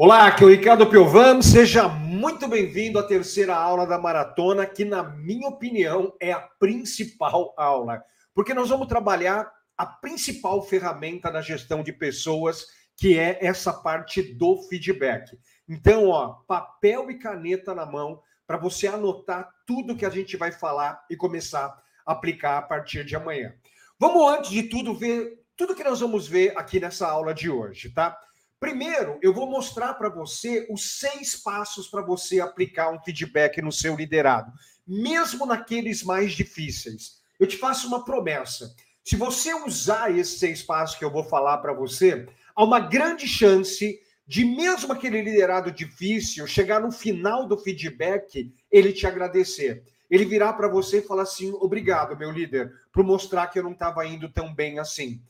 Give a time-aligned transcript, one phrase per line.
[0.00, 1.42] Olá, aqui é o Ricardo Piovan.
[1.42, 7.52] Seja muito bem-vindo à terceira aula da maratona, que, na minha opinião, é a principal
[7.56, 12.64] aula, porque nós vamos trabalhar a principal ferramenta na gestão de pessoas,
[12.96, 15.36] que é essa parte do feedback.
[15.68, 20.52] Então, ó, papel e caneta na mão para você anotar tudo que a gente vai
[20.52, 21.76] falar e começar
[22.06, 23.52] a aplicar a partir de amanhã.
[23.98, 27.90] Vamos, antes de tudo, ver tudo que nós vamos ver aqui nessa aula de hoje,
[27.90, 28.16] tá?
[28.60, 33.70] Primeiro, eu vou mostrar para você os seis passos para você aplicar um feedback no
[33.70, 34.52] seu liderado,
[34.86, 37.18] mesmo naqueles mais difíceis.
[37.38, 38.74] Eu te faço uma promessa.
[39.04, 43.28] Se você usar esses seis passos que eu vou falar para você, há uma grande
[43.28, 49.84] chance de, mesmo aquele liderado difícil, chegar no final do feedback, ele te agradecer.
[50.10, 53.72] Ele virar para você e falar assim: obrigado, meu líder, por mostrar que eu não
[53.72, 55.22] estava indo tão bem assim.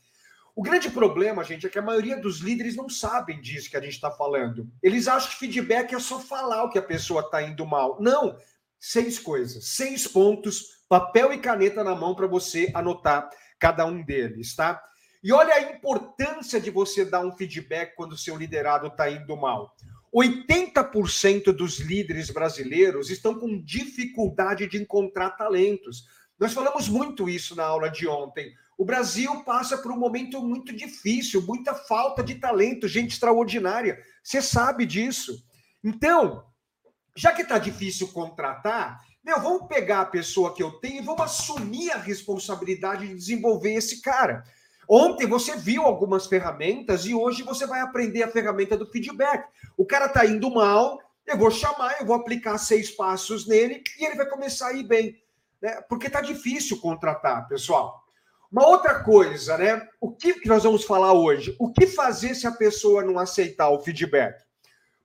[0.59, 3.81] O grande problema, gente, é que a maioria dos líderes não sabem disso que a
[3.81, 4.69] gente está falando.
[4.83, 7.95] Eles acham que feedback é só falar o que a pessoa está indo mal.
[8.01, 8.37] Não.
[8.77, 14.53] Seis coisas, seis pontos, papel e caneta na mão para você anotar cada um deles,
[14.53, 14.83] tá?
[15.23, 19.37] E olha a importância de você dar um feedback quando o seu liderado está indo
[19.37, 19.73] mal.
[20.13, 26.03] 80% dos líderes brasileiros estão com dificuldade de encontrar talentos.
[26.37, 28.53] Nós falamos muito isso na aula de ontem.
[28.79, 34.01] O Brasil passa por um momento muito difícil, muita falta de talento, gente extraordinária.
[34.23, 35.43] Você sabe disso.
[35.83, 36.45] Então,
[37.13, 41.23] já que está difícil contratar, meu, vamos pegar a pessoa que eu tenho e vamos
[41.23, 44.45] assumir a responsabilidade de desenvolver esse cara.
[44.87, 49.45] Ontem você viu algumas ferramentas e hoje você vai aprender a ferramenta do feedback.
[49.75, 54.05] O cara está indo mal, eu vou chamar, eu vou aplicar seis passos nele e
[54.05, 55.21] ele vai começar a ir bem.
[55.61, 55.81] Né?
[55.89, 58.07] Porque está difícil contratar, pessoal.
[58.51, 59.87] Uma outra coisa, né?
[60.01, 61.55] O que nós vamos falar hoje?
[61.59, 64.43] O que fazer se a pessoa não aceitar o feedback?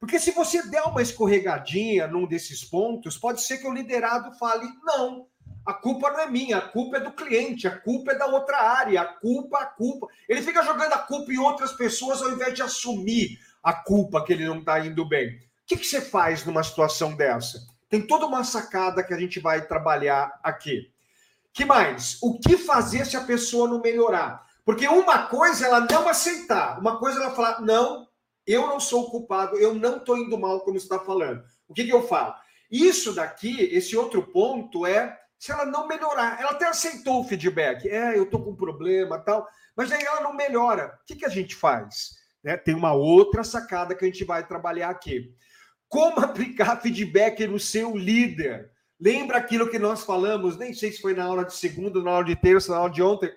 [0.01, 4.67] Porque se você der uma escorregadinha num desses pontos, pode ser que o liderado fale:
[4.83, 5.27] não,
[5.67, 8.59] a culpa não é minha, a culpa é do cliente, a culpa é da outra
[8.59, 10.07] área, a culpa, a culpa.
[10.29, 14.33] Ele fica jogando a culpa em outras pessoas ao invés de assumir a culpa que
[14.33, 15.37] ele não está indo bem.
[15.37, 17.59] O que, que você faz numa situação dessa?
[17.89, 20.94] Tem toda uma sacada que a gente vai trabalhar aqui.
[21.55, 22.19] Que mais?
[22.21, 24.45] O que fazer se a pessoa não melhorar?
[24.65, 28.09] Porque uma coisa é ela não aceitar, uma coisa é ela falar, não,
[28.45, 31.45] eu não sou o culpado, eu não estou indo mal como está falando.
[31.69, 32.35] O que, que eu falo?
[32.69, 36.41] Isso daqui, esse outro ponto é se ela não melhorar.
[36.41, 37.89] Ela até aceitou o feedback.
[37.89, 40.99] É, eu estou com problema tal, mas aí ela não melhora.
[41.03, 42.17] O que, que a gente faz?
[42.43, 42.57] Né?
[42.57, 45.33] Tem uma outra sacada que a gente vai trabalhar aqui.
[45.89, 48.74] Como aplicar feedback no seu líder?
[49.01, 52.25] Lembra aquilo que nós falamos, nem sei se foi na aula de segunda, na aula
[52.25, 53.33] de terça, na aula de ontem,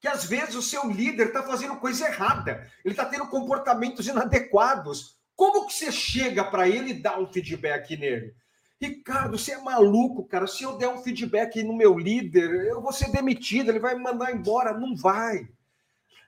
[0.00, 5.18] que às vezes o seu líder está fazendo coisa errada, ele está tendo comportamentos inadequados.
[5.34, 8.34] Como que você chega para ele e dá um feedback nele?
[8.80, 10.46] Ricardo, você é maluco, cara.
[10.46, 14.02] Se eu der um feedback no meu líder, eu vou ser demitido, ele vai me
[14.02, 14.72] mandar embora.
[14.72, 15.48] Não vai.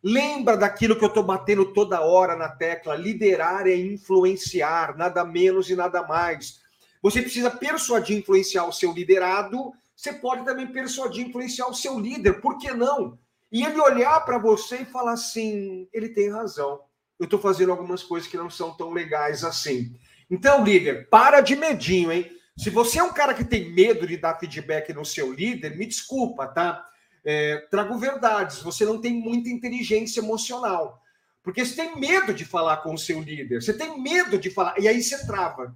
[0.03, 5.71] Lembra daquilo que eu estou batendo toda hora na tecla: liderar é influenciar, nada menos
[5.71, 6.60] e nada mais.
[7.03, 9.73] Você precisa persuadir, influenciar o seu liderado.
[9.97, 12.41] Você pode também persuadir, influenciar o seu líder.
[12.41, 13.19] Por que não?
[13.51, 16.81] E ele olhar para você e falar assim: ele tem razão.
[17.19, 19.95] Eu estou fazendo algumas coisas que não são tão legais assim.
[20.31, 22.31] Então, líder, para de medinho, hein?
[22.57, 25.87] Se você é um cara que tem medo de dar feedback no seu líder, me
[25.87, 26.87] desculpa, tá?
[27.25, 28.63] É, trago verdades.
[28.63, 31.03] Você não tem muita inteligência emocional.
[31.43, 33.63] Porque você tem medo de falar com o seu líder.
[33.63, 34.79] Você tem medo de falar.
[34.79, 35.75] E aí você trava.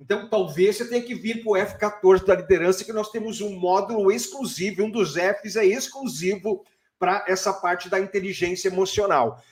[0.00, 3.54] Então, talvez você tenha que vir para o F14 da liderança, que nós temos um
[3.54, 6.64] módulo exclusivo, um dos Fs é exclusivo
[6.98, 9.42] para essa parte da inteligência emocional.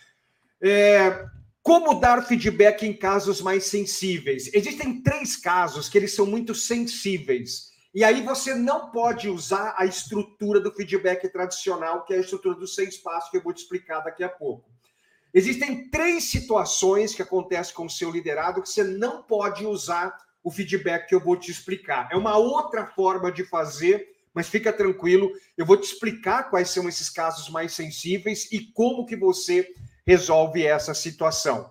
[0.60, 1.26] É,
[1.62, 4.50] como dar feedback em casos mais sensíveis?
[4.54, 7.68] Existem três casos que eles são muito sensíveis.
[7.94, 12.54] E aí você não pode usar a estrutura do feedback tradicional, que é a estrutura
[12.54, 14.70] dos seis passos que eu vou te explicar daqui a pouco.
[15.34, 20.16] Existem três situações que acontecem com o seu liderado que você não pode usar
[20.48, 22.08] o feedback que eu vou te explicar.
[22.10, 26.88] É uma outra forma de fazer, mas fica tranquilo, eu vou te explicar quais são
[26.88, 29.68] esses casos mais sensíveis e como que você
[30.06, 31.70] resolve essa situação.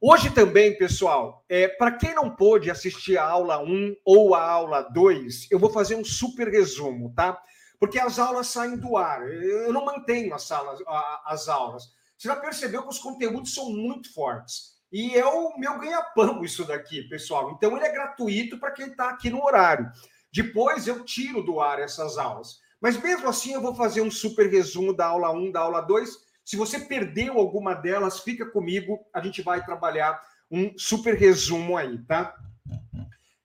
[0.00, 4.82] Hoje também, pessoal, é, para quem não pôde assistir a aula 1 ou a aula
[4.82, 7.36] 2, eu vou fazer um super resumo, tá?
[7.80, 9.28] Porque as aulas saem do ar.
[9.28, 10.78] Eu não mantenho as, salas,
[11.26, 11.82] as aulas.
[12.16, 14.79] Você já percebeu que os conteúdos são muito fortes.
[14.92, 17.52] E é o meu ganha-pão isso daqui, pessoal.
[17.52, 19.90] Então ele é gratuito para quem está aqui no horário.
[20.32, 22.60] Depois eu tiro do ar essas aulas.
[22.80, 26.10] Mas mesmo assim eu vou fazer um super resumo da aula 1, da aula 2.
[26.44, 30.20] Se você perdeu alguma delas, fica comigo, a gente vai trabalhar
[30.50, 32.34] um super resumo aí, tá?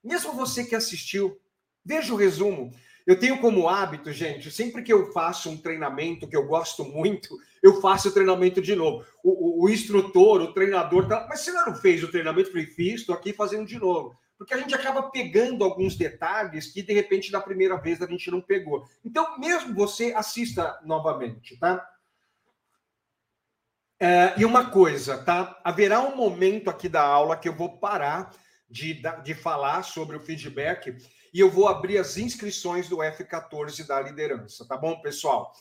[0.04, 1.40] Mesmo você que assistiu,
[1.84, 2.72] veja o resumo.
[3.06, 7.38] Eu tenho como hábito, gente, sempre que eu faço um treinamento que eu gosto muito,
[7.62, 9.06] eu faço o treinamento de novo.
[9.24, 12.50] O, o, o instrutor, o treinador, tá, mas você não fez o treinamento?
[12.50, 14.18] Eu falei, fiz, estou aqui fazendo de novo.
[14.38, 18.30] Porque a gente acaba pegando alguns detalhes que, de repente, da primeira vez a gente
[18.32, 18.86] não pegou.
[19.04, 21.88] Então, mesmo você, assista novamente, tá?
[24.00, 25.60] É, e uma coisa, tá?
[25.64, 28.32] Haverá um momento aqui da aula que eu vou parar
[28.70, 30.98] de, de falar sobre o feedback
[31.36, 35.52] e eu vou abrir as inscrições do F14 da liderança, tá bom, pessoal?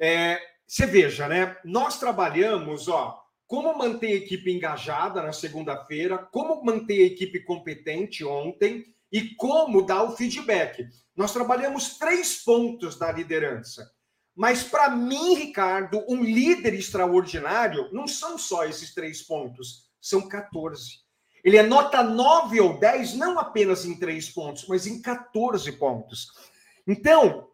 [0.00, 1.56] É, você veja, né?
[1.64, 8.24] Nós trabalhamos, ó, como manter a equipe engajada na segunda-feira, como manter a equipe competente
[8.24, 10.86] ontem e como dar o feedback.
[11.16, 13.90] Nós trabalhamos três pontos da liderança.
[14.36, 21.07] Mas para mim, Ricardo, um líder extraordinário não são só esses três pontos, são 14.
[21.48, 26.30] Ele é nota 9 ou 10, não apenas em três pontos, mas em 14 pontos.
[26.86, 27.48] Então,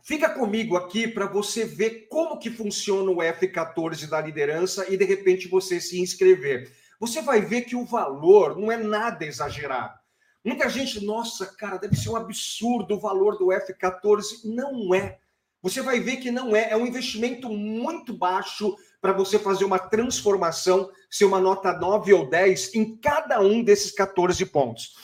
[0.00, 5.04] fica comigo aqui para você ver como que funciona o F14 da liderança e de
[5.04, 6.72] repente você se inscrever.
[7.00, 9.98] Você vai ver que o valor não é nada exagerado.
[10.44, 14.44] Muita gente, nossa, cara, deve ser um absurdo o valor do F14.
[14.44, 15.18] Não é.
[15.62, 19.78] Você vai ver que não é, é um investimento muito baixo para você fazer uma
[19.78, 24.94] transformação, ser uma nota 9 ou 10 em cada um desses 14 pontos.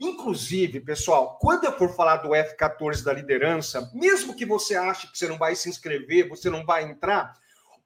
[0.00, 5.18] Inclusive, pessoal, quando eu for falar do F14 da liderança, mesmo que você ache que
[5.18, 7.36] você não vai se inscrever, você não vai entrar,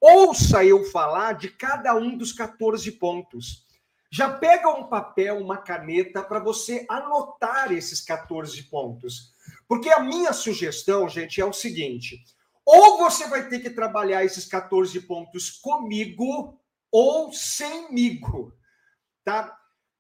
[0.01, 3.65] ouça eu falar de cada um dos 14 pontos.
[4.13, 9.33] Já pega um papel, uma caneta para você anotar esses 14 pontos.
[9.67, 12.23] Porque a minha sugestão, gente, é o seguinte:
[12.65, 16.59] ou você vai ter que trabalhar esses 14 pontos comigo
[16.91, 18.53] ou semigo,
[19.25, 19.57] tá?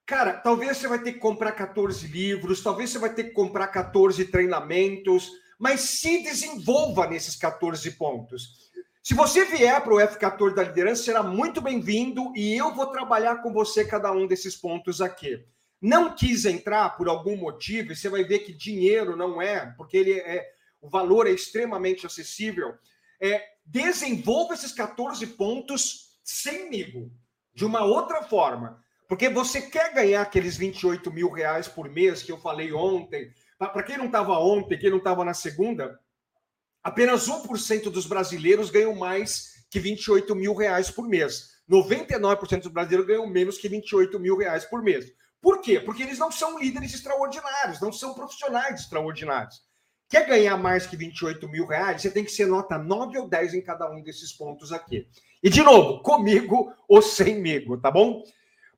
[0.06, 3.68] Cara, talvez você vai ter que comprar 14 livros, talvez você vai ter que comprar
[3.68, 8.70] 14 treinamentos, mas se desenvolva nesses 14 pontos.
[9.02, 13.42] Se você vier para o F14 da liderança, será muito bem-vindo e eu vou trabalhar
[13.42, 15.44] com você cada um desses pontos aqui
[15.84, 19.98] não quis entrar por algum motivo, e você vai ver que dinheiro não é, porque
[19.98, 20.42] ele é,
[20.84, 22.74] o valor é extremamente acessível,
[23.18, 27.10] é, desenvolva esses 14 pontos semigo,
[27.54, 28.84] de uma outra forma.
[29.08, 33.32] Porque você quer ganhar aqueles 28 mil reais por mês que eu falei ontem.
[33.58, 35.98] Para quem não estava ontem, quem não estava na segunda,
[36.82, 41.54] apenas 1% dos brasileiros ganham mais que 28 mil reais por mês.
[41.70, 45.10] 99% dos brasileiros ganham menos que 28 mil reais por mês.
[45.40, 45.80] Por quê?
[45.80, 49.62] Porque eles não são líderes extraordinários, não são profissionais extraordinários.
[50.14, 52.00] Quer ganhar mais que 28 mil reais?
[52.00, 55.08] Você tem que ser nota 9 ou 10 em cada um desses pontos aqui.
[55.42, 58.22] E, de novo, comigo ou semigo, tá bom?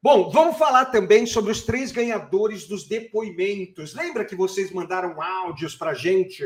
[0.03, 3.93] Bom, vamos falar também sobre os três ganhadores dos depoimentos.
[3.93, 6.43] Lembra que vocês mandaram áudios para gente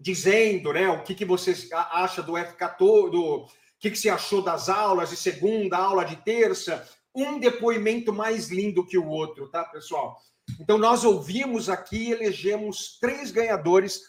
[0.00, 3.46] dizendo, né, o que, que você acha do F14, do
[3.78, 8.86] que, que você achou das aulas de segunda, aula de terça, um depoimento mais lindo
[8.86, 10.18] que o outro, tá, pessoal?
[10.60, 14.02] Então, nós ouvimos aqui e elegemos três ganhadores.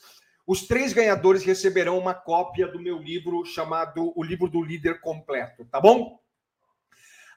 [0.46, 5.66] Os três ganhadores receberão uma cópia do meu livro chamado O Livro do Líder Completo,
[5.66, 6.20] tá bom?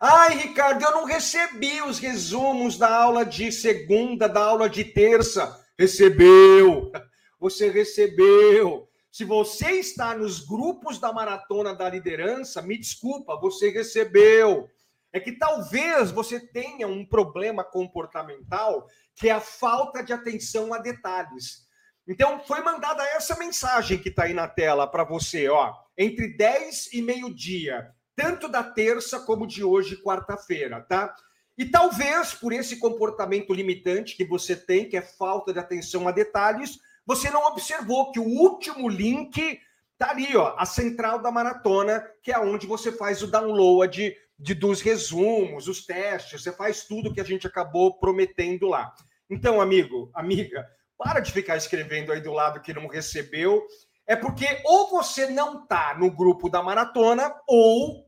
[0.00, 5.64] Ai, Ricardo, eu não recebi os resumos da aula de segunda, da aula de terça.
[5.78, 6.92] Recebeu!
[7.40, 8.88] Você recebeu!
[9.10, 14.68] Se você está nos grupos da Maratona da Liderança, me desculpa, você recebeu
[15.16, 20.78] é que talvez você tenha um problema comportamental que é a falta de atenção a
[20.78, 21.66] detalhes.
[22.06, 26.92] Então, foi mandada essa mensagem que está aí na tela para você, ó, entre 10
[26.92, 31.14] e meio-dia, tanto da terça como de hoje, quarta-feira, tá?
[31.56, 36.12] E talvez por esse comportamento limitante que você tem, que é falta de atenção a
[36.12, 39.58] detalhes, você não observou que o último link
[39.96, 44.54] tá ali, ó, a central da maratona, que é onde você faz o download de,
[44.54, 48.92] dos resumos, os testes, você faz tudo que a gente acabou prometendo lá.
[49.28, 50.66] Então, amigo, amiga,
[50.96, 53.66] para de ficar escrevendo aí do lado que não recebeu.
[54.06, 58.06] É porque ou você não está no grupo da maratona, ou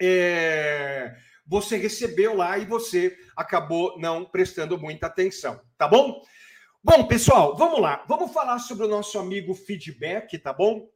[0.00, 1.14] é,
[1.46, 6.22] você recebeu lá e você acabou não prestando muita atenção, tá bom?
[6.84, 8.04] Bom, pessoal, vamos lá.
[8.06, 10.88] Vamos falar sobre o nosso amigo feedback, tá bom?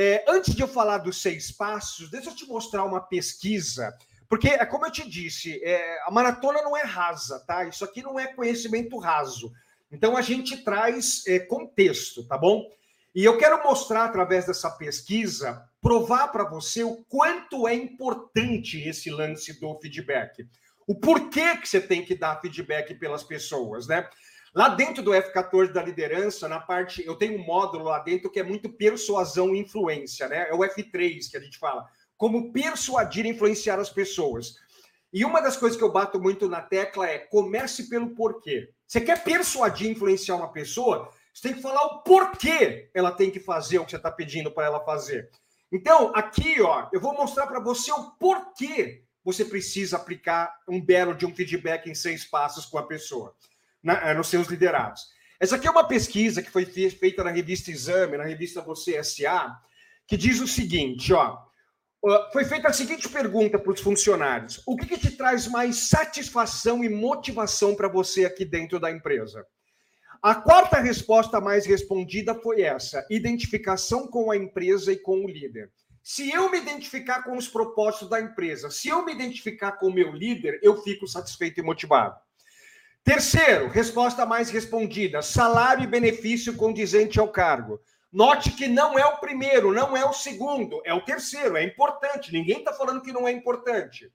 [0.00, 3.92] É, antes de eu falar dos seis passos, deixa eu te mostrar uma pesquisa,
[4.28, 7.64] porque é como eu te disse, é, a maratona não é rasa, tá?
[7.64, 9.52] Isso aqui não é conhecimento raso.
[9.90, 12.70] Então a gente traz é, contexto, tá bom?
[13.12, 19.10] E eu quero mostrar através dessa pesquisa, provar para você o quanto é importante esse
[19.10, 20.46] lance do feedback.
[20.86, 24.08] O porquê que você tem que dar feedback pelas pessoas, né?
[24.54, 28.40] Lá dentro do F14 da liderança, na parte, eu tenho um módulo lá dentro que
[28.40, 30.48] é muito persuasão e influência, né?
[30.48, 31.86] É o F3 que a gente fala,
[32.16, 34.56] como persuadir e influenciar as pessoas.
[35.12, 38.70] E uma das coisas que eu bato muito na tecla é comece pelo porquê.
[38.86, 43.30] Você quer persuadir e influenciar uma pessoa, você tem que falar o porquê ela tem
[43.30, 45.30] que fazer o que você está pedindo para ela fazer.
[45.70, 51.14] Então, aqui, ó, eu vou mostrar para você o porquê você precisa aplicar um belo
[51.14, 53.34] de um feedback em seis passos com a pessoa,
[53.88, 55.00] na, eh, nos seus liderados.
[55.40, 59.56] Essa aqui é uma pesquisa que foi feita na revista Exame, na revista Você SA,
[60.06, 61.38] que diz o seguinte, ó,
[62.32, 66.84] foi feita a seguinte pergunta para os funcionários: o que, que te traz mais satisfação
[66.84, 69.44] e motivação para você aqui dentro da empresa?
[70.22, 75.70] A quarta resposta mais respondida foi essa: identificação com a empresa e com o líder.
[76.02, 79.94] Se eu me identificar com os propósitos da empresa, se eu me identificar com o
[79.94, 82.16] meu líder, eu fico satisfeito e motivado.
[83.08, 87.80] Terceiro, resposta mais respondida: salário e benefício condizente ao cargo.
[88.12, 92.30] Note que não é o primeiro, não é o segundo, é o terceiro, é importante.
[92.30, 94.12] Ninguém está falando que não é importante.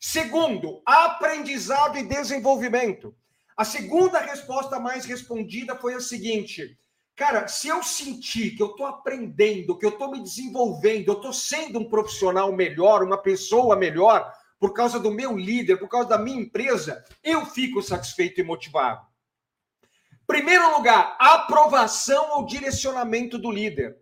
[0.00, 3.14] Segundo, aprendizado e desenvolvimento.
[3.56, 6.76] A segunda resposta mais respondida foi a seguinte:
[7.14, 11.32] cara, se eu sentir que eu estou aprendendo, que eu estou me desenvolvendo, eu estou
[11.32, 16.18] sendo um profissional melhor, uma pessoa melhor, por causa do meu líder, por causa da
[16.18, 19.06] minha empresa, eu fico satisfeito e motivado.
[20.26, 23.96] Primeiro lugar, aprovação ou direcionamento do líder.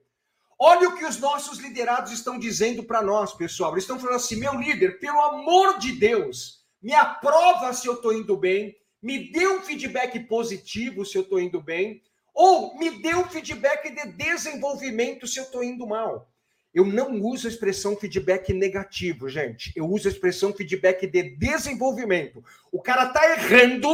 [0.59, 3.73] Olha o que os nossos liderados estão dizendo para nós, pessoal.
[3.73, 8.13] Eles estão falando assim: meu líder, pelo amor de Deus, me aprova se eu estou
[8.13, 12.01] indo bem, me dê um feedback positivo se eu estou indo bem,
[12.33, 16.33] ou me dê um feedback de desenvolvimento se eu estou indo mal.
[16.75, 19.73] Eu não uso a expressão feedback negativo, gente.
[19.77, 22.45] Eu uso a expressão feedback de desenvolvimento.
[22.73, 23.89] O cara está errando,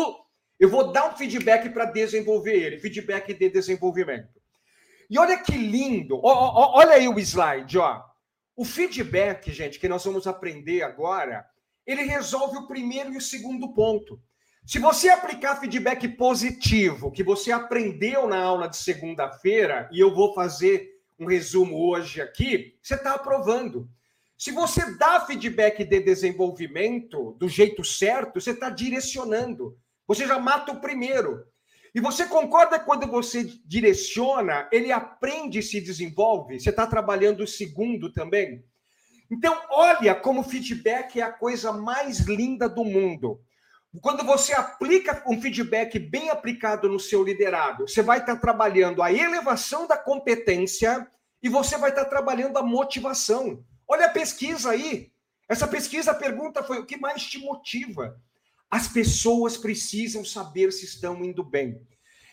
[0.59, 4.41] eu vou dar um feedback para desenvolver ele, feedback de desenvolvimento.
[5.11, 8.03] E olha que lindo, olha aí o slide, ó.
[8.57, 11.45] O feedback, gente, que nós vamos aprender agora,
[11.87, 14.21] ele resolve o primeiro e o segundo ponto.
[14.65, 20.33] Se você aplicar feedback positivo, que você aprendeu na aula de segunda-feira, e eu vou
[20.33, 23.89] fazer um resumo hoje aqui, você está aprovando.
[24.39, 29.77] Se você dá feedback de desenvolvimento do jeito certo, você está direcionando.
[30.09, 31.45] Você já mata o primeiro.
[31.95, 36.59] E você concorda quando você direciona, ele aprende e se desenvolve?
[36.59, 38.65] Você está trabalhando o segundo também?
[39.31, 43.41] Então, olha como feedback é a coisa mais linda do mundo.
[43.99, 49.13] Quando você aplica um feedback bem aplicado no seu liderado, você vai estar trabalhando a
[49.13, 51.11] elevação da competência
[51.43, 53.65] e você vai estar trabalhando a motivação.
[53.89, 55.11] Olha a pesquisa aí.
[55.49, 58.17] Essa pesquisa, a pergunta foi: o que mais te motiva?
[58.71, 61.85] As pessoas precisam saber se estão indo bem.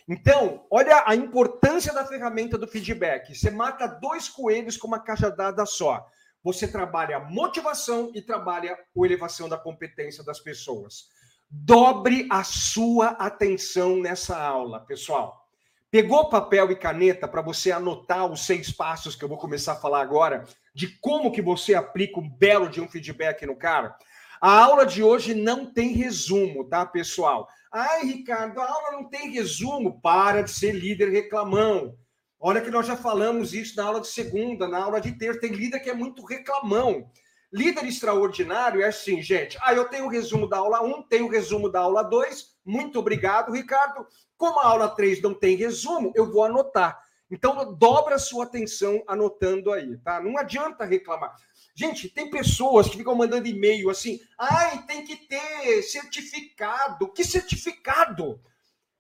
[0.08, 3.34] Então, olha a importância da ferramenta do feedback.
[3.34, 6.08] Você mata dois coelhos com uma cajadada só.
[6.44, 11.10] Você trabalha a motivação e trabalha a elevação da competência das pessoas.
[11.50, 15.48] Dobre a sua atenção nessa aula, pessoal.
[15.90, 19.78] Pegou papel e caneta para você anotar os seis passos que eu vou começar a
[19.78, 20.44] falar agora
[20.76, 23.96] de como que você aplica um belo de um feedback no cara?
[24.42, 27.48] A aula de hoje não tem resumo, tá, pessoal?
[27.72, 30.02] Ai, Ricardo, a aula não tem resumo.
[30.02, 31.96] Para de ser líder reclamão.
[32.40, 35.40] Olha que nós já falamos isso na aula de segunda, na aula de terça.
[35.40, 37.10] Tem líder que é muito reclamão.
[37.52, 39.58] Líder extraordinário é assim, gente.
[39.62, 42.58] Ah, eu tenho o resumo da aula 1, tenho o resumo da aula 2.
[42.66, 44.06] Muito obrigado, Ricardo.
[44.36, 47.02] Como a aula 3 não tem resumo, eu vou anotar.
[47.30, 50.22] Então, dobra sua atenção anotando aí, tá?
[50.22, 51.36] Não adianta reclamar.
[51.76, 57.12] Gente, tem pessoas que ficam mandando e-mail assim, ai, tem que ter certificado.
[57.12, 58.42] Que certificado?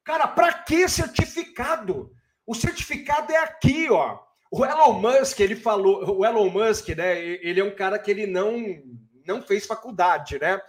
[0.04, 2.12] Cara, para que certificado?
[2.46, 4.20] O certificado é aqui, ó.
[4.52, 8.26] O Elon Musk, ele falou, o Elon Musk, né, ele é um cara que ele
[8.26, 8.82] não
[9.26, 10.62] não fez faculdade, né?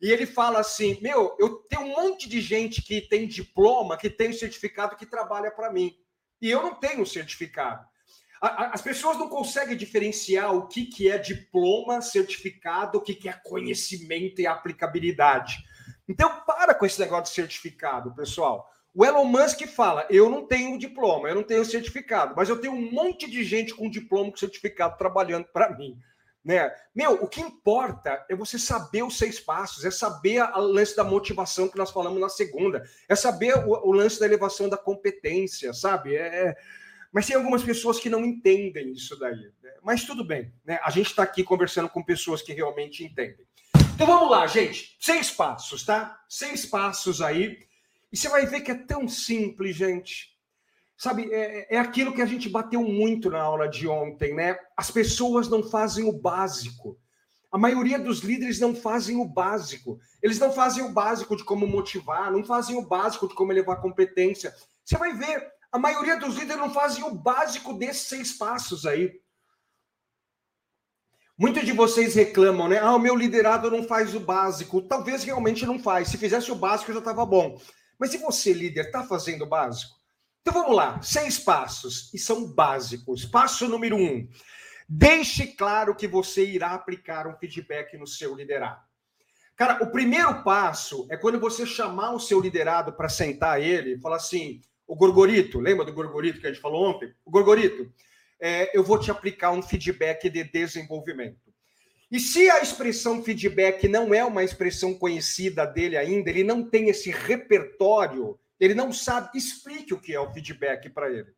[0.00, 4.08] E ele fala assim: "Meu, eu tenho um monte de gente que tem diploma, que
[4.08, 5.96] tem certificado que trabalha para mim,
[6.40, 7.84] e eu não tenho certificado.
[8.40, 13.32] As pessoas não conseguem diferenciar o que, que é diploma, certificado, o que, que é
[13.32, 15.56] conhecimento e aplicabilidade.
[16.08, 18.70] Então, para com esse negócio de certificado, pessoal.
[18.98, 22.72] O Elon Musk fala: eu não tenho diploma, eu não tenho certificado, mas eu tenho
[22.72, 25.96] um monte de gente com diploma, com certificado trabalhando para mim.
[26.44, 26.68] Né?
[26.92, 31.04] Meu, o que importa é você saber os seis passos, é saber o lance da
[31.04, 35.72] motivação que nós falamos na segunda, é saber o, o lance da elevação da competência,
[35.72, 36.16] sabe?
[36.16, 36.56] É,
[37.12, 39.52] Mas tem algumas pessoas que não entendem isso daí.
[39.62, 39.74] Né?
[39.80, 40.80] Mas tudo bem, né?
[40.82, 43.46] A gente está aqui conversando com pessoas que realmente entendem.
[43.94, 44.96] Então vamos lá, gente.
[44.98, 46.18] Seis passos, tá?
[46.28, 47.67] Seis passos aí.
[48.12, 50.36] E você vai ver que é tão simples, gente.
[50.96, 54.58] Sabe, é, é aquilo que a gente bateu muito na aula de ontem, né?
[54.76, 56.98] As pessoas não fazem o básico.
[57.50, 59.98] A maioria dos líderes não fazem o básico.
[60.22, 63.80] Eles não fazem o básico de como motivar, não fazem o básico de como elevar
[63.80, 64.52] competência.
[64.84, 69.20] Você vai ver, a maioria dos líderes não fazem o básico desses seis passos aí.
[71.38, 72.78] Muitos de vocês reclamam, né?
[72.78, 74.82] Ah, o meu liderado não faz o básico.
[74.82, 76.08] Talvez realmente não faz.
[76.08, 77.60] Se fizesse o básico já estava bom.
[77.98, 79.96] Mas se você, líder, está fazendo o básico?
[80.40, 83.24] Então vamos lá, seis passos, e são básicos.
[83.24, 84.28] Passo número um:
[84.88, 88.80] deixe claro que você irá aplicar um feedback no seu liderado.
[89.56, 94.00] Cara, o primeiro passo é quando você chamar o seu liderado para sentar ele e
[94.00, 97.12] falar assim: o Gorgorito, lembra do Gorgorito que a gente falou ontem?
[97.24, 97.92] O Gorgorito,
[98.40, 101.47] é, eu vou te aplicar um feedback de desenvolvimento.
[102.10, 106.88] E se a expressão feedback não é uma expressão conhecida dele ainda, ele não tem
[106.88, 111.28] esse repertório, ele não sabe, explique o que é o feedback para ele.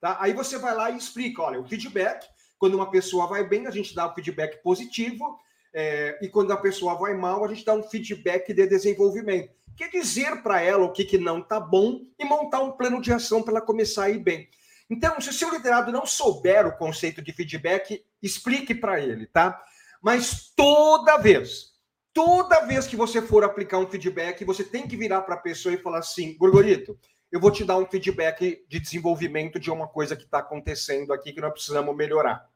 [0.00, 0.16] Tá?
[0.20, 2.26] Aí você vai lá e explica: olha, o feedback,
[2.58, 5.38] quando uma pessoa vai bem, a gente dá o feedback positivo,
[5.74, 9.52] é, e quando a pessoa vai mal, a gente dá um feedback de desenvolvimento.
[9.76, 13.12] Quer dizer para ela o que, que não está bom e montar um plano de
[13.12, 14.48] ação para ela começar a ir bem.
[14.88, 19.62] Então, se o seu liderado não souber o conceito de feedback, explique para ele, tá?
[20.00, 21.70] Mas toda vez,
[22.12, 25.74] toda vez que você for aplicar um feedback, você tem que virar para a pessoa
[25.74, 26.98] e falar assim: Gorgorito,
[27.30, 31.32] eu vou te dar um feedback de desenvolvimento de uma coisa que está acontecendo aqui
[31.32, 32.48] que nós precisamos melhorar.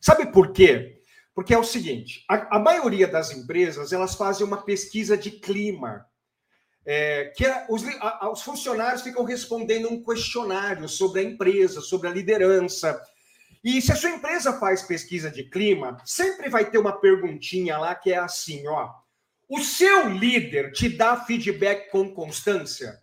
[0.00, 1.00] Sabe por quê?
[1.34, 6.06] Porque é o seguinte: a, a maioria das empresas elas fazem uma pesquisa de clima.
[6.86, 12.08] É, que é, os, a, os funcionários ficam respondendo um questionário sobre a empresa, sobre
[12.08, 13.00] a liderança.
[13.62, 17.94] E se a sua empresa faz pesquisa de clima, sempre vai ter uma perguntinha lá
[17.94, 18.90] que é assim, ó.
[19.48, 22.98] O seu líder te dá feedback com constância?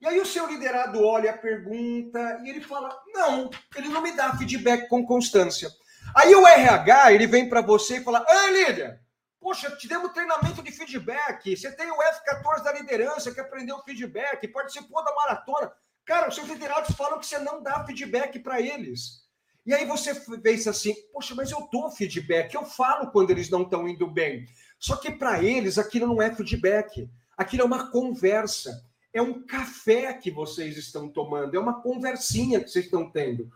[0.00, 4.12] E aí o seu liderado olha a pergunta e ele fala: "Não, ele não me
[4.12, 5.70] dá feedback com constância".
[6.16, 8.98] Aí o RH, ele vem para você e fala: "Ah, líder,
[9.38, 14.48] poxa, te demos treinamento de feedback, você tem o F14 da liderança que aprendeu feedback,
[14.48, 15.72] participou da maratona.
[16.04, 19.21] Cara, os seus liderados falam que você não dá feedback para eles.
[19.64, 23.62] E aí você pensa assim: poxa, mas eu dou feedback, eu falo quando eles não
[23.62, 24.46] estão indo bem.
[24.78, 30.12] Só que para eles aquilo não é feedback, aquilo é uma conversa, é um café
[30.14, 33.50] que vocês estão tomando, é uma conversinha que vocês estão tendo.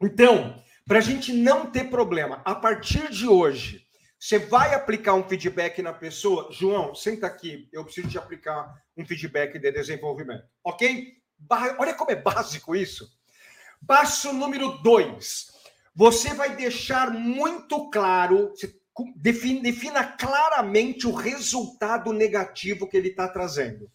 [0.00, 3.86] Então, para a gente não ter problema, a partir de hoje,
[4.18, 6.50] você vai aplicar um feedback na pessoa?
[6.52, 11.14] João, senta aqui, eu preciso te aplicar um feedback de desenvolvimento, ok?
[11.78, 13.10] Olha como é básico isso.
[13.86, 15.52] Passo número dois.
[15.94, 18.52] Você vai deixar muito claro,
[19.16, 23.90] defina, claramente o resultado negativo que ele está trazendo.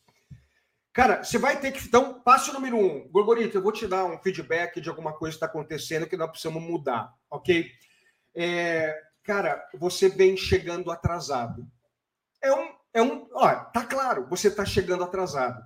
[0.93, 1.85] Cara, você vai ter que.
[1.85, 3.07] Então, passo número um.
[3.09, 6.29] Gorgorito, eu vou te dar um feedback de alguma coisa que está acontecendo que nós
[6.29, 7.71] precisamos mudar, ok?
[8.35, 11.65] É, cara, você vem chegando atrasado.
[12.41, 12.79] É um.
[12.91, 15.63] É um ó, tá claro, você está chegando atrasado.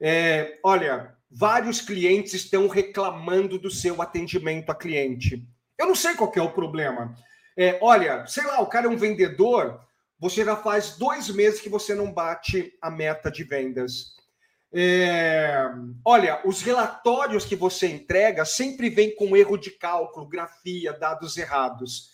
[0.00, 5.46] É, olha, vários clientes estão reclamando do seu atendimento a cliente.
[5.78, 7.14] Eu não sei qual é o problema.
[7.56, 9.80] É, olha, sei lá, o cara é um vendedor,
[10.18, 14.14] você já faz dois meses que você não bate a meta de vendas.
[14.72, 15.68] É,
[16.04, 22.10] olha, os relatórios que você entrega sempre vêm com erro de cálculo, grafia, dados errados.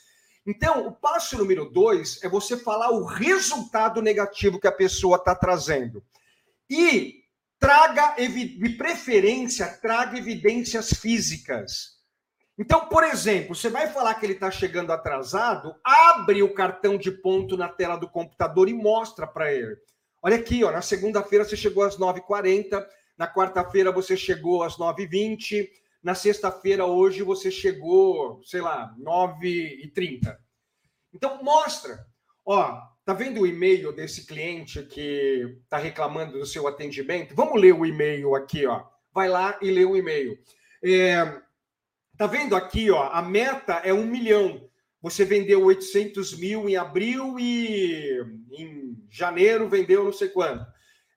[0.47, 5.35] Então, o passo número dois é você falar o resultado negativo que a pessoa está
[5.35, 6.05] trazendo.
[6.69, 7.22] E
[7.63, 11.93] traga, de preferência, traga evidências físicas.
[12.59, 17.13] Então, por exemplo, você vai falar que ele está chegando atrasado, abre o cartão de
[17.13, 19.77] ponto na tela do computador e mostra para ele.
[20.21, 22.85] Olha aqui, ó, na segunda-feira você chegou às 9h40,
[23.17, 25.69] na quarta-feira você chegou às 9h20,
[26.03, 30.37] na sexta-feira hoje você chegou, sei lá, 9h30.
[31.15, 32.05] Então mostra.
[32.45, 37.35] Ó, tá vendo o e-mail desse cliente que está reclamando do seu atendimento?
[37.35, 38.85] Vamos ler o e-mail aqui, ó.
[39.13, 40.39] Vai lá e lê o e-mail.
[40.85, 41.41] É,
[42.17, 43.11] tá vendo aqui, ó?
[43.13, 44.69] A meta é um milhão.
[45.01, 48.21] Você vendeu 800 mil em abril e
[48.53, 50.65] em janeiro vendeu não sei quanto.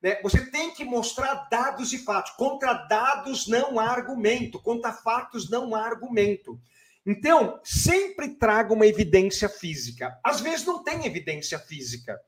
[0.01, 0.19] Né?
[0.23, 2.31] Você tem que mostrar dados e fatos.
[2.33, 6.59] Contra dados não há argumento, contra fatos não há argumento.
[7.05, 10.17] Então, sempre traga uma evidência física.
[10.23, 12.19] Às vezes não tem evidência física.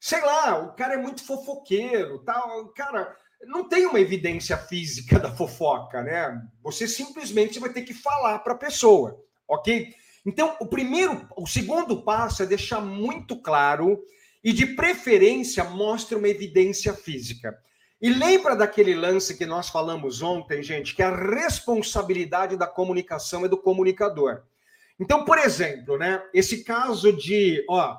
[0.00, 2.68] Sei lá, o cara é muito fofoqueiro, tal.
[2.68, 6.40] Cara, não tem uma evidência física da fofoca, né?
[6.62, 9.94] Você simplesmente vai ter que falar para a pessoa, ok?
[10.24, 14.02] Então, o primeiro, o segundo passo é deixar muito claro
[14.42, 17.56] e, de preferência, mostre uma evidência física.
[18.00, 23.48] E lembra daquele lance que nós falamos ontem, gente, que a responsabilidade da comunicação é
[23.48, 24.42] do comunicador.
[25.00, 27.96] Então, por exemplo, né, esse caso de, ó,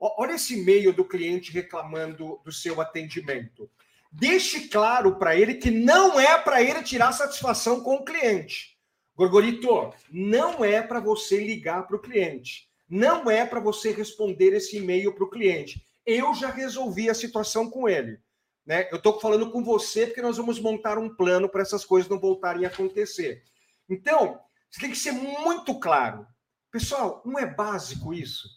[0.00, 3.68] olha esse e-mail do cliente reclamando do seu atendimento.
[4.12, 8.76] Deixe claro para ele que não é para ele tirar satisfação com o cliente.
[9.16, 12.68] Gorgorito, não é para você ligar para o cliente.
[12.88, 15.84] Não é para você responder esse e-mail para o cliente.
[16.04, 18.18] Eu já resolvi a situação com ele.
[18.66, 18.88] Né?
[18.90, 22.20] Eu estou falando com você porque nós vamos montar um plano para essas coisas não
[22.20, 23.42] voltarem a acontecer.
[23.88, 26.26] Então, você tem que ser muito claro.
[26.70, 28.48] Pessoal, não é básico isso.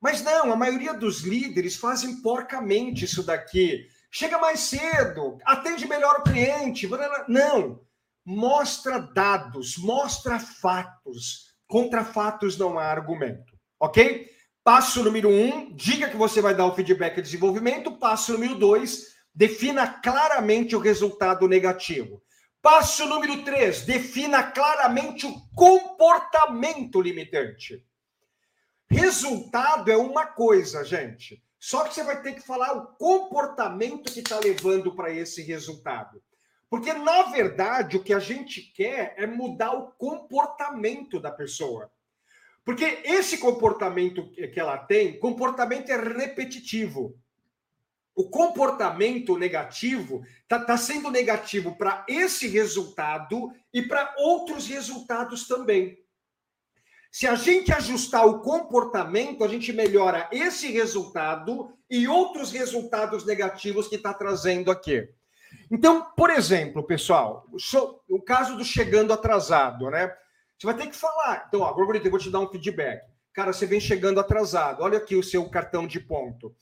[0.00, 3.86] Mas não, a maioria dos líderes fazem porcamente isso daqui.
[4.10, 6.88] Chega mais cedo, atende melhor o cliente.
[7.28, 7.80] Não.
[8.24, 11.50] Mostra dados, mostra fatos.
[11.66, 13.58] Contra fatos não há argumento.
[13.78, 14.28] Ok?
[14.64, 17.98] Passo número um, diga que você vai dar o feedback de desenvolvimento.
[17.98, 22.22] Passo número dois, defina claramente o resultado negativo.
[22.62, 27.82] Passo número três, defina claramente o comportamento limitante.
[28.90, 31.42] Resultado é uma coisa, gente.
[31.58, 36.22] Só que você vai ter que falar o comportamento que está levando para esse resultado.
[36.68, 41.90] Porque, na verdade, o que a gente quer é mudar o comportamento da pessoa.
[42.64, 47.18] Porque esse comportamento que ela tem, comportamento é repetitivo.
[48.14, 55.98] O comportamento negativo está tá sendo negativo para esse resultado e para outros resultados também.
[57.10, 63.88] Se a gente ajustar o comportamento, a gente melhora esse resultado e outros resultados negativos
[63.88, 65.08] que está trazendo aqui.
[65.70, 67.46] Então, por exemplo, pessoal,
[68.08, 70.14] o caso do chegando atrasado, né?
[70.56, 71.46] Você vai ter que falar.
[71.48, 73.02] Então, ó, eu vou te dar um feedback.
[73.32, 74.82] Cara, você vem chegando atrasado.
[74.82, 76.54] Olha aqui o seu cartão de ponto.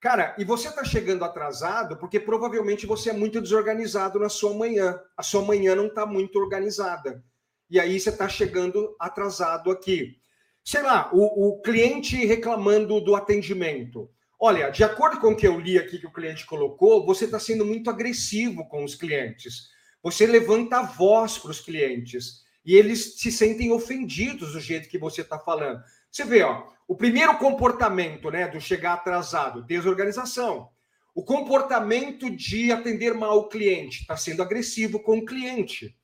[0.00, 4.98] Cara, e você está chegando atrasado porque provavelmente você é muito desorganizado na sua manhã.
[5.14, 7.22] A sua manhã não está muito organizada.
[7.68, 10.16] E aí você está chegando atrasado aqui.
[10.64, 14.10] Sei lá, o, o cliente reclamando do atendimento.
[14.40, 17.38] Olha, de acordo com o que eu li aqui que o cliente colocou, você está
[17.38, 19.68] sendo muito agressivo com os clientes.
[20.02, 24.96] Você levanta a voz para os clientes e eles se sentem ofendidos do jeito que
[24.96, 25.82] você está falando.
[26.08, 30.70] Você vê, ó, o primeiro comportamento, né, do chegar atrasado, desorganização.
[31.12, 35.96] O comportamento de atender mal o cliente, está sendo agressivo com o cliente.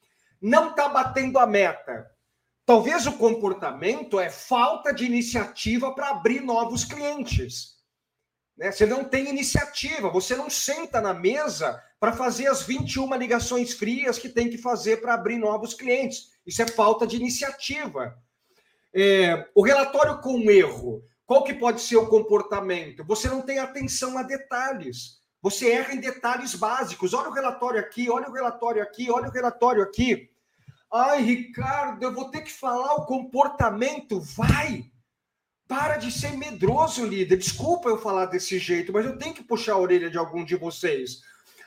[0.43, 2.05] Não está batendo a meta.
[2.65, 7.76] Talvez o comportamento é falta de iniciativa para abrir novos clientes.
[8.57, 8.73] Né?
[8.73, 14.19] Você não tem iniciativa, você não senta na mesa para fazer as 21 ligações frias
[14.19, 16.31] que tem que fazer para abrir novos clientes.
[16.47, 18.17] Isso é falta de iniciativa.
[18.95, 23.05] É, o relatório com erro, qual que pode ser o comportamento?
[23.05, 25.21] Você não tem atenção a detalhes.
[25.43, 27.13] Você erra em detalhes básicos.
[27.13, 30.31] Olha o relatório aqui, olha o relatório aqui, olha o relatório aqui.
[30.93, 34.21] Ai, Ricardo, eu vou ter que falar o comportamento.
[34.21, 34.91] Vai!
[35.69, 37.37] Para de ser medroso, líder.
[37.37, 40.57] Desculpa eu falar desse jeito, mas eu tenho que puxar a orelha de algum de
[40.57, 41.23] vocês.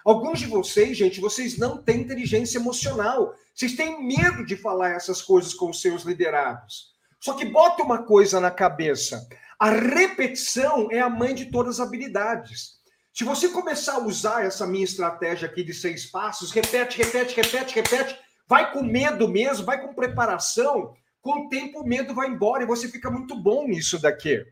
[0.06, 3.36] Alguns de vocês, gente, vocês não têm inteligência emocional.
[3.54, 6.94] Vocês têm medo de falar essas coisas com os seus liderados.
[7.20, 9.28] Só que bota uma coisa na cabeça:
[9.60, 12.80] a repetição é a mãe de todas as habilidades.
[13.14, 17.76] Se você começar a usar essa minha estratégia aqui de seis passos, repete, repete, repete,
[17.76, 22.64] repete, vai com medo mesmo, vai com preparação, com o tempo o medo vai embora
[22.64, 24.46] e você fica muito bom nisso daqui.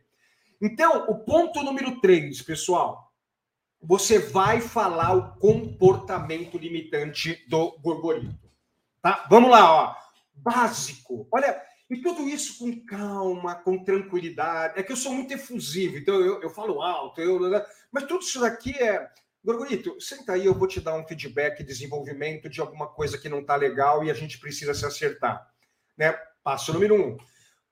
[0.62, 3.13] Então, o ponto número três, pessoal,
[3.82, 8.49] você vai falar o comportamento limitante do gorgorito.
[9.01, 9.25] Tá?
[9.30, 9.95] Vamos lá, ó.
[10.36, 11.27] Básico.
[11.32, 14.80] Olha, e tudo isso com calma, com tranquilidade.
[14.80, 17.39] É que eu sou muito efusivo, então eu, eu falo alto, eu,
[17.91, 19.10] mas tudo isso daqui é.
[19.43, 23.39] Gorgorito, senta aí, eu vou te dar um feedback, desenvolvimento de alguma coisa que não
[23.39, 25.47] está legal e a gente precisa se acertar.
[25.95, 26.13] Né?
[26.48, 27.18] Passo número um.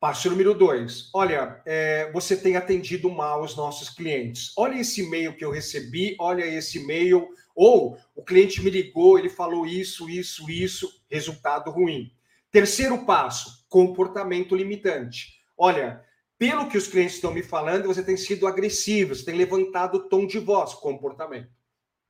[0.02, 1.10] Passo número dois.
[1.14, 4.52] Olha, é, você tem atendido mal os nossos clientes.
[4.58, 7.26] Olha esse e-mail que eu recebi, olha esse e-mail.
[7.56, 12.12] Ou o cliente me ligou, ele falou isso, isso, isso, resultado ruim.
[12.52, 15.40] Terceiro passo, comportamento limitante.
[15.58, 16.04] Olha,
[16.38, 20.10] pelo que os clientes estão me falando, você tem sido agressivo, você tem levantado o
[20.10, 21.50] tom de voz, comportamento.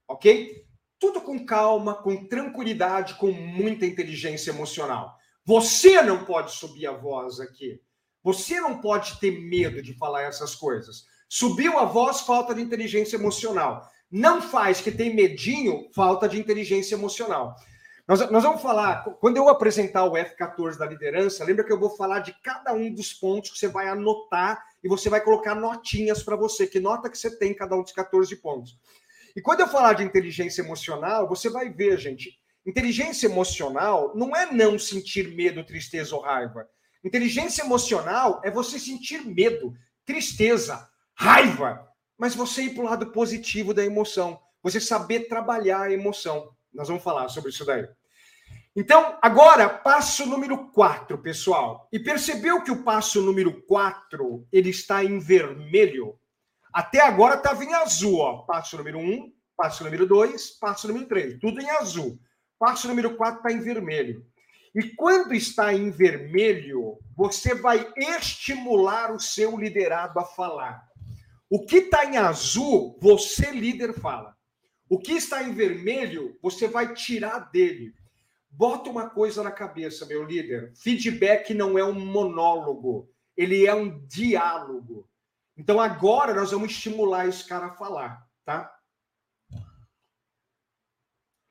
[0.08, 0.66] Ok?
[0.98, 5.16] Tudo com calma, com tranquilidade, com muita inteligência emocional.
[5.46, 7.80] Você não pode subir a voz aqui.
[8.24, 11.06] Você não pode ter medo de falar essas coisas.
[11.30, 13.88] Subiu a voz, falta de inteligência emocional.
[14.10, 17.56] não faz que tem medinho, falta de inteligência emocional.
[18.08, 21.90] Nós, nós vamos falar, quando eu apresentar o F14 da liderança, lembra que eu vou
[21.90, 26.22] falar de cada um dos pontos que você vai anotar e você vai colocar notinhas
[26.22, 28.78] para você, que nota que você tem em cada um dos 14 pontos.
[29.36, 34.52] E quando eu falar de inteligência emocional, você vai ver, gente, inteligência emocional não é
[34.52, 36.68] não sentir medo, tristeza ou raiva.
[37.04, 39.74] Inteligência emocional é você sentir medo,
[40.06, 45.92] tristeza, raiva, mas você ir para o lado positivo da emoção, você saber trabalhar a
[45.92, 46.50] emoção.
[46.74, 47.88] Nós vamos falar sobre isso daí.
[48.76, 51.88] Então, agora, passo número 4, pessoal.
[51.94, 56.20] E percebeu que o passo número 4, ele está em vermelho?
[56.74, 58.40] Até agora estava em azul, ó.
[58.40, 61.40] Passo número 1, passo número 2, passo número 3.
[61.40, 62.20] Tudo em azul.
[62.66, 64.26] Passo número 4 está em vermelho.
[64.74, 70.84] E quando está em vermelho, você vai estimular o seu liderado a falar.
[71.48, 74.36] O que está em azul, você, líder, fala.
[74.90, 77.94] O que está em vermelho, você vai tirar dele.
[78.50, 80.74] Bota uma coisa na cabeça, meu líder.
[80.76, 85.08] Feedback não é um monólogo, ele é um diálogo.
[85.56, 88.76] Então agora nós vamos estimular esse cara a falar, tá?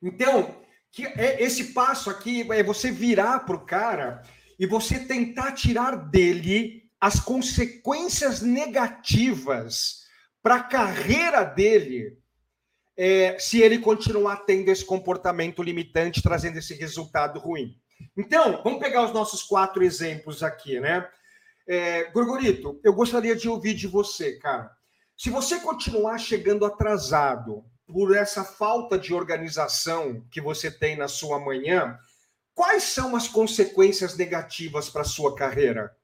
[0.01, 0.64] Então,
[0.95, 4.23] que é esse passo aqui é você virar para o cara
[4.57, 10.05] e você tentar tirar dele as consequências negativas
[10.41, 12.17] para a carreira dele
[12.95, 17.75] é, se ele continuar tendo esse comportamento limitante, trazendo esse resultado ruim.
[18.15, 21.05] Então, vamos pegar os nossos quatro exemplos aqui, né?
[21.67, 24.71] É, Gorgorito, eu gostaria de ouvir de você, cara.
[25.17, 31.39] Se você continuar chegando atrasado por essa falta de organização que você tem na sua
[31.39, 31.97] manhã,
[32.53, 35.95] quais são as consequências negativas para a sua carreira?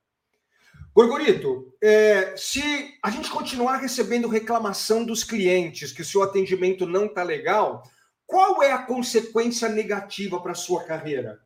[0.94, 2.62] Gorgorito, é, se
[3.02, 7.82] a gente continuar recebendo reclamação dos clientes que o seu atendimento não está legal,
[8.26, 11.40] qual é a consequência negativa para a sua carreira?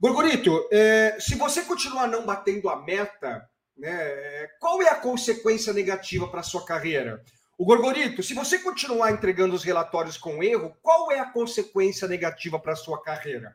[0.00, 6.26] Gorgorito, é, se você continuar não batendo a meta, né, qual é a consequência negativa
[6.28, 7.22] para a sua carreira?
[7.60, 12.58] O Gorgorito, se você continuar entregando os relatórios com erro, qual é a consequência negativa
[12.58, 13.54] para a sua carreira?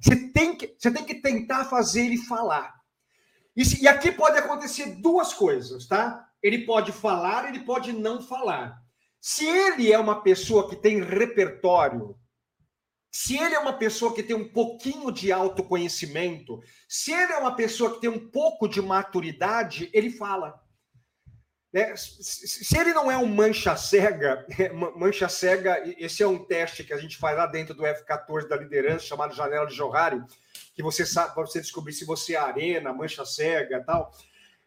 [0.00, 2.74] Você tem, que, você tem que tentar fazer ele falar.
[3.56, 6.28] E, e aqui pode acontecer duas coisas, tá?
[6.42, 8.82] Ele pode falar, ele pode não falar.
[9.20, 12.18] Se ele é uma pessoa que tem repertório,
[13.12, 17.54] se ele é uma pessoa que tem um pouquinho de autoconhecimento, se ele é uma
[17.54, 20.65] pessoa que tem um pouco de maturidade, ele fala.
[21.72, 21.94] Né?
[21.96, 24.46] Se ele não é um mancha cega,
[24.96, 28.56] mancha cega, esse é um teste que a gente faz lá dentro do F14 da
[28.56, 30.22] liderança, chamado Janela de Johari,
[30.74, 34.12] que você sabe, para você descobrir se você é arena, mancha cega tal.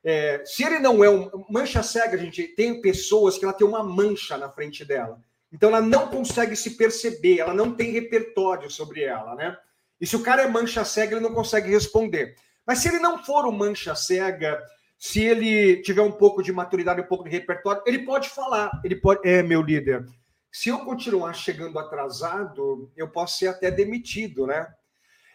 [0.04, 1.30] É, se ele não é um.
[1.50, 5.22] Mancha cega, gente tem pessoas que ela tem uma mancha na frente dela.
[5.52, 9.58] Então ela não consegue se perceber, ela não tem repertório sobre ela, né?
[10.00, 12.36] E se o cara é mancha cega, ele não consegue responder.
[12.66, 14.62] Mas se ele não for um mancha cega,
[15.00, 18.70] se ele tiver um pouco de maturidade, um pouco de repertório, ele pode falar.
[18.84, 19.26] Ele pode.
[19.26, 20.06] É, meu líder.
[20.52, 24.68] Se eu continuar chegando atrasado, eu posso ser até demitido, né?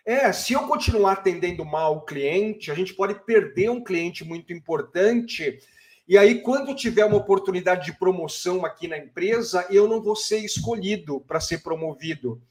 [0.05, 4.53] É, se eu continuar atendendo mal o cliente, a gente pode perder um cliente muito
[4.53, 5.59] importante.
[6.07, 10.41] E aí, quando tiver uma oportunidade de promoção aqui na empresa, eu não vou ser
[10.41, 12.43] escolhido para ser promovido.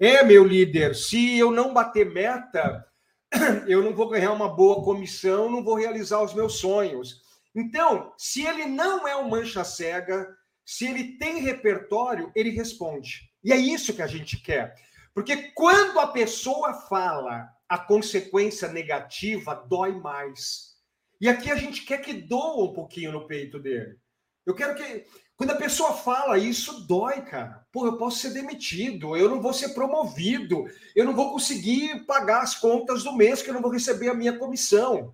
[0.00, 2.86] É, meu líder, se eu não bater meta,
[3.66, 7.22] eu não vou ganhar uma boa comissão, não vou realizar os meus sonhos.
[7.54, 10.28] Então, se ele não é um mancha cega,
[10.64, 13.30] se ele tem repertório, ele responde.
[13.42, 14.74] E é isso que a gente quer.
[15.14, 20.74] Porque quando a pessoa fala a consequência negativa, dói mais.
[21.20, 23.96] E aqui a gente quer que doa um pouquinho no peito dele.
[24.44, 25.06] Eu quero que.
[25.36, 27.66] Quando a pessoa fala isso, dói, cara.
[27.72, 32.42] Pô, eu posso ser demitido, eu não vou ser promovido, eu não vou conseguir pagar
[32.42, 35.12] as contas do mês, que eu não vou receber a minha comissão.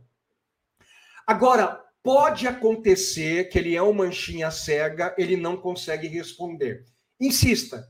[1.27, 6.85] Agora, pode acontecer que ele é um manchinha cega, ele não consegue responder.
[7.19, 7.89] Insista,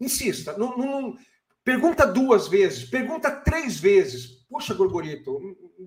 [0.00, 0.56] Insista.
[0.58, 1.16] Não, não,
[1.64, 4.44] pergunta duas vezes, pergunta três vezes.
[4.48, 5.40] Poxa, Gorgorito,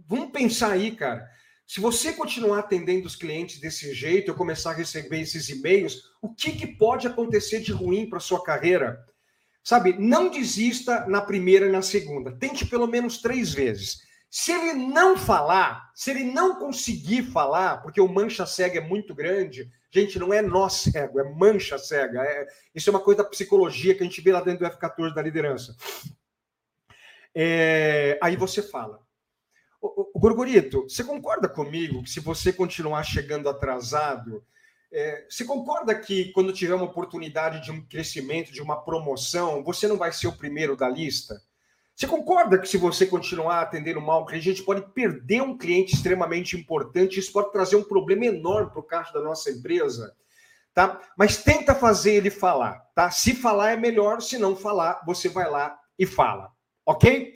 [0.08, 1.28] vamos pensar aí, cara.
[1.68, 6.34] Se você continuar atendendo os clientes desse jeito, eu começar a receber esses e-mails, o
[6.34, 9.06] que, que pode acontecer de ruim para sua carreira?
[9.62, 12.32] Sabe, não desista na primeira e na segunda.
[12.32, 14.02] Tente pelo menos três vezes.
[14.30, 19.14] Se ele não falar, se ele não conseguir falar, porque o mancha cega é muito
[19.14, 22.24] grande, gente, não é nó cego, é mancha cega.
[22.24, 25.14] É, isso é uma coisa da psicologia que a gente vê lá dentro do F14
[25.14, 25.76] da liderança.
[27.36, 29.06] É, aí você fala.
[29.82, 34.44] O, Gorgorito, você concorda comigo que se você continuar chegando atrasado,
[34.90, 39.86] É, você concorda que quando tiver uma oportunidade de um crescimento, de uma promoção, você
[39.86, 41.42] não vai ser o primeiro da lista?
[41.94, 46.56] Você concorda que se você continuar atendendo mal, a gente pode perder um cliente extremamente
[46.56, 50.16] importante, isso pode trazer um problema enorme para o caixa da nossa empresa?
[50.74, 51.02] Tá?
[51.18, 53.12] Mas tenta fazer ele falar, tá?
[53.12, 56.54] Se falar é melhor, se não falar, você vai lá e fala,
[56.86, 57.34] ok?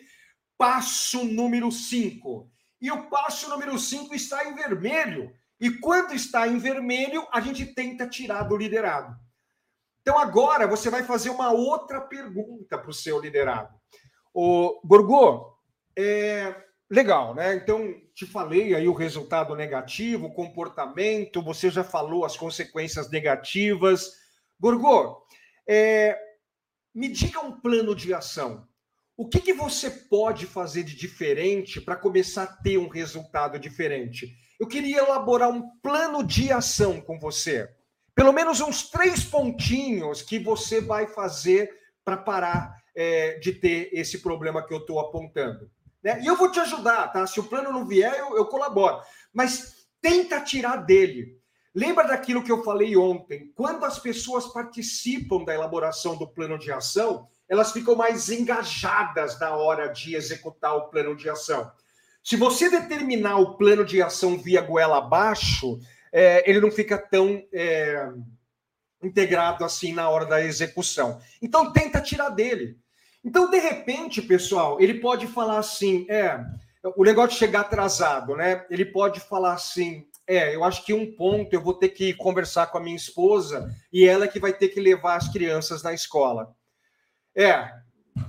[0.61, 2.47] Passo número 5.
[2.79, 5.33] E o passo número 5 está em vermelho.
[5.59, 9.19] E quando está em vermelho, a gente tenta tirar do liderado.
[10.03, 13.73] Então agora você vai fazer uma outra pergunta para o seu liderado.
[14.31, 15.51] O Gorgô,
[15.97, 16.55] é
[16.87, 17.55] legal, né?
[17.55, 24.11] Então, te falei aí o resultado negativo, o comportamento, você já falou as consequências negativas.
[24.59, 25.25] Gorgô,
[25.67, 26.15] é,
[26.93, 28.69] me diga um plano de ação.
[29.21, 34.35] O que, que você pode fazer de diferente para começar a ter um resultado diferente?
[34.59, 37.69] Eu queria elaborar um plano de ação com você.
[38.15, 41.69] Pelo menos uns três pontinhos que você vai fazer
[42.03, 45.69] para parar é, de ter esse problema que eu estou apontando.
[46.03, 46.19] Né?
[46.23, 47.27] E eu vou te ajudar, tá?
[47.27, 49.03] Se o plano não vier, eu, eu colaboro.
[49.31, 51.39] Mas tenta tirar dele.
[51.75, 53.51] Lembra daquilo que eu falei ontem?
[53.53, 59.53] Quando as pessoas participam da elaboração do plano de ação, elas ficam mais engajadas na
[59.53, 61.69] hora de executar o plano de ação.
[62.23, 65.77] Se você determinar o plano de ação via goela abaixo,
[66.13, 68.09] é, ele não fica tão é,
[69.03, 71.19] integrado assim na hora da execução.
[71.41, 72.77] Então tenta tirar dele.
[73.21, 76.39] Então, de repente, pessoal, ele pode falar assim: é,
[76.95, 78.65] o negócio de chegar atrasado, né?
[78.69, 82.67] Ele pode falar assim: é, eu acho que um ponto eu vou ter que conversar
[82.67, 86.55] com a minha esposa e ela que vai ter que levar as crianças na escola.
[87.35, 87.71] É,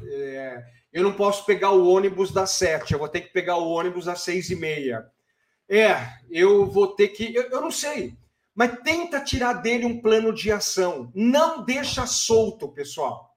[0.05, 3.71] é eu não posso pegar o ônibus das sete, eu vou ter que pegar o
[3.71, 5.07] ônibus às seis e meia.
[5.69, 5.97] É,
[6.31, 7.35] eu vou ter que.
[7.35, 8.15] Eu, eu não sei,
[8.55, 11.11] mas tenta tirar dele um plano de ação.
[11.15, 13.31] Não deixa solto, pessoal.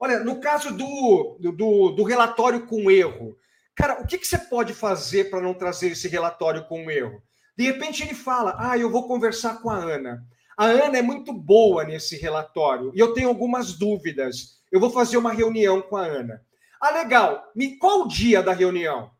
[0.00, 3.36] Olha, no caso do, do, do relatório com erro,
[3.74, 7.22] cara, o que, que você pode fazer para não trazer esse relatório com erro?
[7.56, 10.24] De repente ele fala: Ah, eu vou conversar com a Ana.
[10.56, 14.55] A Ana é muito boa nesse relatório e eu tenho algumas dúvidas.
[14.70, 16.44] Eu vou fazer uma reunião com a Ana.
[16.80, 17.50] Ah, legal.
[17.54, 19.10] Me, qual o dia da reunião?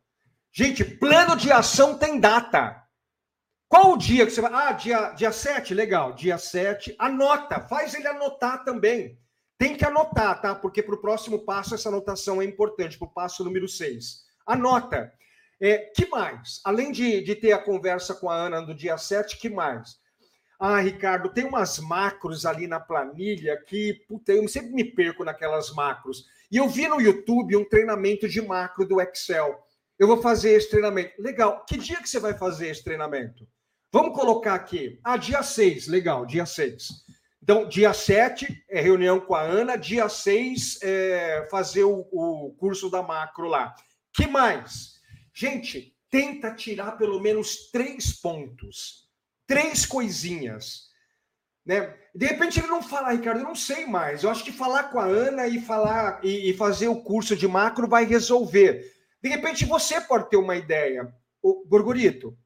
[0.52, 2.82] Gente, plano de ação tem data.
[3.68, 4.52] Qual o dia que você vai?
[4.52, 6.12] Ah, dia, dia 7, legal.
[6.12, 9.18] Dia 7, anota, faz ele anotar também.
[9.58, 10.54] Tem que anotar, tá?
[10.54, 14.24] Porque para o próximo passo essa anotação é importante, para o passo número 6.
[14.46, 15.12] Anota.
[15.60, 16.60] É, que mais?
[16.64, 19.96] Além de, de ter a conversa com a Ana no dia 7, que mais?
[20.58, 25.70] Ah, Ricardo, tem umas macros ali na planilha que, puta, eu sempre me perco naquelas
[25.72, 26.26] macros.
[26.50, 29.62] E eu vi no YouTube um treinamento de macro do Excel.
[29.98, 31.20] Eu vou fazer esse treinamento.
[31.20, 31.64] Legal.
[31.66, 33.46] Que dia que você vai fazer esse treinamento?
[33.92, 34.98] Vamos colocar aqui.
[35.04, 35.88] Ah, dia 6.
[35.88, 36.88] Legal, dia 6.
[37.42, 42.90] Então, dia 7 é reunião com a Ana, dia 6 é fazer o, o curso
[42.90, 43.72] da macro lá.
[44.12, 44.96] Que mais?
[45.32, 49.05] Gente, tenta tirar pelo menos três pontos,
[49.46, 50.86] três coisinhas.
[51.64, 51.94] Né?
[52.14, 54.22] De repente ele não fala, Ricardo, eu não sei mais.
[54.22, 57.48] Eu acho que falar com a Ana e falar e, e fazer o curso de
[57.48, 58.92] macro vai resolver.
[59.22, 61.12] De repente você pode ter uma ideia.
[61.42, 62.36] O Gorgorito,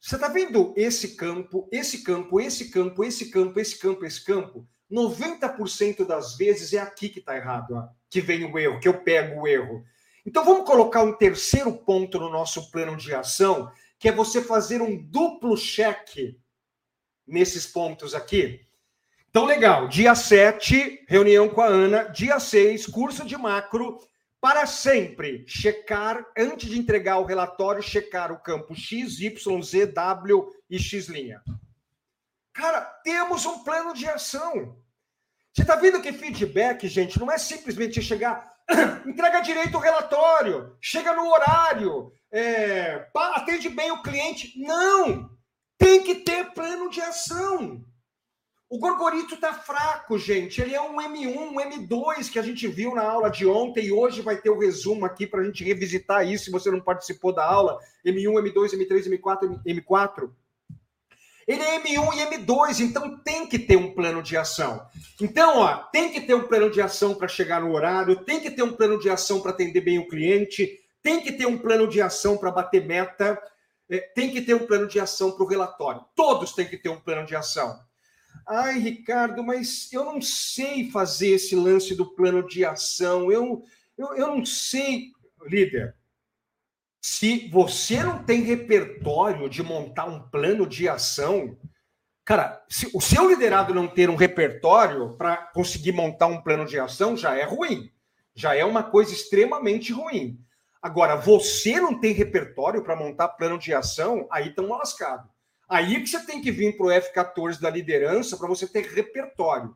[0.00, 4.66] você está vendo esse campo, esse campo, esse campo, esse campo, esse campo, esse campo?
[4.90, 9.02] 90% das vezes é aqui que está errado, ó, que vem o erro, que eu
[9.02, 9.84] pego o erro.
[10.26, 14.82] Então vamos colocar um terceiro ponto no nosso plano de ação, que é você fazer
[14.82, 16.38] um duplo cheque
[17.26, 18.66] nesses pontos aqui.
[19.30, 19.88] Então, legal.
[19.88, 22.04] Dia 7, reunião com a Ana.
[22.04, 23.98] Dia 6, curso de macro
[24.42, 30.50] para sempre checar, antes de entregar o relatório, checar o campo X, Y, Z, W
[30.68, 31.08] e X'.
[32.52, 34.76] Cara, temos um plano de ação.
[35.52, 38.52] Você está vendo que feedback, gente, não é simplesmente chegar,
[39.06, 44.58] entrega direito o relatório, chega no horário, é, atende bem o cliente.
[44.58, 45.31] Não!
[45.82, 47.84] Tem que ter plano de ação.
[48.70, 50.62] O Gorgorito tá fraco, gente.
[50.62, 53.92] Ele é um M1, um M2 que a gente viu na aula de ontem e
[53.92, 57.34] hoje vai ter o resumo aqui para a gente revisitar isso se você não participou
[57.34, 57.80] da aula.
[58.06, 60.30] M1, M2, M3, M4, M4.
[61.48, 64.86] Ele é M1 e M2, então tem que ter um plano de ação.
[65.20, 68.52] Então, ó, tem que ter um plano de ação para chegar no horário, tem que
[68.52, 71.88] ter um plano de ação para atender bem o cliente, tem que ter um plano
[71.88, 73.36] de ação para bater meta,
[73.98, 76.04] tem que ter um plano de ação para o relatório.
[76.14, 77.78] Todos têm que ter um plano de ação.
[78.48, 83.30] Ai, Ricardo, mas eu não sei fazer esse lance do plano de ação.
[83.30, 83.62] Eu,
[83.96, 85.12] eu, eu não sei,
[85.42, 85.96] líder.
[87.00, 91.58] Se você não tem repertório de montar um plano de ação,
[92.24, 96.78] Cara, se o seu liderado não ter um repertório para conseguir montar um plano de
[96.78, 97.90] ação já é ruim.
[98.34, 100.38] Já é uma coisa extremamente ruim.
[100.82, 105.30] Agora, você não tem repertório para montar plano de ação, aí estão lascados.
[105.68, 109.74] Aí que você tem que vir para o F14 da liderança para você ter repertório.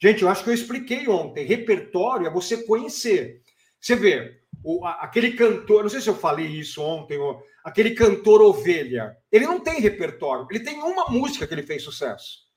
[0.00, 1.44] Gente, eu acho que eu expliquei ontem.
[1.44, 3.42] Repertório é você conhecer.
[3.80, 8.40] Você vê, o, aquele cantor, não sei se eu falei isso ontem, o, aquele cantor
[8.40, 12.48] ovelha, ele não tem repertório, ele tem uma música que ele fez sucesso.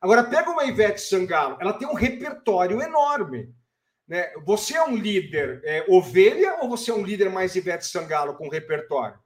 [0.00, 3.54] Agora, pega uma Ivete Sangalo, ela tem um repertório enorme.
[4.12, 4.30] Né?
[4.44, 8.50] Você é um líder é, ovelha ou você é um líder mais Ivete Sangalo com
[8.50, 9.18] repertório?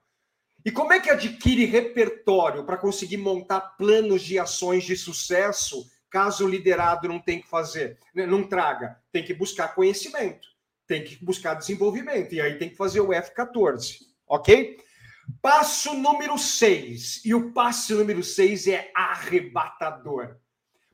[0.63, 6.45] E como é que adquire repertório para conseguir montar planos de ações de sucesso caso
[6.45, 8.25] o liderado não tem que fazer, né?
[8.25, 8.97] não traga?
[9.11, 10.47] Tem que buscar conhecimento
[10.87, 12.33] tem que buscar desenvolvimento.
[12.33, 14.77] E aí tem que fazer o F14, ok?
[15.41, 17.25] Passo número 6.
[17.25, 20.37] E o passo número 6 é arrebatador.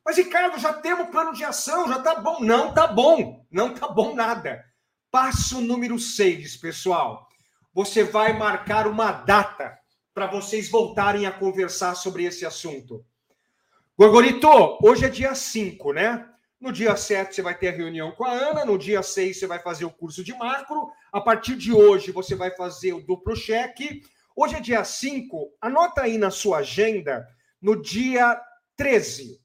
[0.06, 2.40] Mas, Ricardo, já temos plano de ação, já tá bom.
[2.42, 3.46] Não tá bom.
[3.50, 4.64] Não tá bom nada.
[5.10, 7.28] Passo número 6, pessoal.
[7.74, 9.78] Você vai marcar uma data
[10.14, 13.06] para vocês voltarem a conversar sobre esse assunto.
[13.98, 14.48] Gorgorito,
[14.82, 16.28] hoje é dia 5, né?
[16.60, 19.48] No dia 7 você vai ter a reunião com a Ana, no dia 6 você
[19.48, 23.36] vai fazer o curso de macro, a partir de hoje você vai fazer o duplo
[23.36, 24.02] cheque.
[24.36, 27.28] Hoje é dia 5, anota aí na sua agenda,
[27.62, 28.40] no dia
[28.78, 29.43] 13.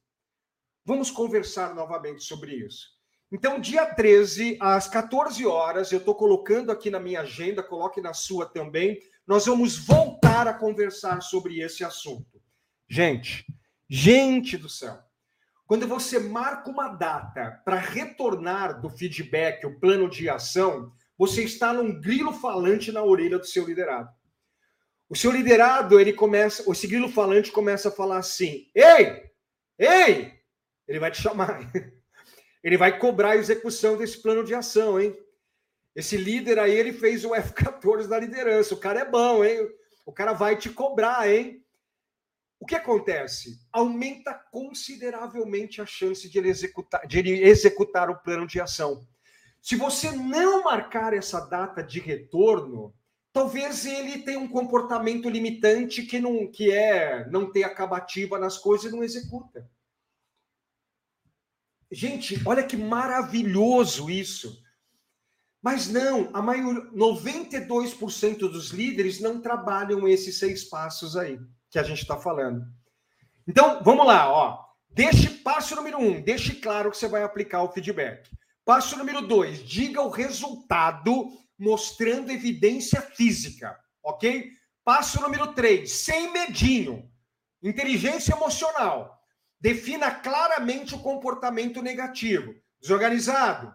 [0.89, 2.87] Vamos conversar novamente sobre isso.
[3.31, 8.15] Então, dia 13, às 14 horas, eu estou colocando aqui na minha agenda, coloque na
[8.15, 12.41] sua também, nós vamos voltar a conversar sobre esse assunto.
[12.89, 13.45] Gente,
[13.87, 14.99] gente do céu,
[15.67, 21.71] quando você marca uma data para retornar do feedback, o plano de ação, você está
[21.71, 24.09] num grilo falante na orelha do seu liderado.
[25.07, 29.31] O seu liderado, ele começa, esse grilo falante começa a falar assim: "Ei!
[29.79, 30.38] Ei!"
[30.89, 31.61] Ele vai te chamar.
[32.65, 35.17] Ele vai cobrar a execução desse plano de ação, hein?
[35.95, 38.75] Esse líder aí, ele fez o F14 da liderança.
[38.75, 39.69] O cara é bom, hein?
[40.05, 41.65] O cara vai te cobrar, hein?
[42.61, 43.59] O que acontece?
[43.73, 49.07] Aumenta consideravelmente a chance de ele executar, de ele executar o plano de ação.
[49.61, 52.95] Se você não marcar essa data de retorno,
[53.33, 58.91] talvez ele tenha um comportamento limitante que não que é não ter acabativa nas coisas
[58.91, 59.69] e não executa.
[61.91, 64.63] Gente, olha que maravilhoso isso.
[65.63, 71.39] Mas não, a maioria, 92% dos líderes não trabalham esses seis passos aí
[71.71, 72.65] que a gente está falando.
[73.47, 74.65] Então, vamos lá, ó.
[74.91, 78.31] Deixe passo número um, deixe claro que você vai aplicar o feedback.
[78.65, 84.51] Passo número dois, diga o resultado mostrando evidência física, ok?
[84.85, 87.11] Passo número três, sem medinho,
[87.63, 89.18] inteligência emocional.
[89.61, 93.75] Defina claramente o comportamento negativo, desorganizado,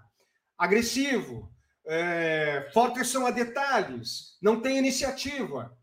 [0.57, 1.51] agressivo,
[1.85, 5.77] é, forte atenção a detalhes, não tem iniciativa,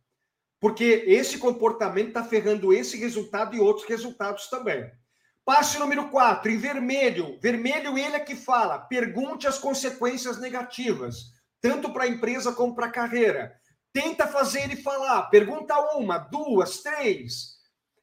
[0.59, 4.91] porque esse comportamento está ferrando esse resultado e outros resultados também.
[5.45, 7.39] Passo número 4, em vermelho.
[7.41, 12.87] Vermelho, ele é que fala: pergunte as consequências negativas, tanto para a empresa como para
[12.87, 13.55] a carreira.
[13.93, 15.23] Tenta fazer ele falar.
[15.25, 17.60] Pergunta uma, duas, três.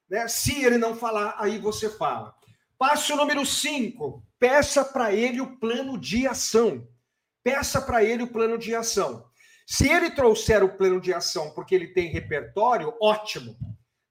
[0.09, 0.27] Né?
[0.27, 2.33] Se ele não falar, aí você fala.
[2.77, 6.87] Passo número 5, peça para ele o plano de ação.
[7.43, 9.25] Peça para ele o plano de ação.
[9.65, 13.57] Se ele trouxer o plano de ação porque ele tem repertório, ótimo.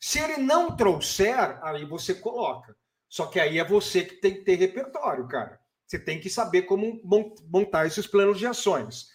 [0.00, 2.76] Se ele não trouxer, aí você coloca.
[3.08, 5.58] Só que aí é você que tem que ter repertório, cara.
[5.86, 7.00] Você tem que saber como
[7.48, 9.08] montar esses planos de ações.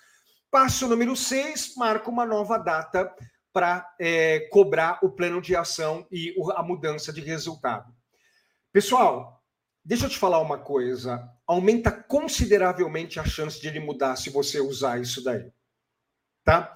[0.49, 3.13] Passo número 6, marca uma nova data
[3.53, 7.93] para é, cobrar o plano de ação e a mudança de resultado.
[8.71, 9.43] Pessoal,
[9.83, 11.29] deixa eu te falar uma coisa.
[11.45, 15.51] Aumenta consideravelmente a chance de ele mudar se você usar isso daí
[16.43, 16.73] tá?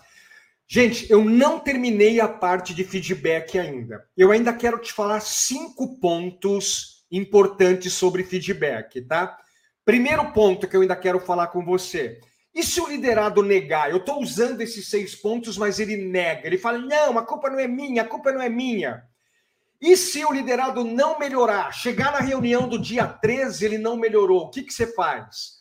[0.68, 4.04] Gente, eu não terminei a parte de feedback ainda.
[4.18, 9.38] Eu ainda quero te falar cinco pontos importantes sobre feedback, tá?
[9.84, 12.20] Primeiro ponto que eu ainda quero falar com você.
[12.56, 13.92] E se o liderado negar?
[13.92, 16.48] Eu estou usando esses seis pontos, mas ele nega.
[16.48, 19.04] Ele fala: não, a culpa não é minha, a culpa não é minha.
[19.82, 21.74] E se o liderado não melhorar?
[21.74, 25.56] Chegar na reunião do dia 13, ele não melhorou, o que, que você faz?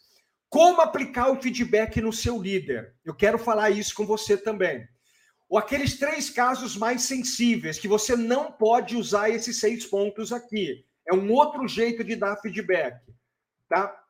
[0.48, 2.94] Como aplicar o feedback no seu líder?
[3.04, 4.86] Eu quero falar isso com você também.
[5.48, 10.84] Ou aqueles três casos mais sensíveis que você não pode usar esses seis pontos aqui.
[11.06, 13.00] É um outro jeito de dar feedback,
[13.68, 14.03] tá?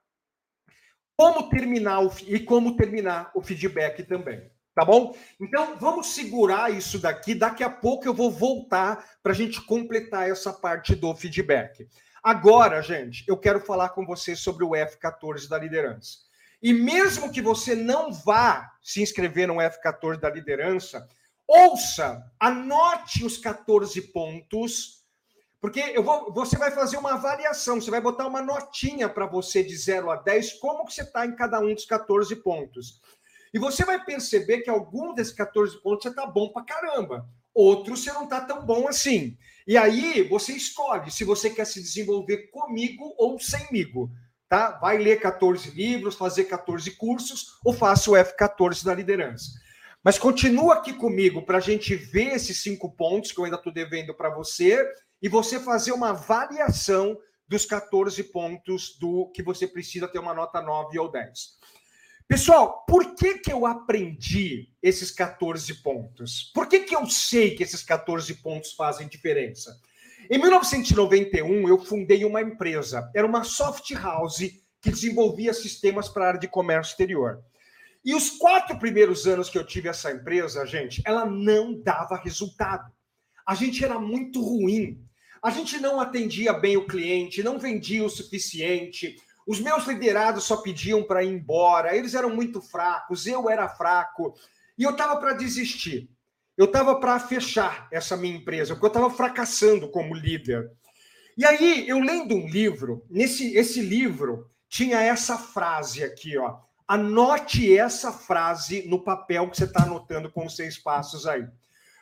[1.17, 4.51] Como terminar o, e como terminar o feedback também.
[4.75, 5.17] Tá bom?
[5.41, 7.35] Então vamos segurar isso daqui.
[7.35, 11.87] Daqui a pouco eu vou voltar para a gente completar essa parte do feedback.
[12.23, 16.19] Agora, gente, eu quero falar com você sobre o F14 da liderança.
[16.61, 21.07] E mesmo que você não vá se inscrever no F14 da liderança,
[21.47, 25.04] ouça, anote os 14 pontos,
[25.65, 29.75] porque vou, você vai fazer uma avaliação, você vai botar uma notinha para você de
[29.75, 33.01] 0 a 10, como que você está em cada um dos 14 pontos.
[33.51, 37.27] E você vai perceber que algum desses 14 pontos você está bom para caramba.
[37.55, 39.39] Outros você não está tão bom assim.
[39.67, 44.11] E aí você escolhe se você quer se desenvolver comigo ou semigo.
[44.51, 44.73] Tá?
[44.73, 49.53] Vai ler 14 livros, fazer 14 cursos ou faça o F14 da liderança.
[50.05, 53.73] Mas continua aqui comigo para a gente ver esses cinco pontos que eu ainda estou
[53.73, 54.87] devendo para você
[55.25, 57.19] e você fazer uma avaliação
[57.49, 61.59] dos 14 pontos do que você precisa ter uma nota 9 ou 10.
[62.29, 66.53] Pessoal, por que, que eu aprendi esses 14 pontos?
[66.55, 69.81] Por que, que eu sei que esses 14 pontos fazem diferença?
[70.31, 73.11] Em 1991, eu fundei uma empresa.
[73.15, 74.41] Era uma soft house
[74.83, 77.43] que desenvolvia sistemas para a área de comércio exterior.
[78.05, 82.93] E os quatro primeiros anos que eu tive essa empresa, gente, ela não dava resultado.
[83.47, 85.03] A gente era muito ruim.
[85.45, 89.17] A gente não atendia bem o cliente, não vendia o suficiente,
[89.47, 94.35] os meus liderados só pediam para ir embora, eles eram muito fracos, eu era fraco,
[94.79, 96.09] e eu estava para desistir.
[96.57, 100.71] Eu estava para fechar essa minha empresa, porque eu estava fracassando como líder.
[101.37, 106.57] E aí, eu lendo um livro, nesse esse livro tinha essa frase aqui, ó.
[106.89, 111.47] Anote essa frase no papel que você está anotando com os seis passos aí.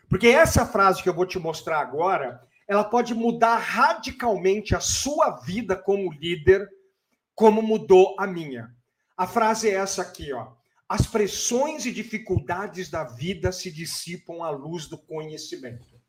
[0.09, 5.40] Porque essa frase que eu vou te mostrar agora, ela pode mudar radicalmente a sua
[5.40, 6.68] vida como líder
[7.34, 8.70] como mudou a minha.
[9.16, 10.52] A frase é essa aqui, ó.
[10.88, 16.00] As pressões e dificuldades da vida se dissipam à luz do conhecimento.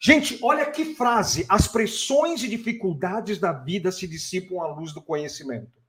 [0.00, 1.44] Gente, olha que frase.
[1.48, 5.80] As pressões e dificuldades da vida se dissipam à luz do conhecimento.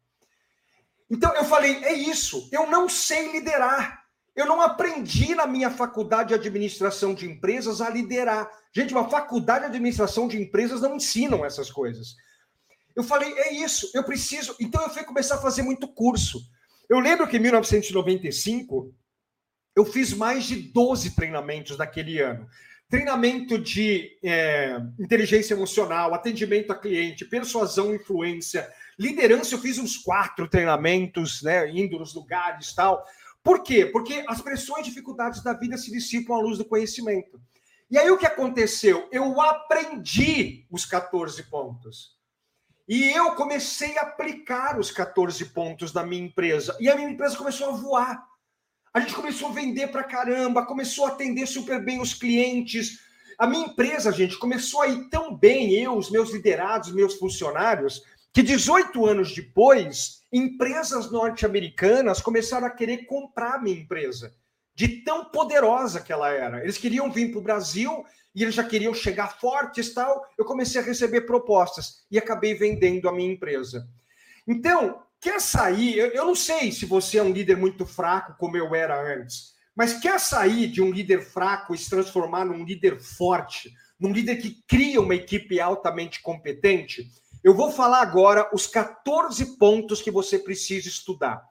[1.09, 2.49] Então eu falei, é isso.
[2.51, 4.02] Eu não sei liderar.
[4.35, 8.49] Eu não aprendi na minha faculdade de administração de empresas a liderar.
[8.75, 12.15] Gente, uma faculdade de administração de empresas não ensinam essas coisas.
[12.95, 14.55] Eu falei, é isso, eu preciso.
[14.59, 16.41] Então eu fui começar a fazer muito curso.
[16.89, 18.93] Eu lembro que em 1995
[19.75, 22.47] eu fiz mais de 12 treinamentos naquele ano.
[22.89, 28.69] Treinamento de é, inteligência emocional, atendimento a cliente, persuasão, influência,
[28.99, 29.55] liderança.
[29.55, 33.03] Eu fiz uns quatro treinamentos, né, indo nos lugares tal.
[33.43, 33.85] Por quê?
[33.85, 37.41] Porque as pressões e dificuldades da vida se dissipam à luz do conhecimento.
[37.91, 39.07] E aí o que aconteceu?
[39.11, 42.17] Eu aprendi os 14 pontos.
[42.87, 46.75] E eu comecei a aplicar os 14 pontos da minha empresa.
[46.79, 48.27] E a minha empresa começou a voar.
[48.93, 52.99] A gente começou a vender para caramba, começou a atender super bem os clientes.
[53.37, 58.03] A minha empresa, gente, começou a ir tão bem, eu, os meus liderados, meus funcionários,
[58.33, 64.33] que 18 anos depois, empresas norte-americanas começaram a querer comprar a minha empresa,
[64.73, 66.63] de tão poderosa que ela era.
[66.63, 68.03] Eles queriam vir para o Brasil
[68.33, 70.25] e eles já queriam chegar fortes tal.
[70.35, 73.87] Eu comecei a receber propostas e acabei vendendo a minha empresa.
[74.47, 75.95] Então, quer sair?
[75.95, 79.53] Eu, eu não sei se você é um líder muito fraco, como eu era antes,
[79.75, 84.37] mas quer sair de um líder fraco e se transformar num líder forte, num líder
[84.37, 87.07] que cria uma equipe altamente competente?
[87.43, 91.43] Eu vou falar agora os 14 pontos que você precisa estudar.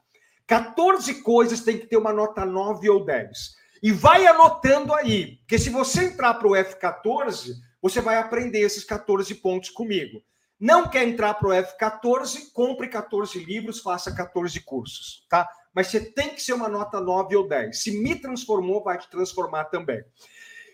[0.46, 3.62] 14 coisas tem que ter uma nota 9 ou 10.
[3.82, 8.84] E vai anotando aí, porque se você entrar para o F14, você vai aprender esses
[8.84, 10.22] 14 pontos comigo.
[10.58, 15.48] Não quer entrar para o F14, compre 14 livros, faça 14 cursos, tá?
[15.74, 17.82] Mas você tem que ser uma nota 9 ou 10.
[17.82, 20.02] Se me transformou, vai te transformar também.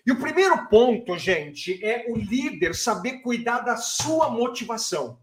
[0.09, 5.21] E o primeiro ponto, gente, é o líder saber cuidar da sua motivação.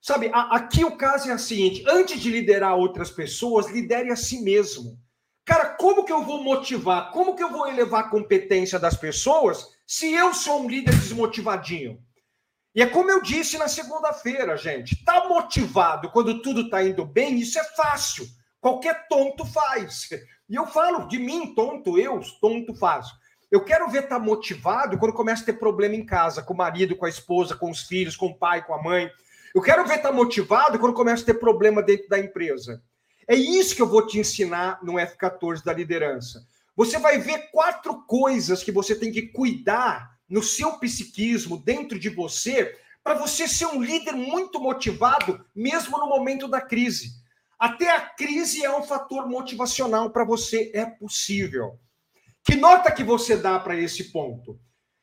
[0.00, 4.40] Sabe, aqui o caso é o seguinte: antes de liderar outras pessoas, lidere a si
[4.40, 4.96] mesmo.
[5.44, 7.10] Cara, como que eu vou motivar?
[7.10, 12.00] Como que eu vou elevar a competência das pessoas se eu sou um líder desmotivadinho?
[12.72, 15.04] E é como eu disse na segunda-feira, gente.
[15.04, 18.24] Tá motivado quando tudo tá indo bem, isso é fácil.
[18.60, 20.08] Qualquer tonto faz.
[20.48, 23.12] E eu falo de mim, tonto, eu, tonto faço.
[23.54, 26.56] Eu quero ver estar tá motivado quando começa a ter problema em casa, com o
[26.56, 29.08] marido, com a esposa, com os filhos, com o pai, com a mãe.
[29.54, 32.82] Eu quero ver estar tá motivado quando começa a ter problema dentro da empresa.
[33.28, 36.44] É isso que eu vou te ensinar no F14 da liderança.
[36.74, 42.08] Você vai ver quatro coisas que você tem que cuidar no seu psiquismo, dentro de
[42.08, 47.12] você, para você ser um líder muito motivado, mesmo no momento da crise.
[47.56, 51.78] Até a crise é um fator motivacional para você, é possível.
[52.44, 54.60] Que nota que você dá para esse ponto?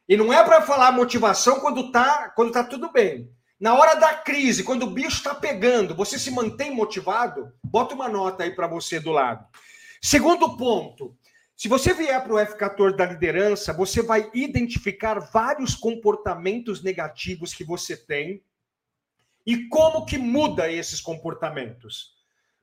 [0.08, 3.32] E não é para falar motivação quando tá, quando tá tudo bem.
[3.60, 7.52] Na hora da crise, quando o bicho está pegando, você se mantém motivado?
[7.64, 9.46] Bota uma nota aí para você do lado.
[10.02, 11.18] Segundo ponto,
[11.56, 17.64] se você vier para o F14 da liderança, você vai identificar vários comportamentos negativos que
[17.64, 18.44] você tem
[19.46, 22.21] e como que muda esses comportamentos.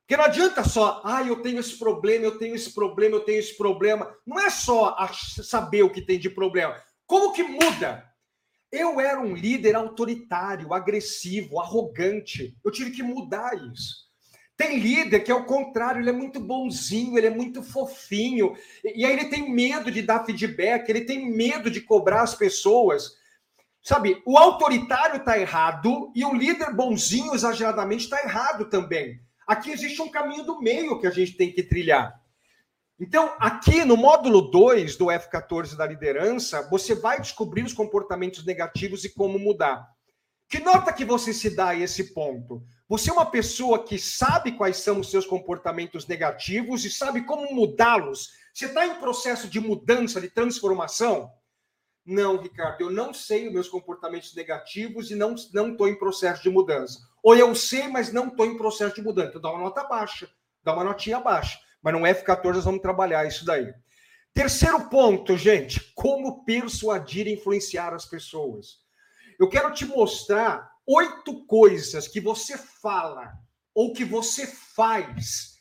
[0.08, 3.40] Porque não adianta só, ah, eu tenho esse problema, eu tenho esse problema, eu tenho
[3.40, 4.10] esse problema.
[4.26, 6.74] Não é só saber o que tem de problema.
[7.04, 8.02] Como que muda?
[8.72, 12.56] Eu era um líder autoritário, agressivo, arrogante.
[12.64, 14.08] Eu tive que mudar isso.
[14.56, 19.04] Tem líder que é o contrário, ele é muito bonzinho, ele é muito fofinho, e
[19.04, 23.10] aí ele tem medo de dar feedback, ele tem medo de cobrar as pessoas.
[23.82, 29.20] Sabe, o autoritário está errado e o líder bonzinho, exageradamente, está errado também.
[29.48, 32.22] Aqui existe um caminho do meio que a gente tem que trilhar.
[33.00, 39.04] Então, aqui no módulo 2 do F14 da liderança, você vai descobrir os comportamentos negativos
[39.04, 39.88] e como mudar.
[40.50, 42.62] Que nota que você se dá a esse ponto?
[42.86, 47.54] Você é uma pessoa que sabe quais são os seus comportamentos negativos e sabe como
[47.54, 48.32] mudá-los?
[48.52, 51.32] Você está em processo de mudança, de transformação?
[52.04, 56.50] Não, Ricardo, eu não sei os meus comportamentos negativos e não estou em processo de
[56.50, 57.07] mudança.
[57.22, 59.30] Ou eu sei, mas não estou em processo de mudança.
[59.30, 60.28] Então dá uma nota baixa,
[60.62, 61.58] dá uma notinha baixa.
[61.82, 63.72] Mas no F14 nós vamos trabalhar isso daí.
[64.34, 68.78] Terceiro ponto, gente, como persuadir e influenciar as pessoas.
[69.38, 73.32] Eu quero te mostrar oito coisas que você fala
[73.74, 75.58] ou que você faz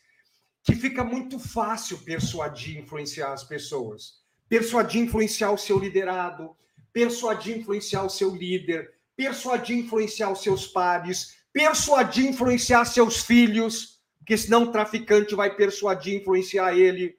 [0.64, 4.22] que fica muito fácil persuadir e influenciar as pessoas.
[4.50, 6.56] Persuadir e influenciar o seu liderado,
[6.92, 13.24] persuadir e influenciar o seu líder, persuadir e influenciar os seus pares, persuadir influenciar seus
[13.24, 17.16] filhos, porque senão o traficante vai persuadir influenciar ele.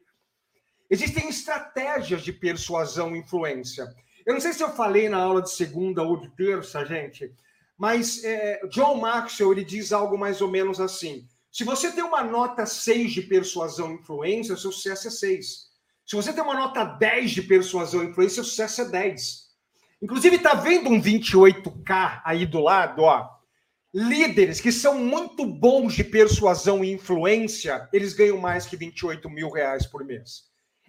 [0.89, 3.93] Existem estratégias de persuasão e influência.
[4.24, 7.34] Eu não sei se eu falei na aula de segunda ou de terça, gente,
[7.76, 12.22] mas é, John Maxwell ele diz algo mais ou menos assim: se você tem uma
[12.22, 15.68] nota 6 de persuasão e influência, seu sucesso é 6.
[16.07, 19.49] Se você tem uma nota 10 de persuasão e influência, seu sucesso é 10.
[20.01, 23.38] Inclusive, está vendo um 28K aí do lado, ó?
[23.95, 29.51] Líderes que são muito bons de persuasão e influência, eles ganham mais que 28 mil
[29.51, 30.45] reais por mês.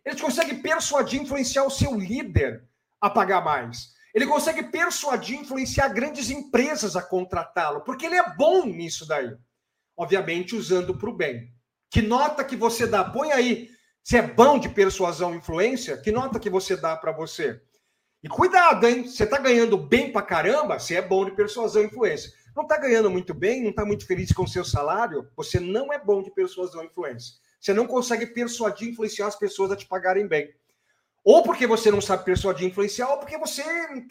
[0.06, 2.68] Eles conseguem persuadir influenciar o seu líder
[3.00, 3.93] a pagar mais.
[4.14, 9.34] Ele consegue persuadir influenciar grandes empresas a contratá-lo, porque ele é bom nisso daí.
[9.95, 11.54] Obviamente, usando para o bem.
[11.89, 13.04] Que nota que você dá?
[13.04, 13.70] Põe aí.
[14.04, 17.62] Se é bom de persuasão e influência, que nota que você dá para você?
[18.22, 19.07] E cuidado, hein?
[19.07, 22.78] Você está ganhando bem para caramba, você é bom de persuasão e influência não está
[22.78, 26.22] ganhando muito bem, não está muito feliz com o seu salário, você não é bom
[26.22, 27.36] de persuasão e influência.
[27.59, 30.53] Você não consegue persuadir e influenciar as pessoas a te pagarem bem.
[31.24, 33.63] Ou porque você não sabe persuadir e influenciar, ou porque você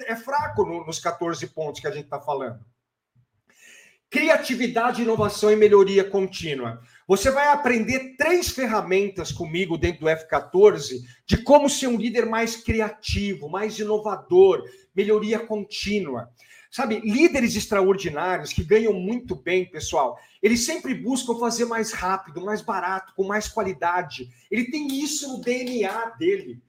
[0.06, 2.64] é fraco nos 14 pontos que a gente está falando.
[4.10, 6.80] Criatividade, inovação e melhoria contínua.
[7.08, 12.56] Você vai aprender três ferramentas comigo dentro do F14 de como ser um líder mais
[12.56, 14.62] criativo, mais inovador,
[14.94, 16.28] melhoria contínua.
[16.70, 22.60] Sabe, líderes extraordinários que ganham muito bem, pessoal, eles sempre buscam fazer mais rápido, mais
[22.60, 24.28] barato, com mais qualidade.
[24.50, 26.62] Ele tem isso no DNA dele.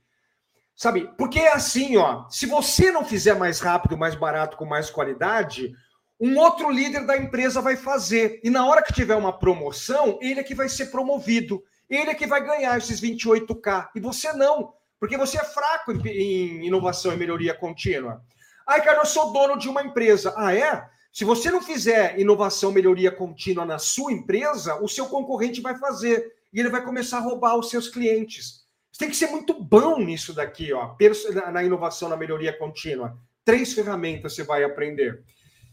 [0.73, 4.89] Sabe, porque é assim, ó, se você não fizer mais rápido, mais barato, com mais
[4.89, 5.73] qualidade,
[6.19, 8.41] um outro líder da empresa vai fazer.
[8.43, 11.63] E na hora que tiver uma promoção, ele é que vai ser promovido.
[11.89, 13.89] Ele é que vai ganhar esses 28K.
[13.95, 18.21] E você não, porque você é fraco em inovação e melhoria contínua.
[18.67, 20.33] Ai, cara, eu sou dono de uma empresa.
[20.37, 20.85] Ah, é?
[21.11, 26.33] Se você não fizer inovação, melhoria contínua na sua empresa, o seu concorrente vai fazer.
[26.53, 28.65] E ele vai começar a roubar os seus clientes.
[28.91, 30.95] Você tem que ser muito bom nisso daqui, ó,
[31.51, 33.17] na inovação, na melhoria contínua.
[33.45, 35.23] Três ferramentas você vai aprender.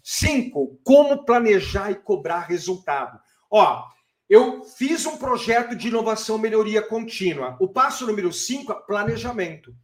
[0.08, 3.18] Cinco, como planejar e cobrar resultado.
[3.50, 3.82] Ó,
[4.30, 7.56] eu fiz um projeto de inovação, melhoria contínua.
[7.58, 9.74] O passo número cinco é planejamento.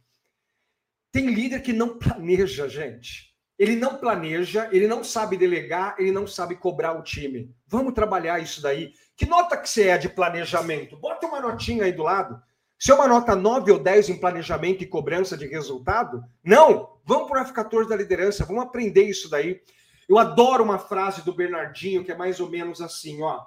[1.11, 3.33] Tem líder que não planeja, gente.
[3.59, 7.53] Ele não planeja, ele não sabe delegar, ele não sabe cobrar o time.
[7.67, 8.93] Vamos trabalhar isso daí.
[9.17, 10.95] Que nota que você é de planejamento?
[10.95, 12.41] Bota uma notinha aí do lado.
[12.79, 16.23] Se é uma nota 9 ou 10 em planejamento e cobrança de resultado?
[16.41, 16.93] Não!
[17.03, 19.59] Vamos para o F14 da liderança, vamos aprender isso daí.
[20.07, 23.45] Eu adoro uma frase do Bernardinho que é mais ou menos assim, ó.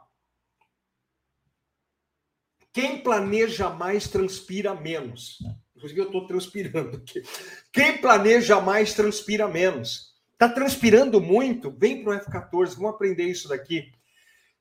[2.73, 5.39] Quem planeja mais transpira menos.
[5.75, 7.23] Inclusive, eu estou transpirando aqui.
[7.73, 10.15] Quem planeja mais transpira menos.
[10.33, 11.71] Está transpirando muito?
[11.71, 13.91] Vem para o F14, vamos aprender isso daqui.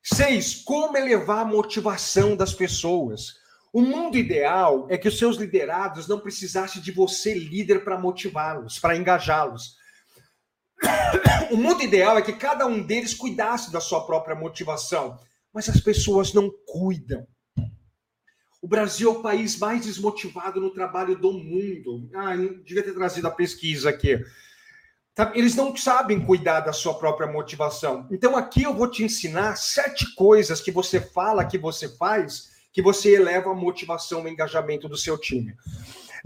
[0.02, 3.34] Seis, como elevar a motivação das pessoas.
[3.72, 8.78] O mundo ideal é que os seus liderados não precisassem de você, líder, para motivá-los,
[8.78, 9.76] para engajá-los.
[11.50, 15.18] O mundo ideal é que cada um deles cuidasse da sua própria motivação,
[15.52, 17.26] mas as pessoas não cuidam.
[18.60, 22.10] O Brasil é o país mais desmotivado no trabalho do mundo.
[22.14, 24.20] Ah, eu devia ter trazido a pesquisa aqui.
[25.14, 28.06] Tá, eles não sabem cuidar da sua própria motivação.
[28.10, 32.82] Então, aqui eu vou te ensinar sete coisas que você fala, que você faz, que
[32.82, 35.54] você eleva a motivação, o engajamento do seu time.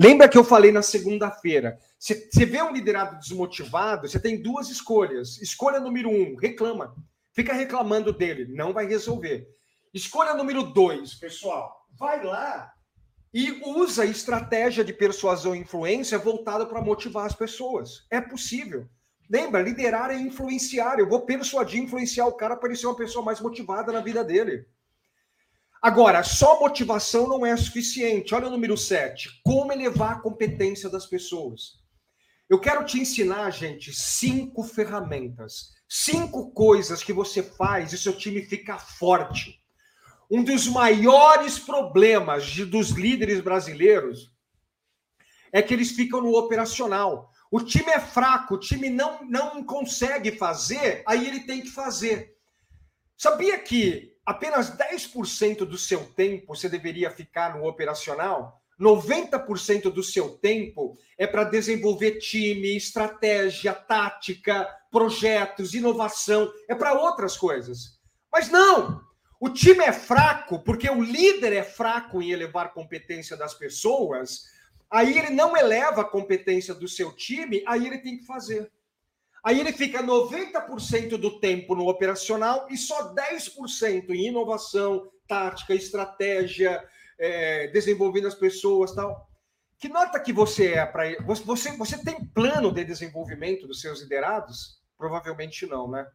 [0.03, 1.79] Lembra que eu falei na segunda-feira?
[1.99, 5.37] Você vê um liderado desmotivado, você tem duas escolhas.
[5.43, 6.97] Escolha número um, reclama.
[7.35, 9.47] Fica reclamando dele, não vai resolver.
[9.93, 12.73] Escolha número dois, pessoal, vai lá
[13.33, 18.07] e usa estratégia de persuasão e influência voltada para motivar as pessoas.
[18.11, 18.89] É possível.
[19.29, 20.99] Lembra, liderar é influenciar.
[20.99, 24.25] Eu vou persuadir, influenciar o cara para ele ser uma pessoa mais motivada na vida
[24.25, 24.65] dele.
[25.83, 28.35] Agora, só motivação não é suficiente.
[28.35, 29.41] Olha o número 7.
[29.45, 31.81] Como elevar a competência das pessoas.
[32.49, 38.43] Eu quero te ensinar, gente, cinco ferramentas, cinco coisas que você faz e seu time
[38.43, 39.61] fica forte
[40.31, 44.31] um dos maiores problemas de, dos líderes brasileiros
[45.53, 47.33] é que eles ficam no operacional.
[47.51, 52.37] O time é fraco, o time não, não consegue fazer, aí ele tem que fazer.
[53.17, 58.61] Sabia que apenas 10% do seu tempo você deveria ficar no operacional?
[58.81, 67.37] 90% do seu tempo é para desenvolver time, estratégia, tática, projetos, inovação, é para outras
[67.37, 68.01] coisas.
[68.33, 69.05] Mas não!
[69.39, 74.45] O time é fraco porque o líder é fraco em elevar a competência das pessoas,
[74.91, 78.71] aí ele não eleva a competência do seu time, aí ele tem que fazer.
[79.45, 86.83] Aí ele fica 90% do tempo no operacional e só 10% em inovação, tática, estratégia,
[87.19, 89.29] é, desenvolvendo as pessoas tal.
[89.79, 94.79] Que nota que você é para você, você tem plano de desenvolvimento dos seus liderados?
[94.99, 96.07] Provavelmente não, né?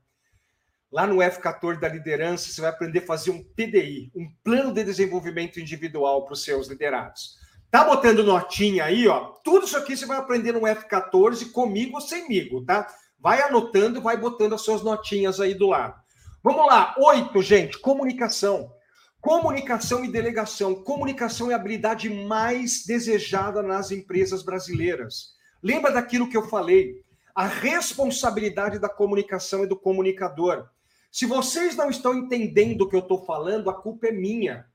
[0.92, 4.84] Lá no F14 da liderança, você vai aprender a fazer um PDI, um plano de
[4.84, 7.38] desenvolvimento individual para os seus liderados.
[7.72, 9.34] Tá botando notinha aí, ó.
[9.44, 12.88] Tudo isso aqui você vai aprender no F14 comigo ou semigo, tá?
[13.20, 16.00] Vai anotando, vai botando as suas notinhas aí do lado.
[16.44, 18.72] Vamos lá, oito, gente, comunicação.
[19.20, 20.76] Comunicação e delegação.
[20.84, 25.34] Comunicação é a habilidade mais desejada nas empresas brasileiras.
[25.64, 27.04] Lembra daquilo que eu falei?
[27.34, 30.68] A responsabilidade da comunicação e do comunicador.
[31.12, 34.68] Se vocês não estão entendendo o que eu estou falando, a culpa é minha.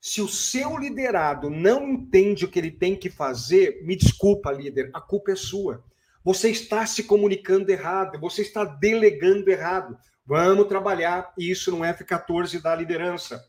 [0.00, 4.90] Se o seu liderado não entende o que ele tem que fazer, me desculpa, líder,
[4.94, 5.84] a culpa é sua.
[6.24, 9.98] Você está se comunicando errado, você está delegando errado.
[10.24, 13.46] Vamos trabalhar isso no F14 da liderança.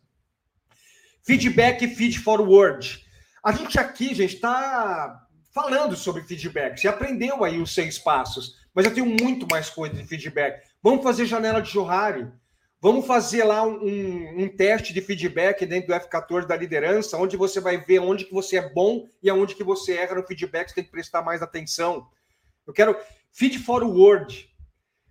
[1.23, 3.01] Feedback e feed forward.
[3.41, 6.77] A gente aqui, gente, está falando sobre feedback.
[6.77, 10.61] Você aprendeu aí os seis passos, mas eu tenho muito mais coisa de feedback.
[10.83, 12.27] Vamos fazer janela de Johari.
[12.81, 17.37] Vamos fazer lá um, um, um, teste de feedback dentro do F14 da liderança, onde
[17.37, 20.67] você vai ver onde que você é bom e aonde que você erra no feedback,
[20.67, 22.05] você tem que prestar mais atenção.
[22.65, 22.97] Eu quero
[23.31, 24.49] feed forward.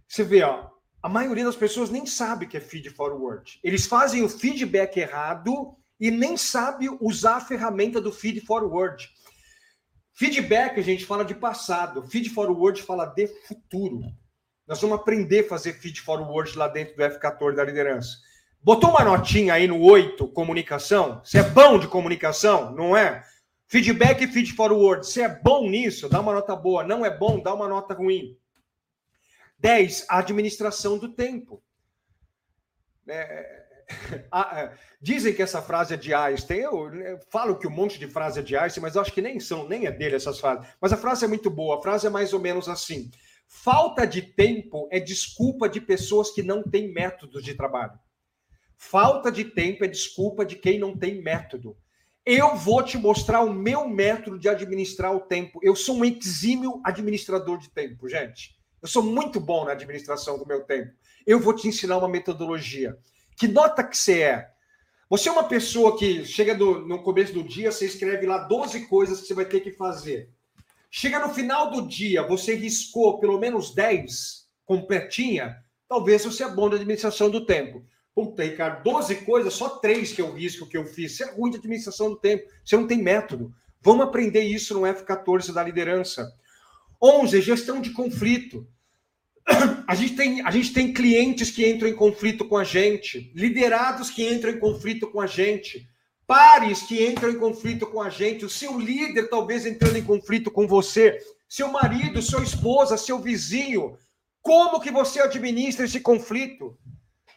[0.07, 0.69] Você vê, ó,
[1.03, 3.59] a maioria das pessoas nem sabe que é feed forward.
[3.63, 9.09] Eles fazem o feedback errado e nem sabe usar a ferramenta do feed forward.
[10.13, 12.07] Feedback, a gente fala de passado.
[12.09, 14.01] Feed forward fala de futuro.
[14.67, 18.17] Nós vamos aprender a fazer feed forward lá dentro do F14 da liderança.
[18.63, 21.21] Botou uma notinha aí no 8, comunicação?
[21.23, 23.23] Você é bom de comunicação, não é?
[23.75, 25.05] Feedback e feed forward.
[25.05, 26.09] Você é bom nisso?
[26.09, 26.85] Dá uma nota boa.
[26.85, 27.43] Não é bom?
[27.43, 28.39] Dá uma nota ruim.
[29.59, 30.07] 10.
[30.09, 31.61] Administração do tempo.
[33.09, 33.65] É...
[34.33, 36.61] É, dizem que essa frase é de Einstein.
[36.61, 39.39] Eu falo que um monte de frase é de Einstein, mas eu acho que nem
[39.39, 40.67] são, nem é dele essas frases.
[40.81, 41.77] Mas a frase é muito boa.
[41.77, 43.11] A frase é mais ou menos assim:
[43.47, 47.99] Falta de tempo é desculpa de pessoas que não têm método de trabalho.
[48.77, 51.77] Falta de tempo é desculpa de quem não tem método.
[52.27, 55.61] Eu vou te mostrar o meu método de administrar o tempo.
[55.63, 58.57] Eu sou um exímio administrador de tempo, gente.
[58.81, 60.91] Eu sou muito bom na administração do meu tempo.
[61.27, 62.97] Eu vou te ensinar uma metodologia.
[63.37, 64.51] Que nota que você é?
[65.11, 68.87] Você é uma pessoa que chega do, no começo do dia, você escreve lá 12
[68.87, 70.31] coisas que você vai ter que fazer.
[70.91, 76.71] Chega no final do dia, você riscou pelo menos 10 completinha, talvez você é bom
[76.71, 77.85] de administração do tempo.
[78.15, 81.17] Puta, Ricardo, 12 coisas, só três que eu risco que eu fiz.
[81.17, 83.53] Você é ruim de administração do tempo, você não tem método.
[83.83, 86.33] Vamos aprender isso no F14 da liderança.
[87.03, 88.67] 11, gestão de conflito.
[89.87, 94.09] A gente, tem, a gente tem clientes que entram em conflito com a gente, liderados
[94.09, 95.87] que entram em conflito com a gente.
[96.27, 100.51] pares que entram em conflito com a gente, o seu líder talvez entrando em conflito
[100.51, 103.99] com você, seu marido, sua esposa, seu vizinho.
[104.41, 106.79] Como que você administra esse conflito?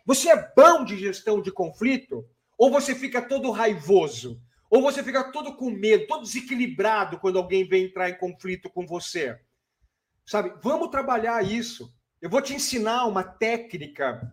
[0.07, 2.25] Você é bom de gestão de conflito?
[2.57, 4.41] Ou você fica todo raivoso?
[4.69, 8.87] Ou você fica todo com medo, todo desequilibrado quando alguém vem entrar em conflito com
[8.87, 9.37] você?
[10.25, 10.53] Sabe?
[10.63, 11.93] Vamos trabalhar isso.
[12.21, 14.31] Eu vou te ensinar uma técnica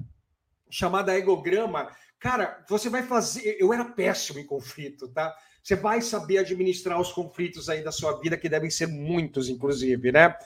[0.71, 1.91] chamada egograma.
[2.21, 3.57] Cara, você vai fazer.
[3.59, 5.37] Eu era péssimo em conflito, tá?
[5.61, 10.13] Você vai saber administrar os conflitos aí da sua vida, que devem ser muitos, inclusive,
[10.13, 10.37] né?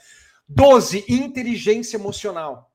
[0.47, 2.68] 12, inteligência emocional.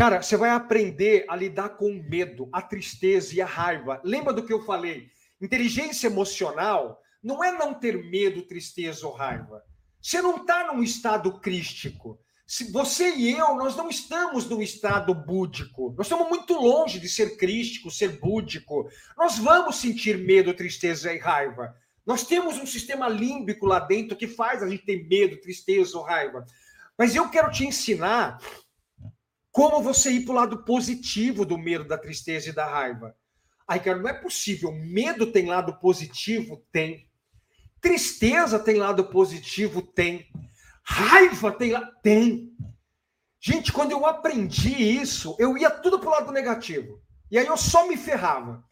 [0.00, 4.00] Cara, você vai aprender a lidar com o medo, a tristeza e a raiva.
[4.02, 5.10] Lembra do que eu falei?
[5.38, 9.62] Inteligência emocional não é não ter medo, tristeza ou raiva.
[10.00, 12.18] Você não está num estado crístico.
[12.72, 15.94] Você e eu, nós não estamos num estado búdico.
[15.98, 18.88] Nós estamos muito longe de ser crístico, ser búdico.
[19.18, 21.76] Nós vamos sentir medo, tristeza e raiva.
[22.06, 26.04] Nós temos um sistema límbico lá dentro que faz a gente ter medo, tristeza ou
[26.04, 26.46] raiva.
[26.96, 28.38] Mas eu quero te ensinar
[29.50, 33.14] como você ir para o lado positivo do medo, da tristeza e da raiva.
[33.66, 34.72] Aí, cara, não é possível.
[34.72, 36.64] Medo tem lado positivo?
[36.72, 37.08] Tem.
[37.80, 39.82] Tristeza tem lado positivo?
[39.82, 40.28] Tem.
[40.82, 41.90] Raiva tem lado?
[42.02, 42.52] Tem.
[43.40, 47.00] Gente, quando eu aprendi isso, eu ia tudo para o lado negativo.
[47.30, 48.62] E aí eu só me ferrava.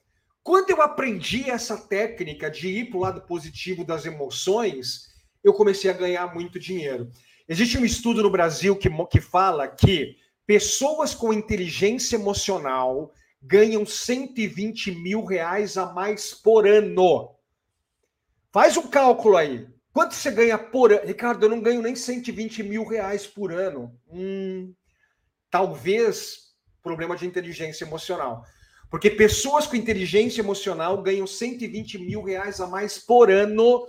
[0.42, 5.08] Quando eu aprendi essa técnica de ir para o lado positivo das emoções,
[5.42, 7.10] eu comecei a ganhar muito dinheiro.
[7.48, 10.16] Existe um estudo no Brasil que, que fala que
[10.48, 17.36] pessoas com inteligência emocional ganham 120 mil reais a mais por ano.
[18.50, 19.68] Faz um cálculo aí.
[19.92, 21.06] Quanto você ganha por ano?
[21.06, 23.94] Ricardo, eu não ganho nem 120 mil reais por ano.
[24.10, 24.72] Hum,
[25.50, 28.42] talvez problema de inteligência emocional.
[28.90, 33.86] Porque pessoas com inteligência emocional ganham 120 mil reais a mais por ano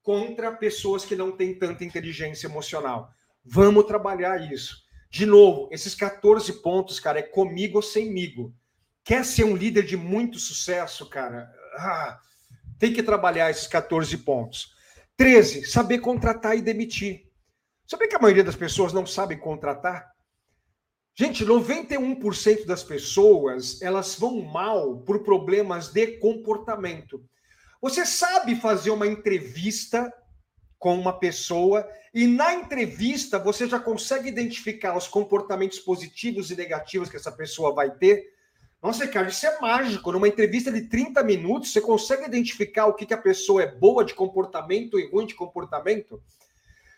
[0.00, 3.10] contra pessoas que não têm tanta inteligência emocional.
[3.44, 4.91] Vamos trabalhar isso.
[5.12, 8.50] De novo, esses 14 pontos, cara, é comigo ou semigo.
[9.04, 11.52] Quer ser um líder de muito sucesso, cara?
[11.76, 12.18] Ah,
[12.78, 14.74] tem que trabalhar esses 14 pontos.
[15.14, 17.30] 13, saber contratar e demitir.
[17.86, 20.10] Sabe que a maioria das pessoas não sabe contratar?
[21.14, 27.22] Gente, 91% das pessoas, elas vão mal por problemas de comportamento.
[27.82, 30.10] Você sabe fazer uma entrevista
[30.82, 37.08] com uma pessoa e na entrevista você já consegue identificar os comportamentos positivos e negativos
[37.08, 38.32] que essa pessoa vai ter?
[38.82, 40.10] Nossa, cara, isso é mágico.
[40.10, 44.04] Numa entrevista de 30 minutos, você consegue identificar o que, que a pessoa é boa
[44.04, 46.20] de comportamento e ruim de comportamento?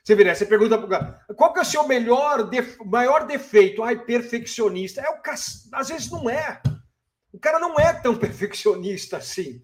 [0.03, 2.79] Você vira, você pergunta cara, qual que é o seu melhor, def...
[2.87, 3.83] maior defeito?
[3.83, 5.03] Ai, perfeccionista.
[5.03, 5.35] É o ca...
[5.35, 6.59] Às vezes não é.
[7.31, 9.61] O cara não é tão perfeccionista assim.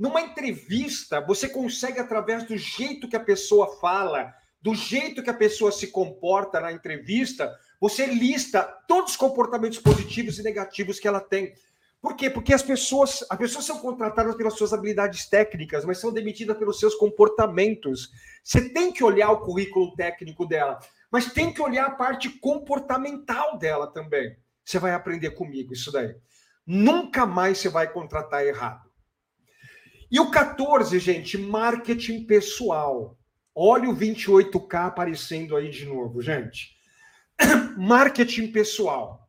[0.00, 5.34] Numa entrevista, você consegue, através do jeito que a pessoa fala, do jeito que a
[5.34, 11.20] pessoa se comporta na entrevista, você lista todos os comportamentos positivos e negativos que ela
[11.20, 11.52] tem.
[12.00, 12.30] Por quê?
[12.30, 16.80] Porque as pessoas, as pessoas são contratadas pelas suas habilidades técnicas, mas são demitidas pelos
[16.80, 18.10] seus comportamentos.
[18.42, 20.78] Você tem que olhar o currículo técnico dela,
[21.12, 24.34] mas tem que olhar a parte comportamental dela também.
[24.64, 26.16] Você vai aprender comigo isso daí.
[26.66, 28.89] Nunca mais você vai contratar errado.
[30.10, 33.16] E o 14, gente, marketing pessoal.
[33.54, 36.76] Olha o 28K aparecendo aí de novo, gente.
[37.78, 39.28] marketing pessoal.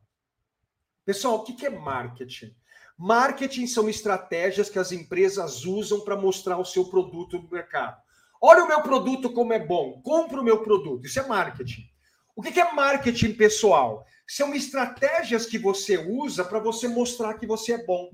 [1.04, 2.54] Pessoal, o que é marketing?
[2.98, 8.00] Marketing são estratégias que as empresas usam para mostrar o seu produto no mercado.
[8.40, 11.06] Olha o meu produto como é bom, compra o meu produto.
[11.06, 11.88] Isso é marketing.
[12.34, 14.04] O que é marketing pessoal?
[14.26, 18.10] São estratégias que você usa para você mostrar que você é bom.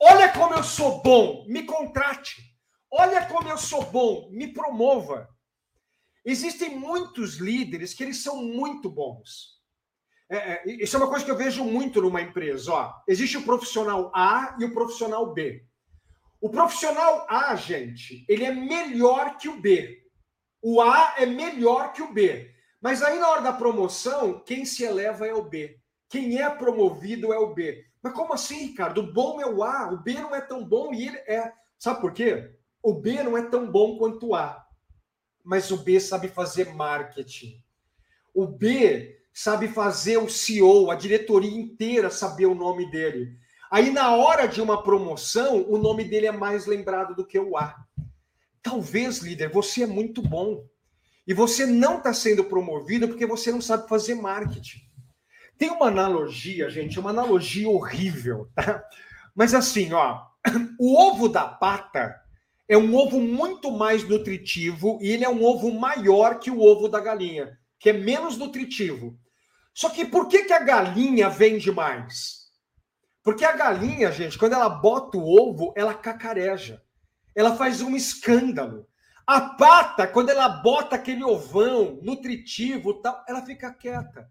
[0.00, 2.42] Olha como eu sou bom, me contrate.
[2.90, 5.28] Olha como eu sou bom, me promova.
[6.24, 9.54] Existem muitos líderes que eles são muito bons.
[10.30, 12.72] É, é, isso é uma coisa que eu vejo muito numa empresa.
[12.72, 15.64] Ó, existe o profissional A e o profissional B.
[16.40, 20.02] O profissional A, gente, ele é melhor que o B.
[20.62, 22.50] O A é melhor que o B.
[22.80, 25.78] Mas aí na hora da promoção, quem se eleva é o B.
[26.08, 27.84] Quem é promovido é o B.
[28.04, 29.00] Mas como assim, Ricardo?
[29.00, 31.50] O bom é o A, o B não é tão bom e ele é.
[31.78, 32.54] Sabe por quê?
[32.80, 34.64] O B não é tão bom quanto o A
[35.44, 37.62] mas o B sabe fazer marketing.
[38.32, 43.36] O B sabe fazer o CEO, a diretoria inteira saber o nome dele.
[43.70, 47.56] Aí, na hora de uma promoção, o nome dele é mais lembrado do que o
[47.58, 47.76] A.
[48.62, 50.64] Talvez, líder, você é muito bom.
[51.26, 54.78] E você não está sendo promovido porque você não sabe fazer marketing.
[55.56, 58.84] Tem uma analogia, gente, uma analogia horrível, tá?
[59.34, 60.22] Mas assim, ó,
[60.78, 62.20] o ovo da pata
[62.68, 66.88] é um ovo muito mais nutritivo e ele é um ovo maior que o ovo
[66.88, 69.18] da galinha, que é menos nutritivo.
[69.72, 72.44] Só que por que, que a galinha vende mais?
[73.22, 76.82] Porque a galinha, gente, quando ela bota o ovo, ela cacareja.
[77.34, 78.86] Ela faz um escândalo.
[79.26, 84.30] A pata, quando ela bota aquele ovão nutritivo, tal, ela fica quieta.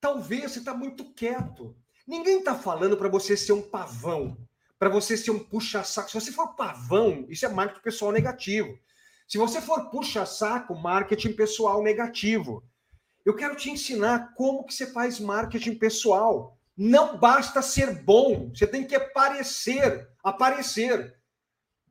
[0.00, 1.76] Talvez você está muito quieto.
[2.06, 4.36] Ninguém está falando para você ser um pavão,
[4.78, 6.08] para você ser um puxa-saco.
[6.08, 8.78] Se você for pavão, isso é marketing pessoal negativo.
[9.26, 12.62] Se você for puxa-saco, marketing pessoal negativo.
[13.24, 16.56] Eu quero te ensinar como que você faz marketing pessoal.
[16.76, 21.16] Não basta ser bom, você tem que aparecer, aparecer.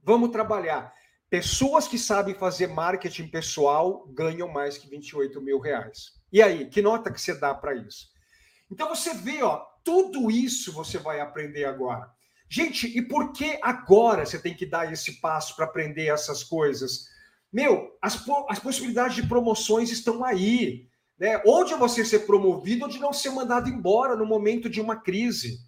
[0.02, 0.94] Vamos trabalhar.
[1.30, 6.14] Pessoas que sabem fazer marketing pessoal ganham mais que 28 mil reais.
[6.32, 8.08] E aí, que nota que você dá para isso?
[8.72, 12.10] Então você vê, ó, tudo isso você vai aprender agora.
[12.50, 17.08] Gente, e por que agora você tem que dar esse passo para aprender essas coisas?
[17.52, 20.88] Meu, as, as possibilidades de promoções estão aí.
[21.18, 21.42] Né?
[21.46, 24.98] Ou de você ser promovido ou de não ser mandado embora no momento de uma
[24.98, 25.60] crise.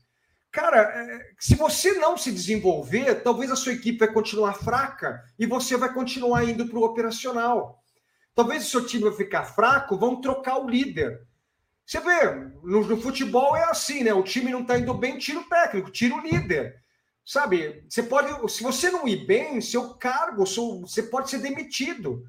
[0.57, 5.45] Cara, é, se você não se desenvolver, talvez a sua equipe vai continuar fraca e
[5.45, 7.79] você vai continuar indo para o operacional.
[8.33, 11.21] Talvez o seu time vai ficar fraco, vão trocar o líder.
[11.85, 12.33] Você vê,
[12.63, 14.11] no, no futebol é assim, né?
[14.15, 16.81] O time não está indo bem, tira o técnico, tira o líder.
[17.23, 17.85] Sabe?
[17.87, 22.27] Você pode, se você não ir bem, seu cargo, seu, você pode ser demitido.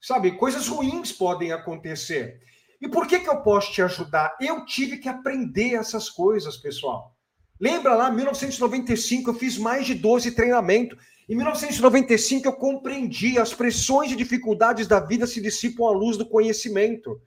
[0.00, 0.36] Sabe?
[0.36, 2.40] Coisas ruins podem acontecer.
[2.80, 4.36] E por que, que eu posso te ajudar?
[4.40, 7.13] Eu tive que aprender essas coisas, pessoal.
[7.60, 10.98] Lembra lá, 1995, eu fiz mais de 12 treinamentos.
[11.28, 16.26] Em 1995, eu compreendi as pressões e dificuldades da vida se dissipam à luz do
[16.26, 17.20] conhecimento.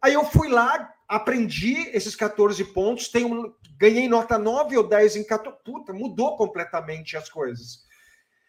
[0.00, 5.24] Aí eu fui lá, aprendi esses 14 pontos, tenho, ganhei nota 9 ou 10 em
[5.24, 5.58] 14.
[5.64, 7.84] Puta, mudou completamente as coisas.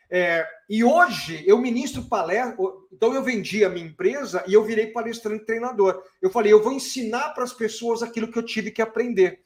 [0.09, 2.55] É, e hoje eu ministro palestra.
[2.91, 6.01] Então eu vendi a minha empresa e eu virei palestrante treinador.
[6.21, 9.41] Eu falei, eu vou ensinar para as pessoas aquilo que eu tive que aprender.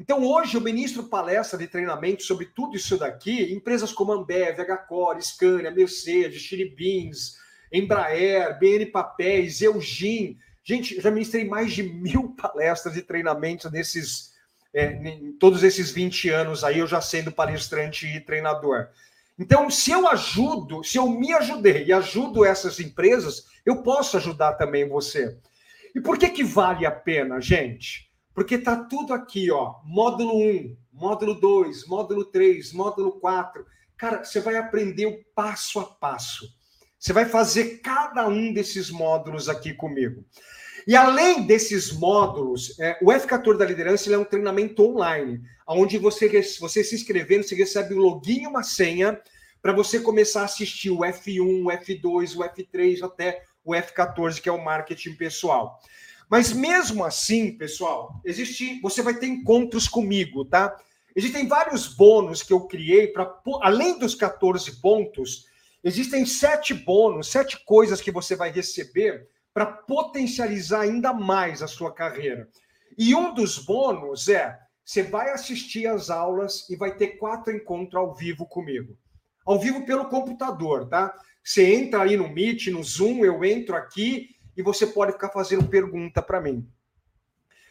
[0.00, 4.56] Então, hoje eu ministro palestra de treinamento sobre tudo isso daqui, empresas como Ambev,
[4.88, 7.36] Hcore, Scania, Mercedes, Chili Beans,
[7.72, 10.38] Embraer, BN Papéis, Eugin.
[10.62, 14.34] Gente, já ministrei mais de mil palestras de treinamento nesses,
[14.72, 18.86] é, em todos esses 20 anos aí, eu já sendo palestrante e treinador.
[19.36, 24.54] Então, se eu ajudo, se eu me ajudei e ajudo essas empresas, eu posso ajudar
[24.54, 25.36] também você.
[25.92, 28.07] E por que que vale a pena, gente?
[28.38, 29.80] Porque está tudo aqui, ó.
[29.84, 33.66] Módulo 1, módulo 2, módulo 3, módulo 4.
[33.96, 36.48] Cara, você vai aprender o passo a passo.
[36.96, 40.24] Você vai fazer cada um desses módulos aqui comigo.
[40.86, 46.28] E além desses módulos, é, o F14 da liderança é um treinamento online, onde você,
[46.60, 49.20] você se inscrevendo, você recebe um login e uma senha
[49.60, 54.48] para você começar a assistir o F1, o F2, o F3 até o F14, que
[54.48, 55.80] é o marketing pessoal.
[56.30, 60.76] Mas mesmo assim, pessoal, existe, você vai ter encontros comigo, tá?
[61.16, 65.46] Existem vários bônus que eu criei para além dos 14 pontos,
[65.82, 71.92] existem sete bônus, sete coisas que você vai receber para potencializar ainda mais a sua
[71.92, 72.48] carreira.
[72.96, 77.94] E um dos bônus é você vai assistir às aulas e vai ter quatro encontros
[77.94, 78.96] ao vivo comigo.
[79.44, 81.14] Ao vivo pelo computador, tá?
[81.42, 85.68] Você entra aí no Meet, no Zoom, eu entro aqui e você pode ficar fazendo
[85.68, 86.68] pergunta para mim.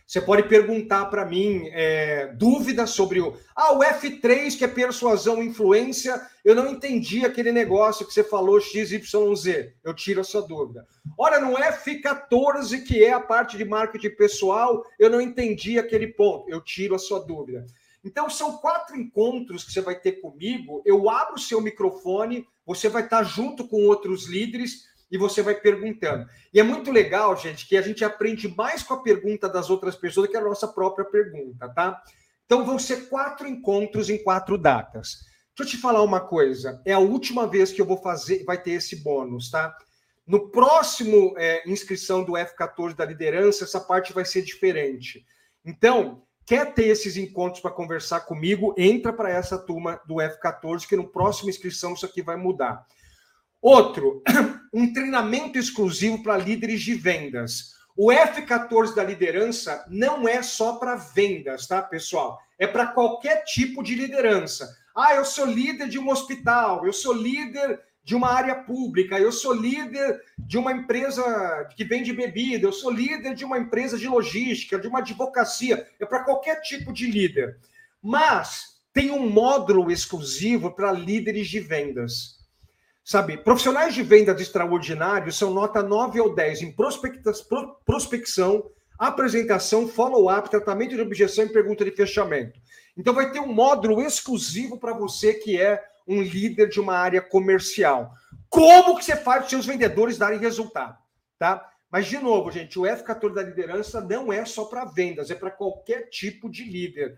[0.07, 3.37] Você pode perguntar para mim é, dúvidas sobre o.
[3.53, 8.61] Ah, o F3, que é persuasão influência, eu não entendi aquele negócio que você falou
[8.61, 9.73] XYZ.
[9.83, 10.87] Eu tiro a sua dúvida.
[11.17, 16.49] Olha, no F14, que é a parte de marketing pessoal, eu não entendi aquele ponto.
[16.49, 17.65] Eu tiro a sua dúvida.
[18.01, 20.81] Então, são quatro encontros que você vai ter comigo.
[20.85, 25.55] Eu abro o seu microfone, você vai estar junto com outros líderes e você vai
[25.55, 26.27] perguntando.
[26.53, 29.95] E é muito legal, gente, que a gente aprende mais com a pergunta das outras
[29.95, 32.01] pessoas do que a nossa própria pergunta, tá?
[32.45, 35.25] Então vão ser quatro encontros em quatro datas.
[35.55, 36.81] Deixa eu te falar uma coisa.
[36.85, 39.75] É a última vez que eu vou fazer, vai ter esse bônus, tá?
[40.25, 45.25] No próximo é, inscrição do F14 da liderança, essa parte vai ser diferente.
[45.65, 48.75] Então, quer ter esses encontros para conversar comigo?
[48.77, 52.85] Entra para essa turma do F14, que no próximo inscrição isso aqui vai mudar.
[53.61, 54.21] Outro,
[54.73, 57.75] um treinamento exclusivo para líderes de vendas.
[57.95, 62.39] O F14 da liderança não é só para vendas, tá, pessoal?
[62.59, 64.77] É para qualquer tipo de liderança.
[64.95, 69.31] Ah, eu sou líder de um hospital, eu sou líder de uma área pública, eu
[69.31, 74.07] sou líder de uma empresa que vende bebida, eu sou líder de uma empresa de
[74.07, 77.57] logística, de uma advocacia, é para qualquer tipo de líder.
[78.01, 82.36] Mas tem um módulo exclusivo para líderes de vendas.
[83.07, 86.75] Sabe, profissionais de vendas extraordinários são nota 9 ou 10 em
[87.85, 92.59] prospecção, apresentação, follow-up, tratamento de objeção e pergunta de fechamento.
[92.97, 97.21] Então vai ter um módulo exclusivo para você que é um líder de uma área
[97.21, 98.11] comercial.
[98.49, 100.97] Como que você faz os seus vendedores darem resultado,
[101.39, 101.65] tá?
[101.89, 105.49] Mas de novo, gente, o F14 da liderança não é só para vendas, é para
[105.49, 107.17] qualquer tipo de líder.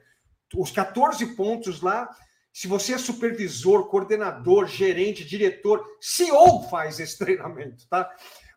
[0.56, 2.08] Os 14 pontos lá,
[2.54, 8.10] se você é supervisor, coordenador, gerente, diretor, CEO faz esse treinamento, tá?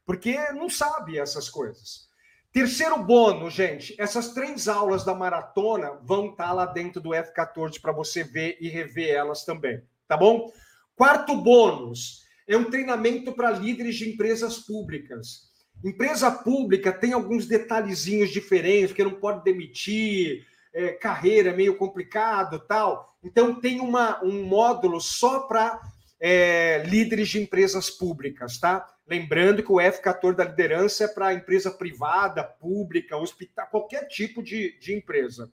[0.05, 2.11] Porque não sabe essas coisas.
[2.53, 7.81] Terceiro bônus, gente, essas três aulas da maratona vão estar tá lá dentro do F14
[7.81, 10.53] para você ver e rever elas também, tá bom?
[10.95, 15.51] Quarto bônus é um treinamento para líderes de empresas públicas.
[15.83, 23.17] Empresa pública tem alguns detalhezinhos diferentes, porque não pode demitir, é, carreira meio complicado tal.
[23.23, 25.81] Então tem uma, um módulo só para
[26.21, 28.87] é, líderes de empresas públicas, tá?
[29.07, 34.79] Lembrando que o F14 da liderança é para empresa privada, pública, hospital, qualquer tipo de,
[34.79, 35.51] de empresa.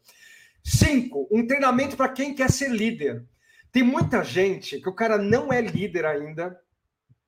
[0.64, 3.26] Cinco, um treinamento para quem quer ser líder.
[3.72, 6.60] Tem muita gente que o cara não é líder ainda,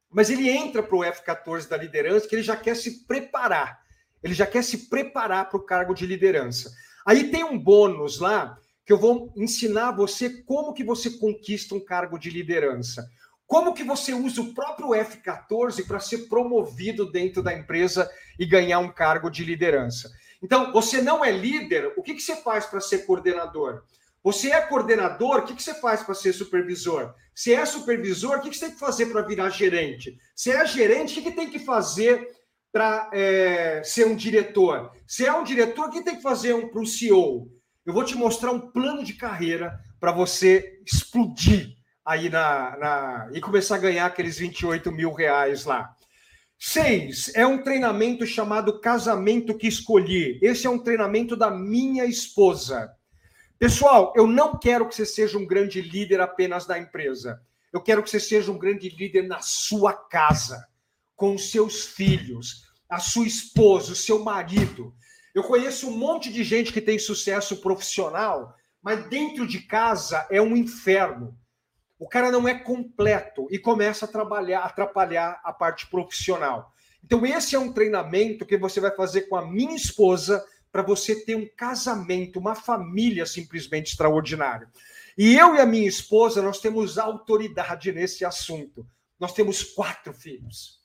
[0.10, 3.82] mas ele entra para o F14 da liderança que ele já quer se preparar.
[4.24, 6.72] Ele já quer se preparar para o cargo de liderança.
[7.06, 11.80] Aí tem um bônus lá que eu vou ensinar você como que você conquista um
[11.80, 13.08] cargo de liderança.
[13.46, 18.80] Como que você usa o próprio F14 para ser promovido dentro da empresa e ganhar
[18.80, 20.10] um cargo de liderança?
[20.42, 23.84] Então, você não é líder, o que, que você faz para ser coordenador?
[24.24, 27.14] Você é coordenador, o que, que você faz para ser supervisor?
[27.36, 30.18] Se é supervisor, o que, que você tem que fazer para virar gerente?
[30.36, 32.28] Se é gerente, o que, que tem que fazer
[32.72, 34.92] para é, ser um diretor?
[35.08, 37.50] Se é um diretor, o que tem que fazer um, para o CEO?
[37.86, 43.42] Eu vou te mostrar um plano de carreira para você explodir aí na, na, e
[43.42, 45.94] começar a ganhar aqueles 28 mil reais lá.
[46.58, 50.38] Seis, é um treinamento chamado Casamento que Escolhi.
[50.44, 52.92] Esse é um treinamento da minha esposa.
[53.58, 57.42] Pessoal, eu não quero que você seja um grande líder apenas da empresa.
[57.74, 60.64] Eu quero que você seja um grande líder na sua casa,
[61.22, 64.92] com os seus filhos, a sua esposa, o seu marido.
[65.36, 70.42] Eu conheço um monte de gente que tem sucesso profissional, mas dentro de casa é
[70.42, 71.38] um inferno
[72.02, 76.74] o cara não é completo e começa a trabalhar, atrapalhar a parte profissional.
[77.04, 81.24] Então, esse é um treinamento que você vai fazer com a minha esposa para você
[81.24, 84.68] ter um casamento, uma família simplesmente extraordinária.
[85.16, 88.84] E eu e a minha esposa, nós temos autoridade nesse assunto.
[89.20, 90.81] Nós temos quatro filhos,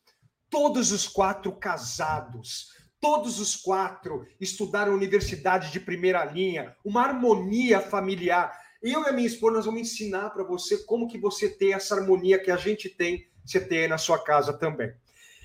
[0.57, 8.59] todos os quatro casados, todos os quatro estudaram universidade de primeira linha, uma harmonia familiar.
[8.83, 11.95] Eu e a minha esposa, nós vamos ensinar para você como que você tem essa
[11.95, 14.95] harmonia que a gente tem, você tem aí na sua casa também.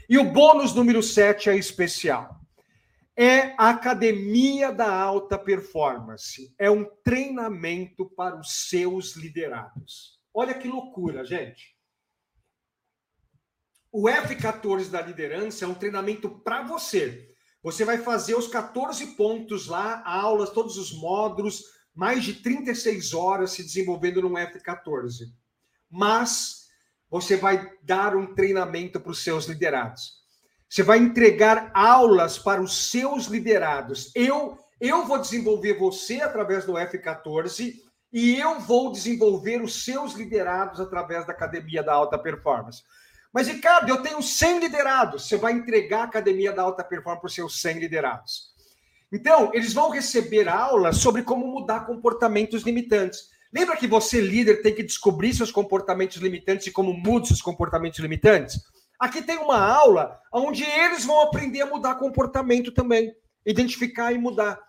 [0.08, 2.40] E o bônus número 7 é especial.
[3.14, 6.56] É a Academia da Alta Performance.
[6.58, 10.22] É um treinamento para os seus liderados.
[10.34, 11.71] Olha que loucura, gente.
[13.92, 17.30] O F14 da liderança é um treinamento para você.
[17.62, 21.64] Você vai fazer os 14 pontos lá, aulas, todos os módulos,
[21.94, 25.26] mais de 36 horas se desenvolvendo num F14.
[25.90, 26.68] Mas
[27.10, 30.22] você vai dar um treinamento para os seus liderados.
[30.70, 34.10] Você vai entregar aulas para os seus liderados.
[34.16, 37.76] Eu eu vou desenvolver você através do F14
[38.12, 42.82] e eu vou desenvolver os seus liderados através da Academia da Alta Performance.
[43.34, 45.28] Mas, Ricardo, eu tenho 100 liderados.
[45.28, 48.52] Você vai entregar a Academia da Alta Performance para os seus 100 liderados.
[49.12, 53.30] Então, eles vão receber aulas sobre como mudar comportamentos limitantes.
[53.54, 58.00] Lembra que você, líder, tem que descobrir seus comportamentos limitantes e como muda seus comportamentos
[58.00, 58.62] limitantes?
[58.98, 63.14] Aqui tem uma aula onde eles vão aprender a mudar comportamento também,
[63.46, 64.60] identificar e mudar.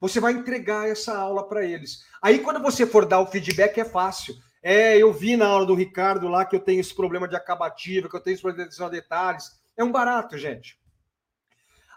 [0.00, 1.98] Você vai entregar essa aula para eles.
[2.22, 4.34] Aí, quando você for dar o feedback, é fácil.
[4.62, 8.08] É, eu vi na aula do Ricardo lá que eu tenho esse problema de acabativa,
[8.08, 9.58] que eu tenho esse problema de detalhes.
[9.76, 10.78] É um barato, gente.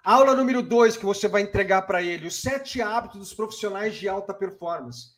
[0.04, 4.08] Aula número dois que você vai entregar para ele: os sete hábitos dos profissionais de
[4.08, 5.14] alta performance.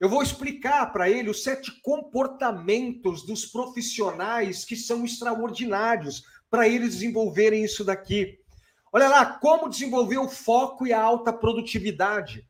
[0.00, 6.94] Eu vou explicar para ele os sete comportamentos dos profissionais que são extraordinários para eles
[6.94, 8.38] desenvolverem isso daqui.
[8.92, 12.48] Olha lá, como desenvolver o foco e a alta produtividade.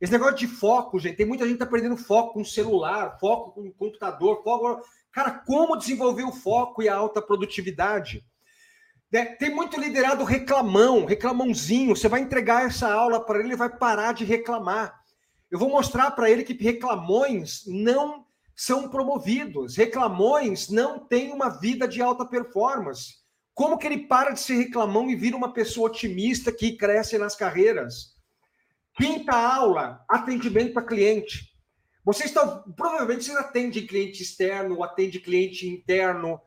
[0.00, 3.52] Esse negócio de foco, gente, tem muita gente que tá perdendo foco com celular, foco
[3.52, 4.80] com computador, foco.
[5.10, 8.24] Cara, como desenvolver o foco e a alta produtividade?
[9.10, 9.24] Né?
[9.24, 11.96] Tem muito liderado reclamão, reclamãozinho.
[11.96, 14.94] Você vai entregar essa aula para ele, ele vai parar de reclamar.
[15.50, 21.88] Eu vou mostrar para ele que reclamões não são promovidos, reclamões não têm uma vida
[21.88, 23.14] de alta performance.
[23.54, 27.34] Como que ele para de ser reclamão e vira uma pessoa otimista que cresce nas
[27.34, 28.17] carreiras?
[28.98, 31.56] Quinta aula, atendimento a cliente.
[32.04, 36.40] Vocês estão, provavelmente vocês atendem cliente externo, atende cliente interno,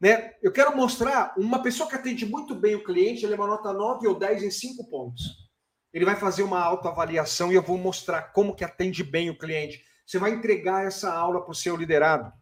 [0.00, 0.32] né?
[0.42, 3.70] Eu quero mostrar uma pessoa que atende muito bem o cliente, ele é uma nota
[3.70, 5.50] 9 ou 10 em 5 pontos.
[5.92, 9.84] Ele vai fazer uma autoavaliação e eu vou mostrar como que atende bem o cliente.
[10.06, 12.32] Você vai entregar essa aula para o seu liderado.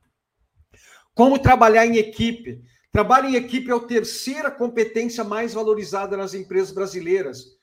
[1.14, 2.62] Como trabalhar em equipe.
[2.92, 7.57] Trabalho em equipe é a terceira competência mais valorizada nas empresas brasileiras.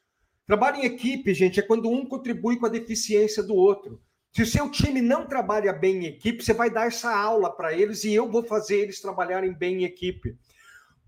[0.46, 4.00] Trabalho em equipe, gente, é quando um contribui com a deficiência do outro.
[4.32, 7.74] Se o seu time não trabalha bem em equipe, você vai dar essa aula para
[7.74, 10.38] eles e eu vou fazer eles trabalharem bem em equipe.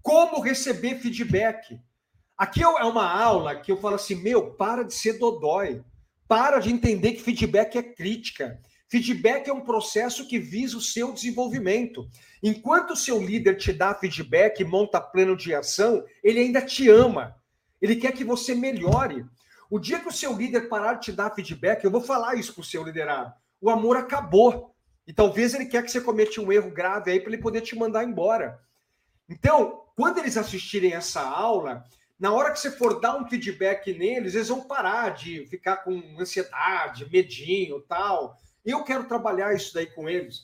[0.02, 1.80] Como receber feedback?
[2.38, 5.84] Aqui é uma aula que eu falo assim: meu, para de ser dodói.
[6.28, 8.60] Para de entender que feedback é crítica.
[8.90, 12.08] Feedback é um processo que visa o seu desenvolvimento.
[12.42, 17.36] Enquanto o seu líder te dá feedback, monta plano de ação, ele ainda te ama.
[17.82, 19.26] Ele quer que você melhore.
[19.70, 22.54] O dia que o seu líder parar de te dar feedback, eu vou falar isso
[22.54, 23.34] para o seu liderado.
[23.62, 24.74] O amor acabou.
[25.06, 27.76] E talvez ele quer que você cometa um erro grave aí para ele poder te
[27.76, 28.60] mandar embora.
[29.30, 31.84] Então, quando eles assistirem essa aula,
[32.20, 36.02] na hora que você for dar um feedback neles, eles vão parar de ficar com
[36.20, 38.38] ansiedade, medinho, tal.
[38.66, 40.42] Eu quero trabalhar isso daí com eles.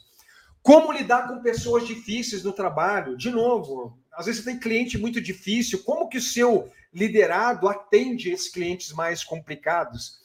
[0.61, 3.17] Como lidar com pessoas difíceis no trabalho?
[3.17, 5.83] De novo, às vezes você tem cliente muito difícil.
[5.83, 10.21] Como que o seu liderado atende esses clientes mais complicados.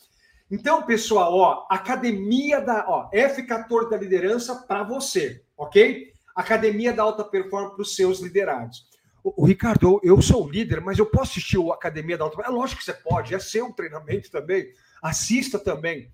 [0.51, 6.13] Então, pessoal, ó, academia da ó, F14 da liderança para você, ok?
[6.35, 8.87] Academia da alta performance para os seus liderados.
[9.23, 12.41] O, o Ricardo, eu, eu, sou líder, mas eu posso assistir o Academia da Alta
[12.43, 14.73] É lógico que você pode, é seu treinamento também.
[15.03, 16.11] Assista também.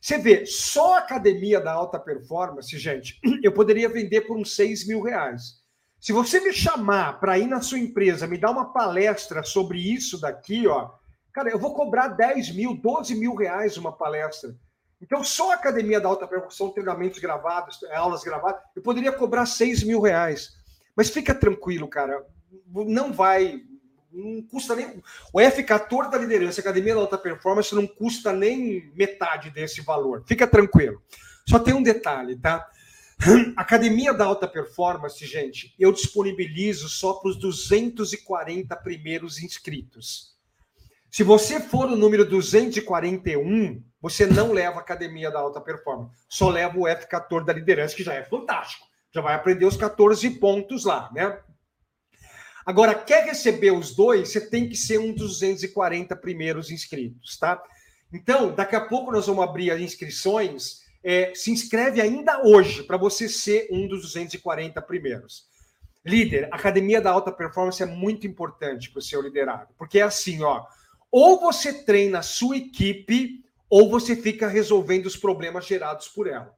[0.00, 4.86] Você vê, só a Academia da Alta Performance, gente, eu poderia vender por uns 6
[4.86, 5.61] mil reais.
[6.02, 10.20] Se você me chamar para ir na sua empresa, me dar uma palestra sobre isso
[10.20, 10.90] daqui, ó,
[11.32, 14.52] cara, eu vou cobrar 10 mil, 12 mil reais uma palestra.
[15.00, 19.84] Então, só a Academia da Alta Percussão, treinamentos gravados, aulas gravadas, eu poderia cobrar 6
[19.84, 20.56] mil reais.
[20.96, 22.26] Mas fica tranquilo, cara,
[22.66, 23.62] não vai,
[24.10, 25.00] não custa nem.
[25.32, 30.24] O F14 da liderança, Academia da Alta Performance, não custa nem metade desse valor.
[30.26, 31.00] Fica tranquilo.
[31.48, 32.68] Só tem um detalhe, tá?
[33.56, 40.32] Academia da Alta Performance, gente, eu disponibilizo só para os 240 primeiros inscritos.
[41.10, 46.48] Se você for o número 241, você não leva a Academia da Alta Performance, só
[46.48, 48.86] leva o F14 da liderança, que já é fantástico.
[49.14, 51.38] Já vai aprender os 14 pontos lá, né?
[52.64, 57.62] Agora, quer receber os dois, você tem que ser um dos 240 primeiros inscritos, tá?
[58.12, 62.96] Então, daqui a pouco nós vamos abrir as inscrições é, se inscreve ainda hoje para
[62.96, 65.46] você ser um dos 240 primeiros.
[66.04, 70.42] Líder, academia da alta performance é muito importante para o seu liderado, porque é assim,
[70.42, 70.64] ó,
[71.10, 76.54] ou você treina a sua equipe ou você fica resolvendo os problemas gerados por ela.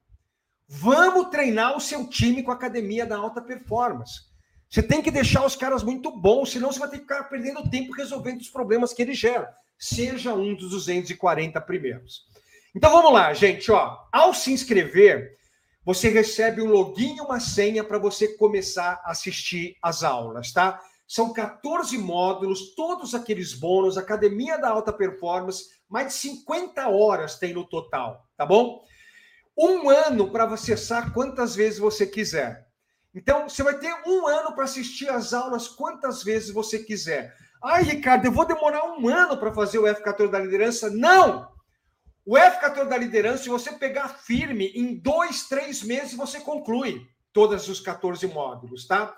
[0.66, 4.22] Vamos treinar o seu time com a academia da alta performance.
[4.68, 7.68] Você tem que deixar os caras muito bons, senão você vai ter que ficar perdendo
[7.68, 9.54] tempo resolvendo os problemas que ele gera.
[9.78, 12.26] Seja um dos 240 primeiros.
[12.74, 13.70] Então vamos lá, gente.
[13.70, 15.36] Ó, ao se inscrever,
[15.84, 20.80] você recebe um login e uma senha para você começar a assistir as aulas, tá?
[21.06, 27.52] São 14 módulos, todos aqueles bônus, Academia da Alta Performance, mais de 50 horas tem
[27.52, 28.82] no total, tá bom?
[29.56, 32.66] Um ano para acessar quantas vezes você quiser.
[33.14, 37.32] Então, você vai ter um ano para assistir as aulas quantas vezes você quiser.
[37.62, 40.90] Ai, Ricardo, eu vou demorar um ano para fazer o F14 da liderança?
[40.90, 41.53] Não!
[42.26, 47.68] O F14 da liderança, se você pegar firme, em dois, três meses você conclui todos
[47.68, 49.14] os 14 módulos, tá?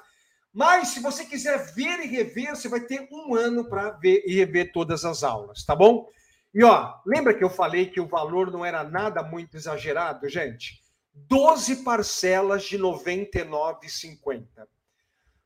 [0.53, 4.35] Mas se você quiser ver e rever, você vai ter um ano para ver e
[4.35, 6.09] rever todas as aulas, tá bom?
[6.53, 10.81] E ó, lembra que eu falei que o valor não era nada muito exagerado, gente?
[11.15, 14.67] 12 parcelas de R$ 99,50.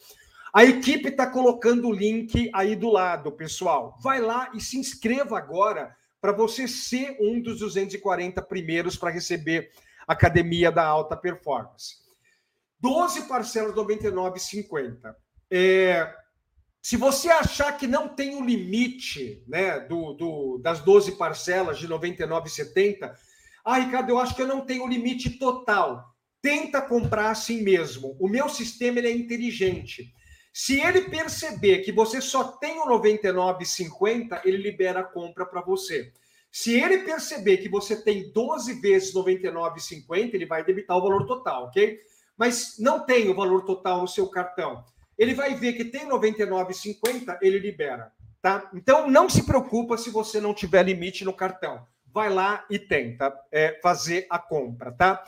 [0.54, 3.98] A equipe está colocando o link aí do lado, pessoal.
[4.04, 9.72] Vai lá e se inscreva agora para você ser um dos 240 primeiros para receber
[10.08, 11.96] a Academia da Alta Performance.
[12.80, 15.16] 12 parcelas, R$ 99,50.
[15.50, 16.14] É,
[16.84, 21.88] Se você achar que não tem o limite né, do, do, das 12 parcelas de
[21.88, 23.10] R$ 99,70,
[23.64, 26.04] ah, Ricardo, eu acho que eu não tenho o limite total.
[26.42, 28.18] Tenta comprar assim mesmo.
[28.20, 30.14] O meu sistema ele é inteligente.
[30.54, 36.12] Se ele perceber que você só tem o 99,50, ele libera a compra para você.
[36.52, 41.68] Se ele perceber que você tem 12 vezes 99,50, ele vai debitar o valor total,
[41.68, 41.98] ok?
[42.38, 44.84] Mas não tem o valor total no seu cartão.
[45.18, 48.12] Ele vai ver que tem 99,50, ele libera,
[48.42, 48.70] tá?
[48.74, 51.86] Então não se preocupa se você não tiver limite no cartão.
[52.14, 55.24] Vai lá e tenta é, fazer a compra, tá?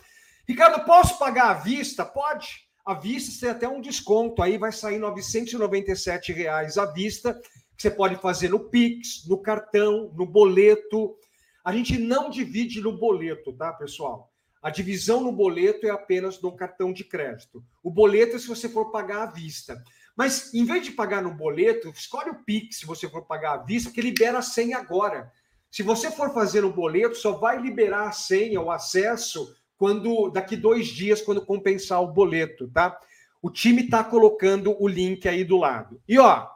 [0.47, 2.05] Ricardo, posso pagar à vista?
[2.05, 7.33] Pode à vista tem até um desconto aí, vai sair 997 reais à vista,
[7.75, 11.17] que você pode fazer no Pix, no cartão, no boleto.
[11.63, 14.31] A gente não divide no boleto, tá, pessoal?
[14.65, 17.63] A divisão no boleto é apenas no cartão de crédito.
[17.83, 19.79] O boleto é se você for pagar à vista.
[20.17, 23.57] Mas em vez de pagar no boleto, escolhe o Pix se você for pagar à
[23.57, 25.31] vista, que libera a senha agora.
[25.69, 30.57] Se você for fazer no boleto, só vai liberar a senha, o acesso, quando daqui
[30.57, 32.99] dois dias, quando compensar o boleto, tá?
[33.43, 36.01] O time está colocando o link aí do lado.
[36.07, 36.49] E ó,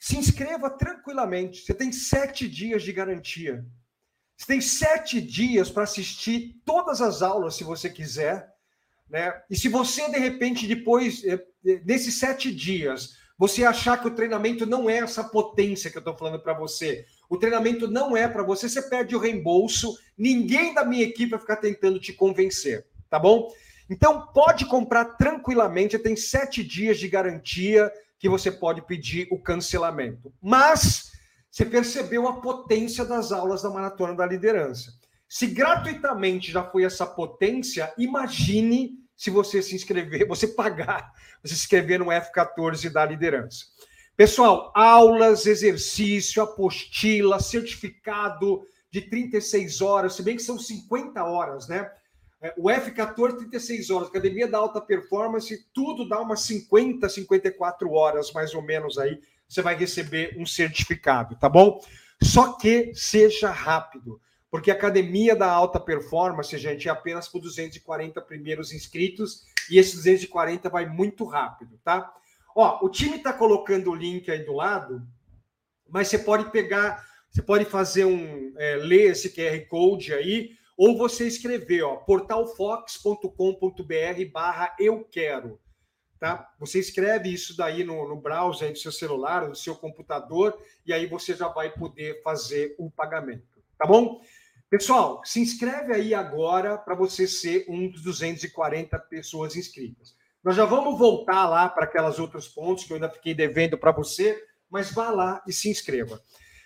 [0.00, 1.62] se inscreva tranquilamente.
[1.62, 3.64] Você tem sete dias de garantia.
[4.36, 8.52] Você tem sete dias para assistir todas as aulas, se você quiser.
[9.08, 9.32] Né?
[9.48, 14.14] E se você, de repente, depois, eh, eh, nesses sete dias, você achar que o
[14.14, 18.28] treinamento não é essa potência que eu estou falando para você, o treinamento não é
[18.28, 22.86] para você, você perde o reembolso, ninguém da minha equipe vai ficar tentando te convencer,
[23.10, 23.48] tá bom?
[23.90, 30.32] Então pode comprar tranquilamente, tem sete dias de garantia que você pode pedir o cancelamento.
[30.40, 31.12] Mas
[31.54, 34.92] você percebeu a potência das aulas da Maratona da Liderança.
[35.28, 41.60] Se gratuitamente já foi essa potência, imagine se você se inscrever, você pagar, você se
[41.60, 43.66] inscrever no F14 da liderança.
[44.16, 51.88] Pessoal, aulas, exercício, apostila, certificado de 36 horas, se bem que são 50 horas, né?
[52.42, 58.32] É, o F14, 36 horas, Academia da Alta Performance, tudo dá umas 50, 54 horas,
[58.32, 61.80] mais ou menos aí, você vai receber um certificado, tá bom?
[62.22, 68.20] Só que seja rápido, porque a Academia da Alta Performance, gente, é apenas para 240
[68.22, 72.12] primeiros inscritos, e esses 240 vai muito rápido, tá?
[72.54, 75.02] Ó, o time está colocando o link aí do lado,
[75.88, 80.96] mas você pode pegar, você pode fazer um, é, ler esse QR Code aí, ou
[80.96, 85.58] você escrever, ó, portalfox.com.br barra eu quero,
[86.24, 86.48] tá?
[86.58, 91.06] Você escreve isso daí no, no browser do seu celular, do seu computador, e aí
[91.06, 94.22] você já vai poder fazer o pagamento, tá bom?
[94.70, 100.16] Pessoal, se inscreve aí agora para você ser um dos 240 pessoas inscritas.
[100.42, 103.92] Nós já vamos voltar lá para aquelas outros pontos que eu ainda fiquei devendo para
[103.92, 106.18] você, mas vá lá e se inscreva.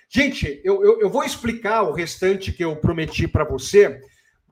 [0.08, 4.00] Gente, eu, eu, eu vou explicar o restante que eu prometi para você.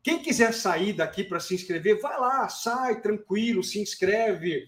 [0.02, 4.66] Quem quiser sair daqui para se inscrever, vai lá, sai tranquilo, se inscreve,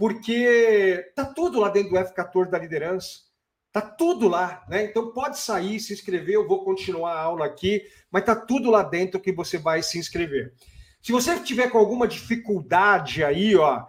[0.00, 3.18] porque tá tudo lá dentro do F14 da liderança.
[3.70, 4.84] Tá tudo lá, né?
[4.84, 8.82] Então pode sair, se inscrever, eu vou continuar a aula aqui, mas tá tudo lá
[8.82, 10.54] dentro que você vai se inscrever.
[11.02, 13.84] Se você tiver com alguma dificuldade aí, ó,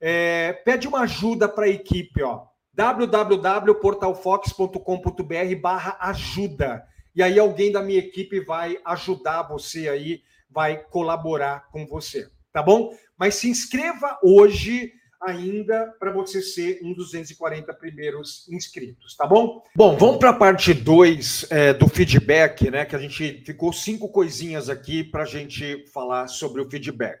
[0.00, 2.46] é, pede uma ajuda para a equipe, ó.
[2.74, 6.84] www.portalfox.com.br barra ajuda.
[7.14, 12.60] E aí alguém da minha equipe vai ajudar você aí, vai colaborar com você, tá
[12.60, 12.92] bom?
[13.16, 19.62] Mas se inscreva hoje ainda para você ser um dos 240 primeiros inscritos, tá bom?
[19.74, 22.84] Bom, vamos para a parte 2 é, do feedback, né?
[22.84, 27.20] Que a gente ficou cinco coisinhas aqui para a gente falar sobre o feedback.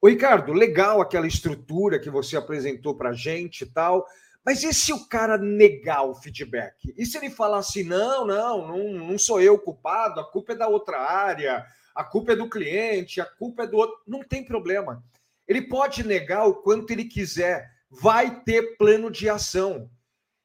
[0.00, 4.06] Ô, Ricardo, legal aquela estrutura que você apresentou para a gente e tal,
[4.44, 6.94] mas e se o cara negar o feedback?
[6.96, 10.56] E se ele falar assim, não, não, não, não sou eu culpado, a culpa é
[10.56, 13.96] da outra área, a culpa é do cliente, a culpa é do outro.
[14.06, 15.02] Não tem problema.
[15.46, 19.90] Ele pode negar o quanto ele quiser, vai ter plano de ação.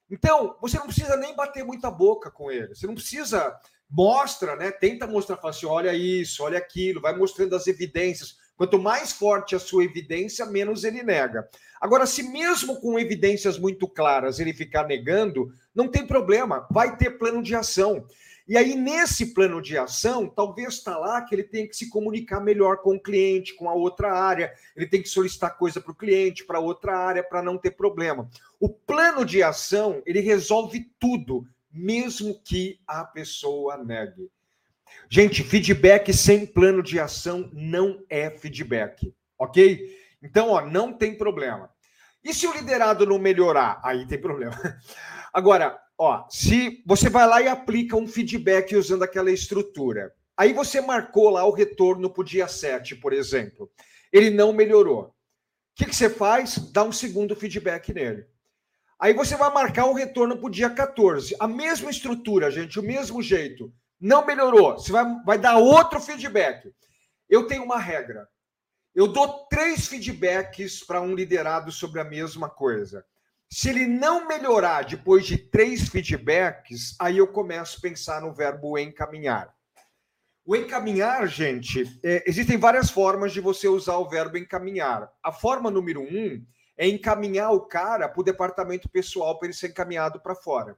[0.10, 2.76] Então, você não precisa nem bater muita boca com ele.
[2.76, 3.58] Você não precisa
[3.92, 4.72] mostra, né?
[4.72, 8.38] Tenta mostrar, fala assim, olha isso, olha aquilo, vai mostrando as evidências.
[8.56, 11.48] Quanto mais forte a sua evidência, menos ele nega.
[11.80, 17.18] Agora, se mesmo com evidências muito claras ele ficar negando, não tem problema, vai ter
[17.18, 18.06] plano de ação.
[18.52, 22.42] E aí, nesse plano de ação, talvez está lá que ele tem que se comunicar
[22.42, 25.96] melhor com o cliente, com a outra área, ele tem que solicitar coisa para o
[25.96, 28.30] cliente, para outra área, para não ter problema.
[28.60, 34.30] O plano de ação, ele resolve tudo, mesmo que a pessoa negue.
[35.10, 39.98] Gente, feedback sem plano de ação não é feedback, ok?
[40.22, 41.70] Então, ó, não tem problema.
[42.22, 43.80] E se o liderado não melhorar?
[43.82, 44.60] Aí tem problema.
[45.34, 50.82] Agora, ó, se você vai lá e aplica um feedback usando aquela estrutura, aí você
[50.82, 53.72] marcou lá o retorno para o dia 7, por exemplo,
[54.12, 55.04] ele não melhorou.
[55.04, 55.14] O
[55.76, 56.58] que, que você faz?
[56.72, 58.26] Dá um segundo feedback nele.
[59.00, 61.36] Aí você vai marcar o retorno para o dia 14.
[61.40, 63.74] A mesma estrutura, gente, o mesmo jeito.
[64.00, 64.74] Não melhorou.
[64.74, 66.72] Você vai, vai dar outro feedback.
[67.28, 68.28] Eu tenho uma regra.
[68.94, 73.06] Eu dou três feedbacks para um liderado sobre a mesma coisa.
[73.54, 78.78] Se ele não melhorar depois de três feedbacks, aí eu começo a pensar no verbo
[78.80, 79.54] encaminhar.
[80.46, 85.12] O encaminhar, gente, é, existem várias formas de você usar o verbo encaminhar.
[85.22, 86.42] A forma número um
[86.78, 90.78] é encaminhar o cara para o departamento pessoal para ele ser encaminhado para fora.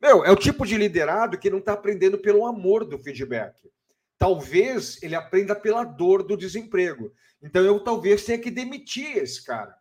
[0.00, 3.70] Meu, é o tipo de liderado que não está aprendendo pelo amor do feedback.
[4.16, 7.12] Talvez ele aprenda pela dor do desemprego.
[7.42, 9.77] Então eu talvez tenha que demitir esse cara.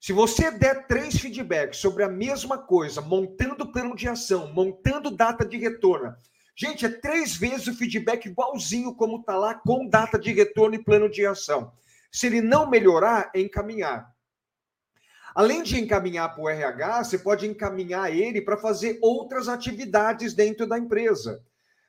[0.00, 5.44] Se você der três feedbacks sobre a mesma coisa, montando plano de ação, montando data
[5.44, 6.14] de retorno,
[6.54, 10.84] gente, é três vezes o feedback igualzinho como está lá, com data de retorno e
[10.84, 11.72] plano de ação.
[12.12, 14.08] Se ele não melhorar, é encaminhar.
[15.34, 20.66] Além de encaminhar para o RH, você pode encaminhar ele para fazer outras atividades dentro
[20.66, 21.44] da empresa.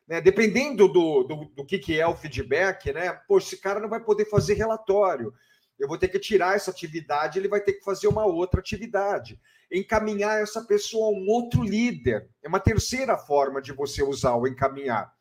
[0.07, 0.19] Né?
[0.19, 3.11] Dependendo do, do, do, que, que é o feedback, né?
[3.27, 5.33] Pô, esse cara não vai poder fazer relatório.
[5.79, 9.39] Eu vou ter que tirar essa atividade, ele vai ter que fazer uma outra atividade.
[9.71, 12.29] Encaminhar essa pessoa a um outro líder.
[12.43, 15.13] É uma terceira forma de você usar o encaminhar.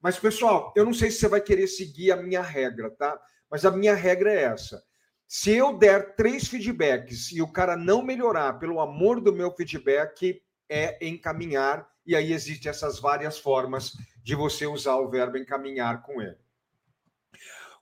[0.00, 3.18] Mas, pessoal, eu não sei se você vai querer seguir a minha regra, tá?
[3.50, 4.82] Mas a minha regra é essa
[5.28, 10.40] se eu der três feedbacks e o cara não melhorar, pelo amor do meu feedback,
[10.68, 11.88] é encaminhar.
[12.06, 13.92] E aí existem essas várias formas
[14.22, 16.38] de você usar o verbo encaminhar com ele.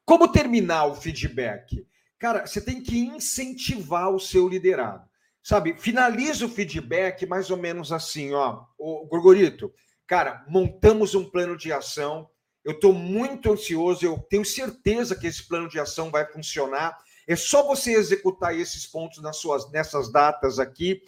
[0.06, 1.86] Como terminar o feedback?
[2.24, 5.06] Cara, você tem que incentivar o seu liderado.
[5.42, 8.64] Sabe, finaliza o feedback mais ou menos assim, ó.
[8.78, 9.70] O Gorgorito,
[10.06, 12.26] cara, montamos um plano de ação.
[12.64, 16.96] Eu estou muito ansioso, eu tenho certeza que esse plano de ação vai funcionar
[17.28, 21.02] é só você executar esses pontos nas suas, nessas datas aqui.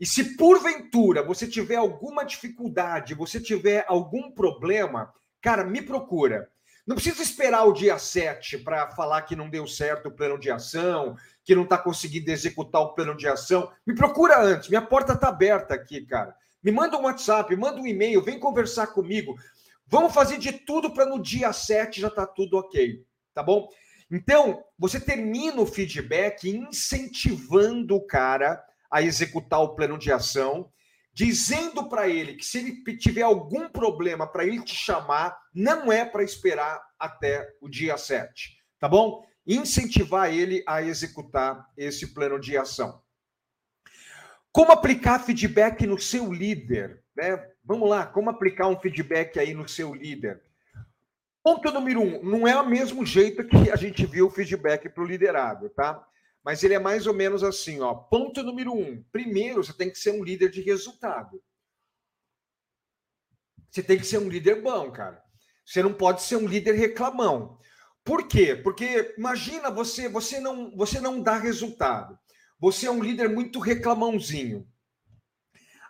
[0.00, 5.12] E se porventura você tiver alguma dificuldade, você tiver algum problema,
[5.42, 6.50] cara, me procura.
[6.86, 10.50] Não precisa esperar o dia 7 para falar que não deu certo o plano de
[10.50, 13.72] ação, que não está conseguindo executar o plano de ação.
[13.84, 16.34] Me procura antes, minha porta está aberta aqui, cara.
[16.62, 19.36] Me manda um WhatsApp, manda um e-mail, vem conversar comigo.
[19.88, 23.04] Vamos fazer de tudo para no dia 7 já tá tudo ok,
[23.34, 23.68] tá bom?
[24.08, 30.70] Então, você termina o feedback incentivando o cara a executar o plano de ação,
[31.16, 36.04] dizendo para ele que se ele tiver algum problema para ele te chamar, não é
[36.04, 39.26] para esperar até o dia 7, tá bom?
[39.46, 43.00] Incentivar ele a executar esse plano de ação.
[44.52, 47.02] Como aplicar feedback no seu líder?
[47.16, 47.42] Né?
[47.64, 50.42] Vamos lá, como aplicar um feedback aí no seu líder?
[51.42, 55.02] Ponto número um, não é o mesmo jeito que a gente viu o feedback para
[55.02, 56.06] o liderado, tá?
[56.46, 57.92] Mas ele é mais ou menos assim, ó.
[57.92, 59.02] Ponto número um.
[59.10, 61.42] Primeiro, você tem que ser um líder de resultado.
[63.68, 65.20] Você tem que ser um líder bom, cara.
[65.64, 67.58] Você não pode ser um líder reclamão.
[68.04, 68.54] Por quê?
[68.54, 72.16] Porque imagina você, você não, você não dá resultado.
[72.60, 74.70] Você é um líder muito reclamãozinho.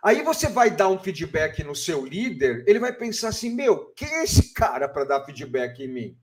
[0.01, 4.11] Aí você vai dar um feedback no seu líder, ele vai pensar assim: meu, quem
[4.11, 6.19] é esse cara para dar feedback em mim?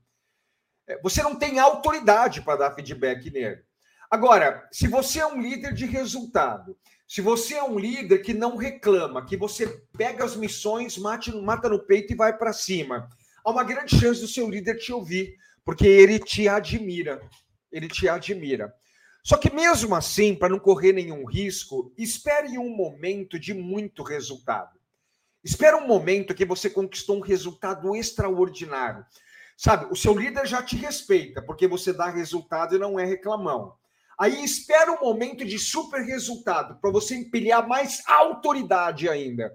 [0.87, 3.63] É, você não tem autoridade para dar feedback nele.
[4.09, 6.77] Agora, se você é um líder de resultado,
[7.07, 9.67] se você é um líder que não reclama, que você
[9.97, 13.09] pega as missões, mate, mata no peito e vai para cima,
[13.43, 17.21] há uma grande chance do seu líder te ouvir, porque ele te admira.
[17.71, 18.73] Ele te admira.
[19.23, 24.79] Só que mesmo assim, para não correr nenhum risco, espere um momento de muito resultado.
[25.43, 29.05] Espere um momento que você conquistou um resultado extraordinário.
[29.57, 33.73] Sabe, o seu líder já te respeita, porque você dá resultado e não é reclamão.
[34.19, 39.51] Aí espera um momento de super resultado, para você empilhar mais autoridade ainda.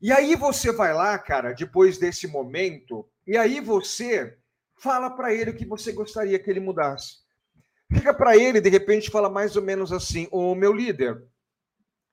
[0.00, 4.36] E aí você vai lá, cara, depois desse momento, e aí você
[4.78, 7.24] fala para ele o que você gostaria que ele mudasse.
[7.92, 11.22] Fica para ele, de repente, fala mais ou menos assim: Ô meu líder,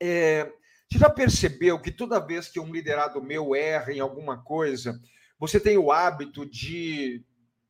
[0.01, 0.51] é,
[0.89, 4.99] você já percebeu que toda vez que um liderado meu erra em alguma coisa,
[5.39, 7.23] você tem o hábito de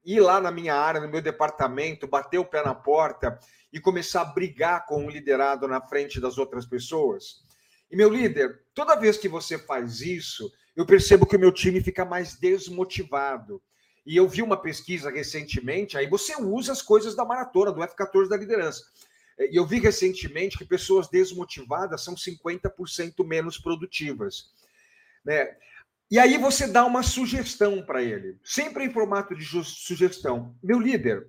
[0.03, 3.37] ir lá na minha área, no meu departamento, bater o pé na porta
[3.71, 7.43] e começar a brigar com o liderado na frente das outras pessoas?
[7.89, 11.81] E meu líder, toda vez que você faz isso, eu percebo que o meu time
[11.81, 13.61] fica mais desmotivado.
[14.05, 18.27] E eu vi uma pesquisa recentemente, aí você usa as coisas da maratona, do F14
[18.27, 18.83] da liderança.
[19.37, 24.53] E eu vi recentemente que pessoas desmotivadas são 50% menos produtivas.
[25.23, 25.55] Né?
[26.11, 30.53] E aí você dá uma sugestão para ele, sempre em formato de sugestão.
[30.61, 31.25] Meu líder,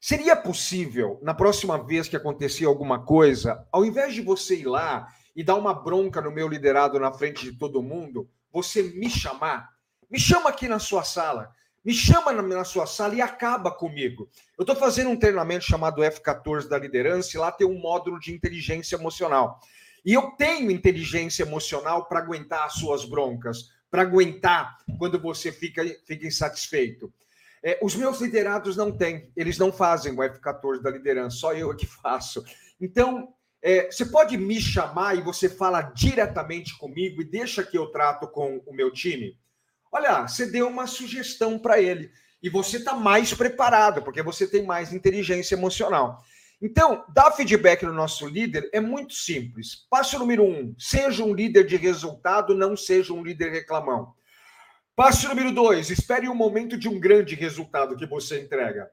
[0.00, 5.06] seria possível, na próxima vez que acontecer alguma coisa, ao invés de você ir lá
[5.36, 9.70] e dar uma bronca no meu liderado na frente de todo mundo, você me chamar?
[10.10, 11.54] Me chama aqui na sua sala.
[11.84, 14.28] Me chama na, sua sala e acaba comigo.
[14.58, 18.32] Eu estou fazendo um treinamento chamado F14 da liderança e lá tem um módulo de
[18.32, 19.60] inteligência emocional.
[20.04, 25.84] E eu tenho inteligência emocional para aguentar as suas broncas, para aguentar quando você fica,
[26.04, 27.12] fica insatisfeito.
[27.62, 31.70] É, os meus liderados não têm, eles não fazem o F14 da liderança, só eu
[31.70, 32.44] é que faço.
[32.80, 37.86] Então, é, você pode me chamar e você fala diretamente comigo e deixa que eu
[37.86, 39.38] trato com o meu time?
[39.92, 42.10] Olha, você deu uma sugestão para ele
[42.42, 46.24] e você está mais preparado, porque você tem mais inteligência emocional.
[46.64, 49.84] Então, dar feedback no nosso líder é muito simples.
[49.90, 54.14] Passo número um: seja um líder de resultado, não seja um líder reclamão.
[54.94, 58.88] Passo número dois: espere o um momento de um grande resultado que você entrega.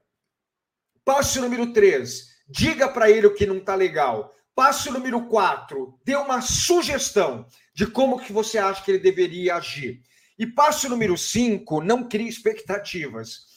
[1.04, 4.34] Passo número três: diga para ele o que não está legal.
[4.52, 10.02] Passo número quatro: dê uma sugestão de como que você acha que ele deveria agir.
[10.36, 13.49] E passo número cinco: não crie expectativas.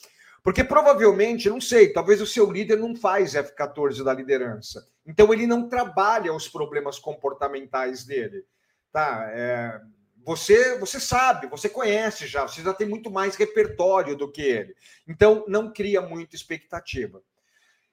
[0.44, 4.86] Porque provavelmente, não sei, talvez o seu líder não faz F14 da liderança.
[5.06, 8.44] Então ele não trabalha os problemas comportamentais dele.
[8.92, 9.26] Tá?
[9.30, 9.80] É,
[10.22, 14.76] você, você sabe, você conhece já, você já tem muito mais repertório do que ele.
[15.08, 17.22] Então não cria muita expectativa.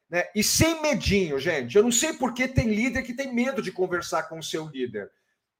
[0.09, 0.25] Né?
[0.35, 1.77] E sem medinho, gente.
[1.77, 4.67] Eu não sei por que tem líder que tem medo de conversar com o seu
[4.67, 5.09] líder.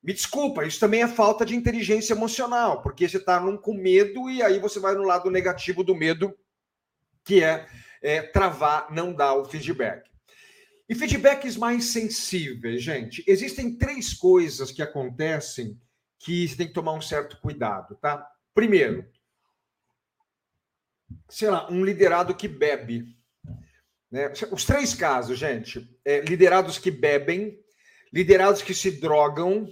[0.03, 4.43] Me desculpa, isso também é falta de inteligência emocional, porque você está com medo e
[4.43, 6.35] aí você vai no lado negativo do medo
[7.23, 7.67] que é,
[8.01, 10.09] é travar, não dar o feedback.
[10.89, 13.23] E feedbacks mais sensíveis, gente.
[13.25, 15.79] Existem três coisas que acontecem
[16.19, 18.27] que você tem que tomar um certo cuidado, tá?
[18.53, 19.09] Primeiro,
[21.29, 23.05] sei lá, um liderado que bebe.
[24.11, 24.31] Né?
[24.51, 27.57] Os três casos, gente: é, liderados que bebem,
[28.11, 29.67] liderados que se drogam,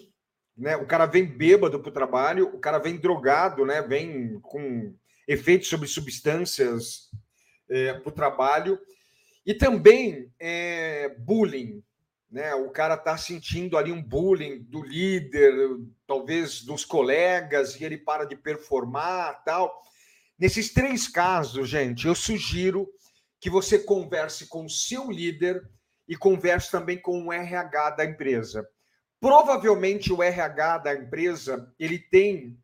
[0.57, 0.75] né?
[0.77, 3.81] O cara vem bêbado para o trabalho, o cara vem drogado, né?
[3.81, 4.95] Vem com
[5.27, 7.09] efeitos sobre substâncias
[7.69, 8.79] é, para o trabalho.
[9.45, 11.83] E também é, bullying.
[12.29, 12.53] Né?
[12.55, 15.53] O cara está sentindo ali um bullying do líder,
[16.05, 19.81] talvez dos colegas, e ele para de performar tal.
[20.37, 22.87] Nesses três casos, gente, eu sugiro
[23.39, 25.67] que você converse com o seu líder
[26.07, 28.67] e converse também com o RH da empresa.
[29.19, 32.57] Provavelmente o RH da empresa ele tem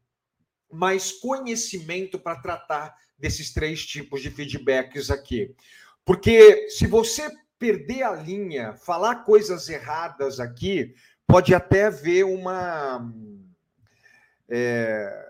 [0.76, 5.56] mais conhecimento para tratar desses três tipos de feedbacks aqui.
[6.04, 10.94] Porque se você perder a linha, falar coisas erradas aqui,
[11.26, 13.12] pode até ver uma.
[14.50, 15.26] É,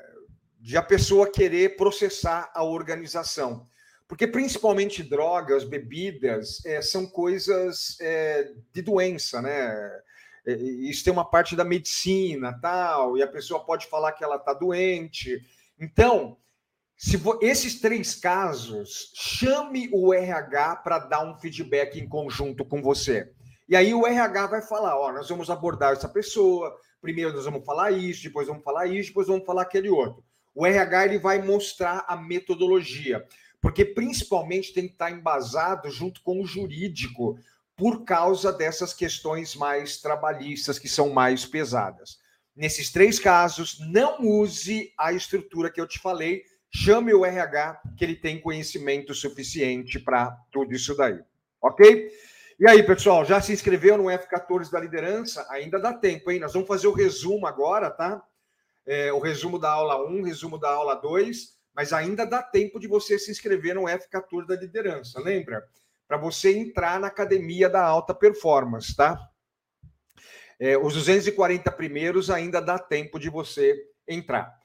[0.60, 3.68] de a pessoa querer processar a organização.
[4.08, 10.02] Porque principalmente drogas, bebidas, é, são coisas é, de doença, né?
[10.46, 14.36] É, isso tem uma parte da medicina, tal, e a pessoa pode falar que ela
[14.36, 15.42] está doente.
[15.80, 16.38] Então,
[16.98, 23.32] se esses três casos, chame o RH para dar um feedback em conjunto com você.
[23.68, 27.66] E aí o RH vai falar: ó, nós vamos abordar essa pessoa, primeiro nós vamos
[27.66, 30.24] falar isso, depois vamos falar isso, depois vamos falar aquele outro.
[30.54, 33.26] O RH ele vai mostrar a metodologia,
[33.60, 37.38] porque principalmente tem que estar embasado junto com o jurídico,
[37.76, 42.18] por causa dessas questões mais trabalhistas que são mais pesadas.
[42.56, 46.44] Nesses três casos, não use a estrutura que eu te falei
[46.76, 51.20] chame o RH, que ele tem conhecimento suficiente para tudo isso daí.
[51.62, 52.12] Ok?
[52.60, 55.46] E aí, pessoal, já se inscreveu no F14 da liderança?
[55.50, 56.40] Ainda dá tempo, hein?
[56.40, 58.22] Nós vamos fazer o resumo agora, tá?
[58.86, 62.88] É, o resumo da aula 1, resumo da aula 2, mas ainda dá tempo de
[62.88, 65.66] você se inscrever no F14 da liderança, lembra?
[66.08, 69.30] Para você entrar na academia da alta performance, tá?
[70.60, 73.76] É, os 240 primeiros ainda dá tempo de você
[74.08, 74.58] entrar.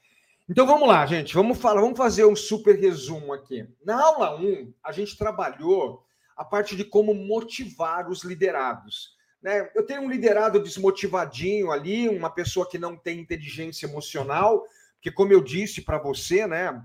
[0.47, 1.33] Então vamos lá, gente.
[1.33, 3.67] Vamos falar, vamos fazer um super resumo aqui.
[3.83, 6.05] Na aula 1, a gente trabalhou
[6.35, 9.15] a parte de como motivar os liderados.
[9.41, 9.69] Né?
[9.75, 14.65] Eu tenho um liderado desmotivadinho ali, uma pessoa que não tem inteligência emocional,
[15.01, 16.79] que, como eu disse para você, né?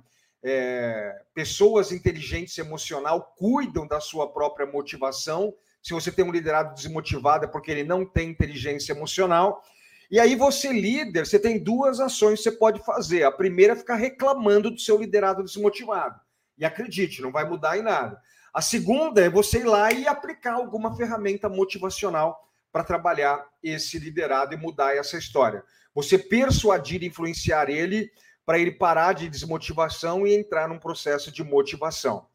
[0.49, 5.53] É, pessoas inteligentes emocional cuidam da sua própria motivação.
[5.83, 9.61] Se você tem um liderado desmotivado é porque ele não tem inteligência emocional.
[10.09, 13.25] E aí você, líder, você tem duas ações que você pode fazer.
[13.25, 16.21] A primeira é ficar reclamando do seu liderado desmotivado.
[16.57, 18.17] E acredite, não vai mudar em nada.
[18.55, 24.55] A segunda é você ir lá e aplicar alguma ferramenta motivacional para trabalhar esse liderado
[24.55, 25.65] e mudar essa história.
[25.93, 28.13] Você persuadir, influenciar ele
[28.47, 32.29] para ele parar de desmotivação e entrar num processo de motivação.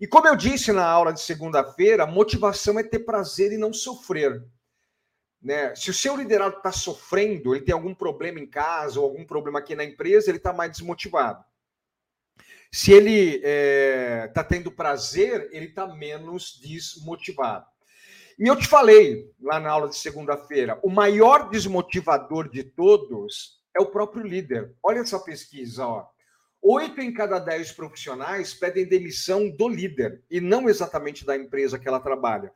[0.00, 4.42] E como eu disse na aula de segunda-feira, motivação é ter prazer e não sofrer.
[5.42, 5.74] Né?
[5.74, 9.58] Se o seu liderado está sofrendo, ele tem algum problema em casa ou algum problema
[9.58, 11.44] aqui na empresa, ele está mais desmotivado.
[12.72, 17.66] Se ele está é, tá tendo prazer, ele está menos desmotivado.
[18.38, 23.80] E eu te falei lá na aula de segunda-feira, o maior desmotivador de todos é
[23.80, 24.74] o próprio líder.
[24.82, 26.06] Olha essa pesquisa, ó.
[26.62, 31.88] Oito em cada dez profissionais pedem demissão do líder e não exatamente da empresa que
[31.88, 32.52] ela trabalha.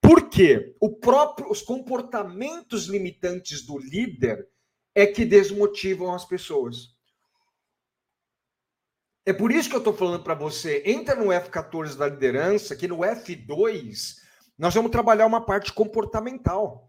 [0.00, 0.76] Por quê?
[0.78, 4.46] O próprio, os comportamentos limitantes do líder
[4.94, 6.96] é que desmotivam as pessoas.
[9.24, 12.86] É por isso que eu estou falando para você, entra no F14 da liderança, que
[12.86, 14.18] no F2
[14.56, 16.88] nós vamos trabalhar uma parte comportamental.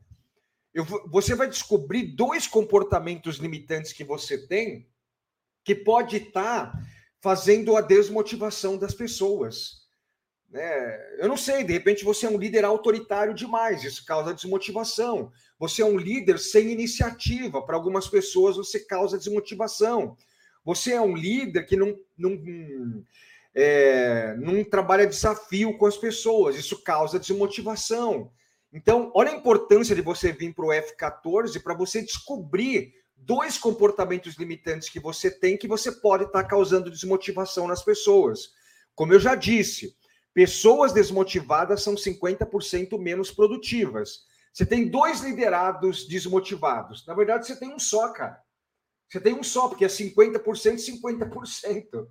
[0.77, 4.87] Eu, você vai descobrir dois comportamentos limitantes que você tem
[5.63, 6.79] que pode estar tá
[7.19, 9.87] fazendo a desmotivação das pessoas.
[10.47, 11.17] Né?
[11.17, 15.31] Eu não sei, de repente você é um líder autoritário demais, isso causa desmotivação.
[15.57, 20.15] Você é um líder sem iniciativa, para algumas pessoas você causa desmotivação.
[20.63, 23.03] Você é um líder que não, não,
[23.55, 28.31] é, não trabalha desafio com as pessoas, isso causa desmotivação.
[28.72, 34.35] Então, olha a importância de você vir para o F14 para você descobrir dois comportamentos
[34.35, 38.52] limitantes que você tem que você pode estar tá causando desmotivação nas pessoas.
[38.94, 39.95] Como eu já disse,
[40.38, 44.19] Pessoas desmotivadas são 50% menos produtivas.
[44.53, 47.03] Você tem dois liderados desmotivados.
[47.07, 48.39] Na verdade, você tem um só, cara.
[49.10, 52.07] Você tem um só, porque é 50%, 50%.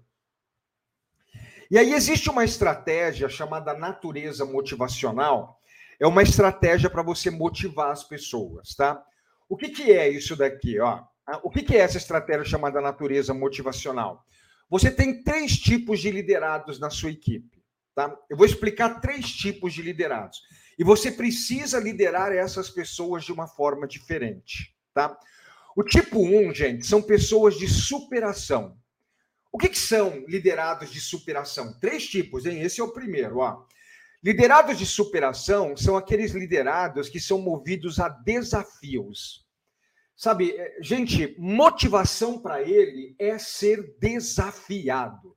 [1.71, 5.61] E aí existe uma estratégia chamada natureza motivacional.
[6.01, 9.03] É uma estratégia para você motivar as pessoas, tá?
[9.49, 11.03] O que, que é isso daqui, ó?
[11.43, 14.25] O que, que é essa estratégia chamada natureza motivacional?
[14.69, 17.63] Você tem três tipos de liderados na sua equipe.
[17.95, 18.15] Tá?
[18.29, 20.43] Eu vou explicar três tipos de liderados.
[20.79, 24.77] E você precisa liderar essas pessoas de uma forma diferente.
[24.93, 25.17] Tá?
[25.75, 28.77] O tipo 1, um, gente, são pessoas de superação.
[29.51, 31.73] O que, que, são liderados de superação?
[31.81, 32.61] Três tipos, hein?
[32.61, 33.39] Esse é o primeiro.
[33.39, 33.65] Ó.
[34.27, 39.47] Liderados de superação são aqueles liderados que são movidos a desafios.
[40.17, 45.37] Sabe, é, gente, motivação para ele é ser desafiado.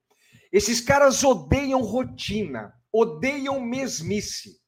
[0.52, 4.60] Esses caras odeiam rotina, odeiam mesmice.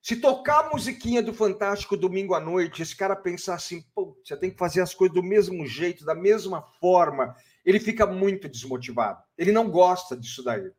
[0.00, 4.36] Se tocar a musiquinha do Fantástico domingo à noite, esse cara pensar assim, pô, você
[4.36, 7.34] tem que fazer as coisas do mesmo jeito, da mesma forma,
[7.64, 9.20] ele fica muito desmotivado.
[9.36, 10.70] Ele não gosta disso daí.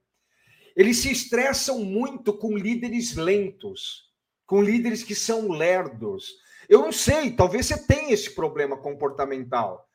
[0.77, 4.13] Eles se estressam muito com líderes lentos,
[4.45, 6.35] com líderes que são lerdos.
[6.69, 9.89] Eu não sei, talvez você tenha esse problema comportamental.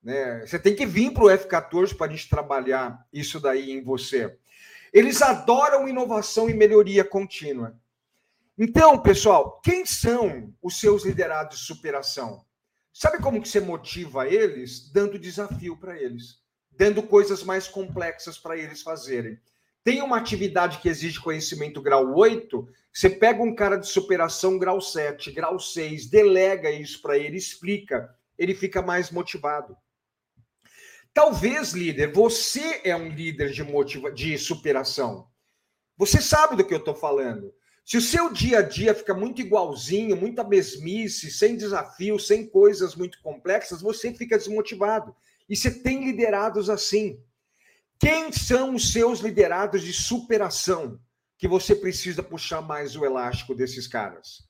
[0.00, 0.46] Né?
[0.46, 4.38] Você tem que vir para o F14 para a gente trabalhar isso daí em você.
[4.92, 7.76] Eles adoram inovação e melhoria contínua.
[8.56, 12.44] Então, pessoal, quem são os seus liderados de superação?
[12.92, 14.88] Sabe como que você motiva eles?
[14.92, 16.38] Dando desafio para eles,
[16.70, 19.36] dando coisas mais complexas para eles fazerem.
[19.84, 24.80] Tem uma atividade que exige conhecimento grau 8, você pega um cara de superação grau
[24.80, 29.76] 7, grau 6, delega isso para ele, explica, ele fica mais motivado.
[31.14, 35.26] Talvez, líder, você é um líder de, motiva de superação.
[35.96, 37.52] Você sabe do que eu estou falando.
[37.84, 42.94] Se o seu dia a dia fica muito igualzinho, muita mesmice, sem desafio, sem coisas
[42.94, 45.16] muito complexas, você fica desmotivado.
[45.48, 47.20] E você tem liderados assim.
[47.98, 51.00] Quem são os seus liderados de superação
[51.36, 54.48] que você precisa puxar mais o elástico desses caras?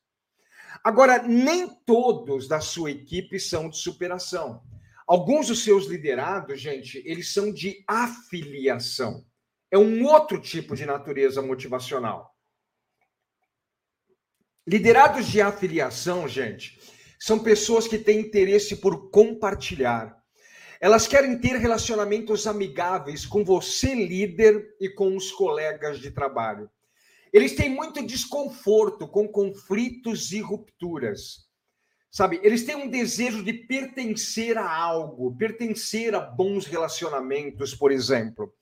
[0.85, 4.62] Agora, nem todos da sua equipe são de superação.
[5.07, 9.25] Alguns dos seus liderados, gente, eles são de afiliação.
[9.70, 12.35] É um outro tipo de natureza motivacional.
[14.66, 16.79] Liderados de afiliação, gente,
[17.19, 20.18] são pessoas que têm interesse por compartilhar.
[20.81, 26.71] Elas querem ter relacionamentos amigáveis com você, líder, e com os colegas de trabalho.
[27.33, 31.49] Eles têm muito desconforto com conflitos e rupturas.
[32.11, 38.53] Sabe, eles têm um desejo de pertencer a algo, pertencer a bons relacionamentos, por exemplo.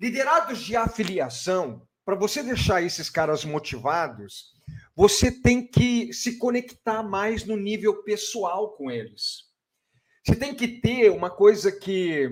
[0.00, 4.54] Liderados de afiliação, para você deixar esses caras motivados,
[4.96, 9.53] você tem que se conectar mais no nível pessoal com eles.
[10.24, 12.30] Você tem que ter uma coisa que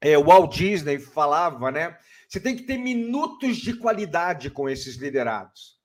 [0.00, 1.96] é, o Walt Disney falava, né?
[2.28, 5.78] Você tem que ter minutos de qualidade com esses liderados.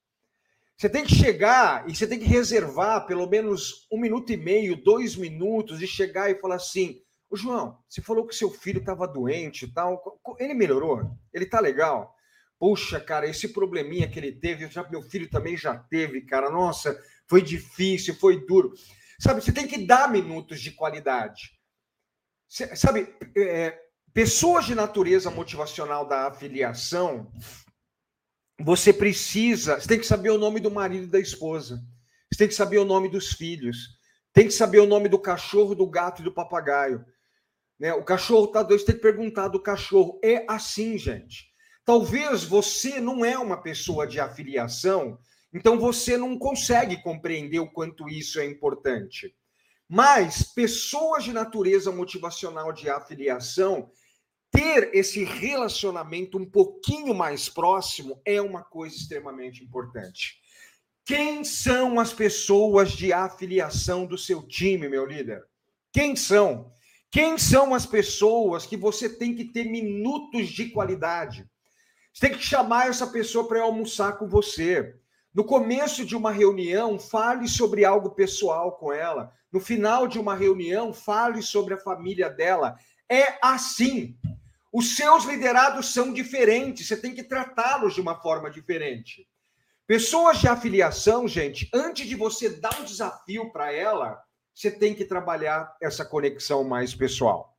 [0.75, 4.75] Você tem que chegar e você tem que reservar pelo menos um minuto e meio,
[4.75, 6.99] dois minutos, e chegar e falar assim:
[7.29, 10.19] Ô João, você falou que seu filho estava doente e tal.
[10.39, 11.15] Ele melhorou?
[11.31, 12.13] Ele tá legal?
[12.59, 16.49] Puxa, cara, esse probleminha que ele teve, já, meu filho também já teve, cara.
[16.49, 18.73] Nossa, foi difícil, foi duro.
[19.23, 21.57] Sabe, você tem que dar minutos de qualidade.
[22.75, 23.79] Sabe, é,
[24.13, 27.31] pessoas de natureza motivacional da afiliação,
[28.59, 31.81] você precisa, você tem que saber o nome do marido e da esposa.
[32.29, 33.97] Você tem que saber o nome dos filhos.
[34.33, 37.05] Tem que saber o nome do cachorro, do gato e do papagaio.
[37.79, 37.93] Né?
[37.93, 40.19] O cachorro tá dois, tem que perguntar do cachorro.
[40.21, 41.45] É assim, gente.
[41.85, 45.17] Talvez você não é uma pessoa de afiliação,
[45.53, 49.35] então você não consegue compreender o quanto isso é importante.
[49.87, 53.91] Mas pessoas de natureza motivacional de afiliação,
[54.49, 60.41] ter esse relacionamento um pouquinho mais próximo é uma coisa extremamente importante.
[61.05, 65.43] Quem são as pessoas de afiliação do seu time, meu líder?
[65.91, 66.71] Quem são?
[67.11, 71.47] Quem são as pessoas que você tem que ter minutos de qualidade?
[72.13, 74.95] Você tem que chamar essa pessoa para almoçar com você.
[75.33, 79.33] No começo de uma reunião, fale sobre algo pessoal com ela.
[79.51, 82.77] No final de uma reunião, fale sobre a família dela.
[83.09, 84.15] É assim.
[84.71, 89.27] Os seus liderados são diferentes, você tem que tratá-los de uma forma diferente.
[89.85, 94.23] Pessoas de afiliação, gente, antes de você dar um desafio para ela,
[94.53, 97.52] você tem que trabalhar essa conexão mais pessoal.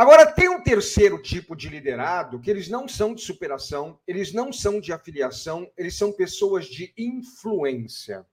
[0.00, 4.50] Agora, tem um terceiro tipo de liderado que eles não são de superação, eles não
[4.50, 8.24] são de afiliação, eles são pessoas de influência.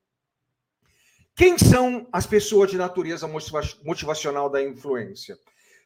[1.36, 3.28] Quem são as pessoas de natureza
[3.84, 5.38] motivacional da influência?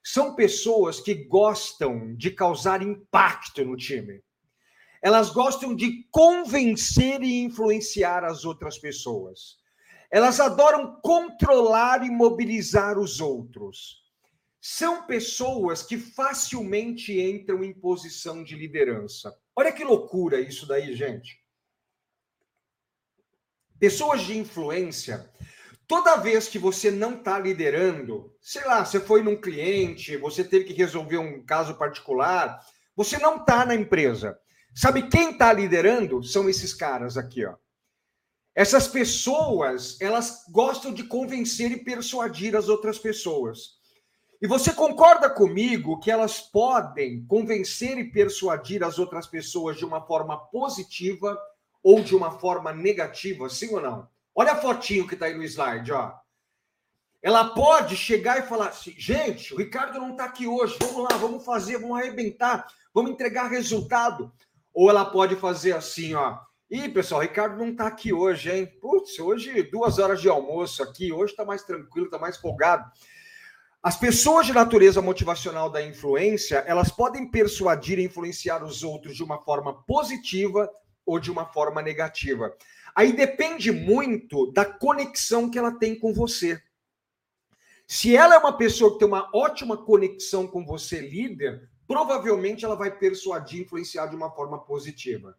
[0.04, 4.22] São pessoas que gostam de causar impacto no time.
[5.02, 9.58] Elas gostam de convencer e influenciar as outras pessoas.
[10.12, 14.01] Elas adoram controlar e mobilizar os outros.
[14.62, 19.36] São pessoas que facilmente entram em posição de liderança.
[19.56, 21.42] Olha que loucura isso daí, gente.
[23.80, 25.28] Pessoas de influência,
[25.88, 30.66] toda vez que você não está liderando, sei lá, você foi num cliente, você teve
[30.66, 32.64] que resolver um caso particular,
[32.96, 34.40] você não está na empresa.
[34.76, 36.24] Sabe quem está liderando?
[36.24, 37.56] São esses caras aqui, ó.
[38.54, 43.81] Essas pessoas, elas gostam de convencer e persuadir as outras pessoas.
[44.42, 50.02] E você concorda comigo que elas podem convencer e persuadir as outras pessoas de uma
[50.02, 51.38] forma positiva
[51.84, 54.08] ou de uma forma negativa, sim ou não?
[54.34, 56.14] Olha a fotinho que está aí no slide, ó.
[57.22, 61.18] Ela pode chegar e falar assim: gente, o Ricardo não está aqui hoje, vamos lá,
[61.18, 64.32] vamos fazer, vamos arrebentar, vamos entregar resultado.
[64.74, 66.40] Ou ela pode fazer assim, ó.
[66.68, 68.66] Ih, pessoal, o Ricardo não está aqui hoje, hein?
[68.82, 72.90] Putz, hoje duas horas de almoço aqui, hoje está mais tranquilo, está mais folgado.
[73.84, 79.24] As pessoas de natureza motivacional da influência, elas podem persuadir e influenciar os outros de
[79.24, 80.70] uma forma positiva
[81.04, 82.56] ou de uma forma negativa.
[82.96, 86.62] Aí depende muito da conexão que ela tem com você.
[87.88, 92.76] Se ela é uma pessoa que tem uma ótima conexão com você, líder, provavelmente ela
[92.76, 95.36] vai persuadir e influenciar de uma forma positiva.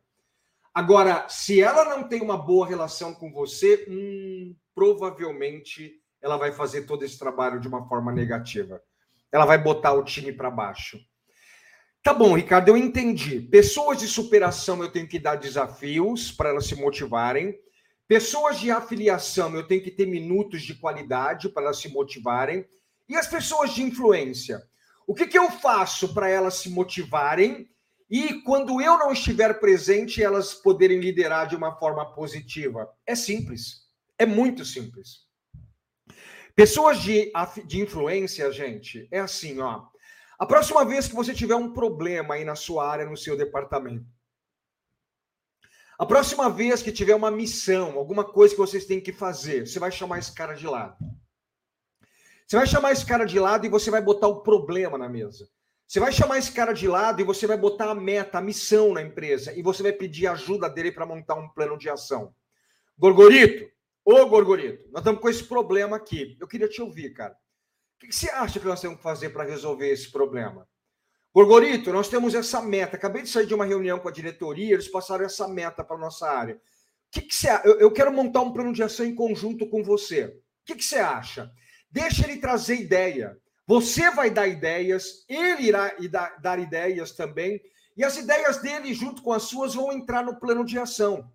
[0.74, 6.82] Agora, se ela não tem uma boa relação com você, hum, provavelmente ela vai fazer
[6.82, 8.80] todo esse trabalho de uma forma negativa.
[9.30, 10.98] Ela vai botar o time para baixo.
[12.02, 13.40] Tá bom, Ricardo, eu entendi.
[13.40, 17.58] Pessoas de superação eu tenho que dar desafios para elas se motivarem.
[18.06, 22.66] Pessoas de afiliação eu tenho que ter minutos de qualidade para elas se motivarem.
[23.08, 24.62] E as pessoas de influência?
[25.06, 27.68] O que, que eu faço para elas se motivarem
[28.14, 32.86] e quando eu não estiver presente, elas poderem liderar de uma forma positiva.
[33.06, 33.88] É simples.
[34.18, 35.31] É muito simples.
[36.54, 37.32] Pessoas de,
[37.66, 39.86] de influência, gente, é assim, ó.
[40.38, 44.06] A próxima vez que você tiver um problema aí na sua área, no seu departamento,
[45.98, 49.78] a próxima vez que tiver uma missão, alguma coisa que vocês têm que fazer, você
[49.78, 50.96] vai chamar esse cara de lado.
[52.44, 55.48] Você vai chamar esse cara de lado e você vai botar o problema na mesa.
[55.86, 58.92] Você vai chamar esse cara de lado e você vai botar a meta, a missão
[58.92, 62.34] na empresa e você vai pedir ajuda dele para montar um plano de ação.
[62.98, 63.70] Gorgorito,
[64.04, 66.36] ô Gorgorito, nós estamos com esse problema aqui.
[66.40, 67.34] Eu queria te ouvir, cara.
[67.96, 70.68] O que você acha que nós temos que fazer para resolver esse problema?
[71.34, 72.96] Gorgorito, nós temos essa meta.
[72.96, 76.28] Acabei de sair de uma reunião com a diretoria, eles passaram essa meta para nossa
[76.28, 76.54] área.
[76.54, 76.58] O
[77.10, 80.24] que, você eu, eu quero montar um plano de ação em conjunto com você.
[80.24, 81.50] O que, que você acha?
[81.90, 83.38] Deixa ele trazer ideia.
[83.66, 85.94] Você vai dar ideias, ele irá
[86.40, 87.60] dar ideias também,
[87.96, 91.30] E as ideias dele, junto com as suas, vão entrar no plano de ação.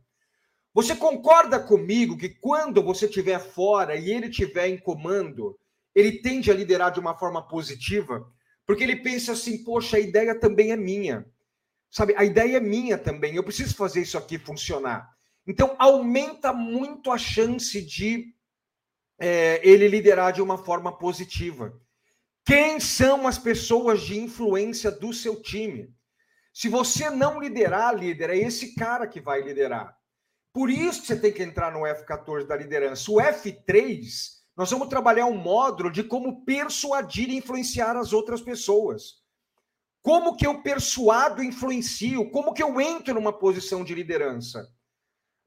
[0.77, 5.57] Você concorda comigo que quando você estiver fora e ele estiver em comando,
[5.95, 8.31] ele tende a liderar de uma forma positiva?
[8.63, 11.25] Porque ele pensa assim: poxa, a ideia também é minha.
[11.89, 13.33] Sabe, a ideia é minha também.
[13.33, 15.09] Eu preciso fazer isso aqui funcionar.
[15.47, 18.35] Então, aumenta muito a chance de
[19.19, 21.73] é, ele liderar de uma forma positiva.
[22.45, 25.91] Quem são as pessoas de influência do seu time?
[26.53, 29.96] Se você não liderar, líder, é esse cara que vai liderar.
[30.57, 33.11] Por isso que você tem que entrar no F14 da liderança.
[33.11, 34.01] O F3,
[34.55, 39.21] nós vamos trabalhar um módulo de como persuadir e influenciar as outras pessoas.
[40.01, 42.31] Como que eu persuado e influencio?
[42.31, 44.67] Como que eu entro numa posição de liderança?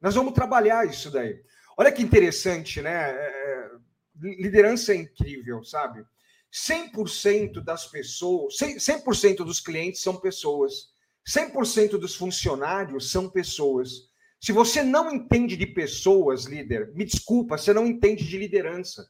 [0.00, 1.42] Nós vamos trabalhar isso daí.
[1.76, 3.10] Olha que interessante, né?
[3.10, 3.70] É, é
[4.14, 6.04] liderança é incrível, sabe?
[6.52, 10.92] 100% das pessoas, 100% dos clientes são pessoas.
[11.28, 14.08] 100% dos funcionários são pessoas.
[14.40, 19.06] Se você não entende de pessoas, líder, me desculpa, você não entende de liderança.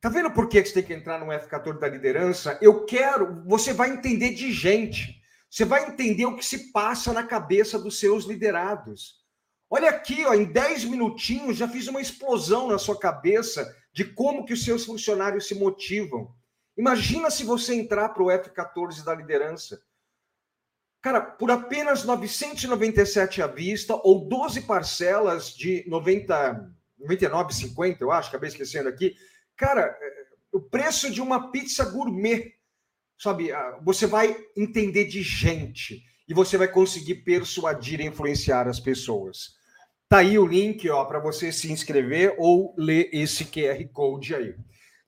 [0.00, 2.58] Tá vendo por que você tem que entrar no F14 da liderança?
[2.62, 5.20] Eu quero, você vai entender de gente.
[5.50, 9.20] Você vai entender o que se passa na cabeça dos seus liderados.
[9.68, 14.46] Olha aqui, ó, em 10 minutinhos já fiz uma explosão na sua cabeça de como
[14.46, 16.34] que os seus funcionários se motivam.
[16.76, 19.82] Imagina se você entrar para o F14 da liderança.
[21.02, 26.70] Cara, por apenas 997 à vista ou 12 parcelas de 90,
[27.00, 29.14] 99,50, eu acho, acabei esquecendo aqui.
[29.56, 32.52] Cara, é, o preço de uma pizza gourmet,
[33.18, 33.50] sabe?
[33.50, 39.58] Ah, você vai entender de gente e você vai conseguir persuadir e influenciar as pessoas.
[40.08, 44.54] Tá aí o link, ó, para você se inscrever ou ler esse QR Code aí.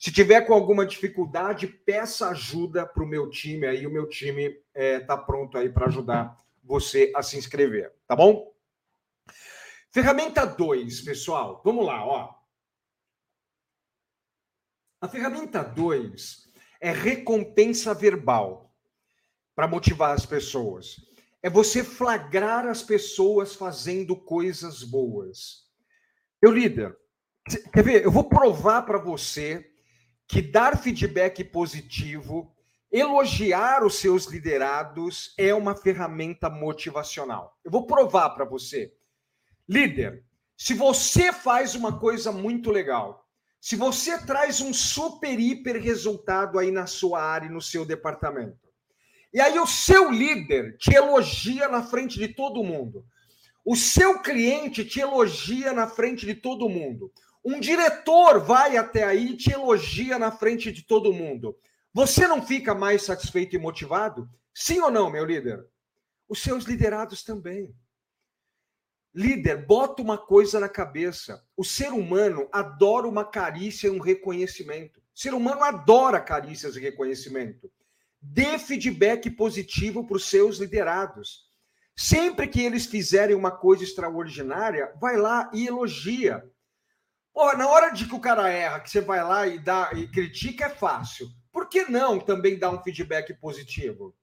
[0.03, 3.87] Se tiver com alguma dificuldade, peça ajuda para o meu time aí.
[3.87, 8.16] O meu time está é, tá pronto aí para ajudar você a se inscrever, tá
[8.16, 8.53] bom?
[9.93, 11.62] Ferramenta 2, pessoal.
[11.65, 12.35] Vamos lá, ó.
[15.01, 16.51] A ferramenta 2
[16.81, 18.74] é recompensa verbal
[19.55, 20.97] para motivar as pessoas
[21.43, 25.69] é você flagrar as pessoas fazendo coisas boas.
[26.41, 26.97] Meu líder,
[27.73, 28.05] quer ver?
[28.05, 29.72] Eu vou provar para você
[30.33, 32.51] que dar feedback positivo,
[32.91, 37.59] elogiar os seus liderados é uma ferramenta motivacional.
[37.63, 38.95] Eu vou provar para você.
[39.69, 40.25] Líder,
[40.57, 43.29] se você faz uma coisa muito legal,
[43.61, 48.71] se você traz um super hiper resultado aí na sua área e no seu departamento,
[49.35, 53.05] e aí o seu líder te elogia na frente de todo mundo.
[53.63, 57.13] O seu cliente te elogia na frente de todo mundo.
[57.44, 61.59] Um diretor vai até aí e te elogia na frente de todo mundo.
[61.93, 64.28] Você não fica mais satisfeito e motivado?
[64.55, 65.66] Sim ou não, meu líder?
[66.28, 67.74] Os seus liderados também.
[69.14, 71.44] Líder, bota uma coisa na cabeça.
[71.56, 75.01] O ser humano adora uma carícia e um reconhecimento.
[75.01, 77.70] O ser humano adora carícias e reconhecimento.
[78.20, 81.51] Dê feedback positivo para os seus liderados.
[81.94, 86.43] Sempre que eles fizerem uma coisa extraordinária, vai lá e elogia.
[87.33, 90.07] Pô, na hora de que o cara erra, que você vai lá e dá e
[90.07, 91.29] critica, é fácil.
[91.51, 94.15] Por que não também dar um feedback positivo?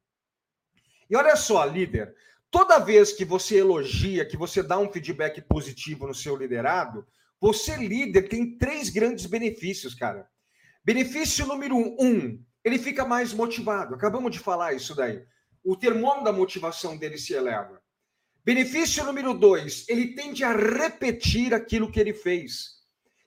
[1.10, 2.16] E olha só, líder,
[2.52, 7.06] toda vez que você elogia, que você dá um feedback positivo no seu liderado,
[7.42, 10.30] você, líder, tem três grandes benefícios, cara.
[10.84, 13.96] Benefício número um, ele fica mais motivado.
[13.96, 15.24] Acabamos de falar isso daí.
[15.64, 17.82] O termômetro da motivação dele se eleva.
[18.44, 22.79] Benefício número dois, ele tende a repetir aquilo que ele fez.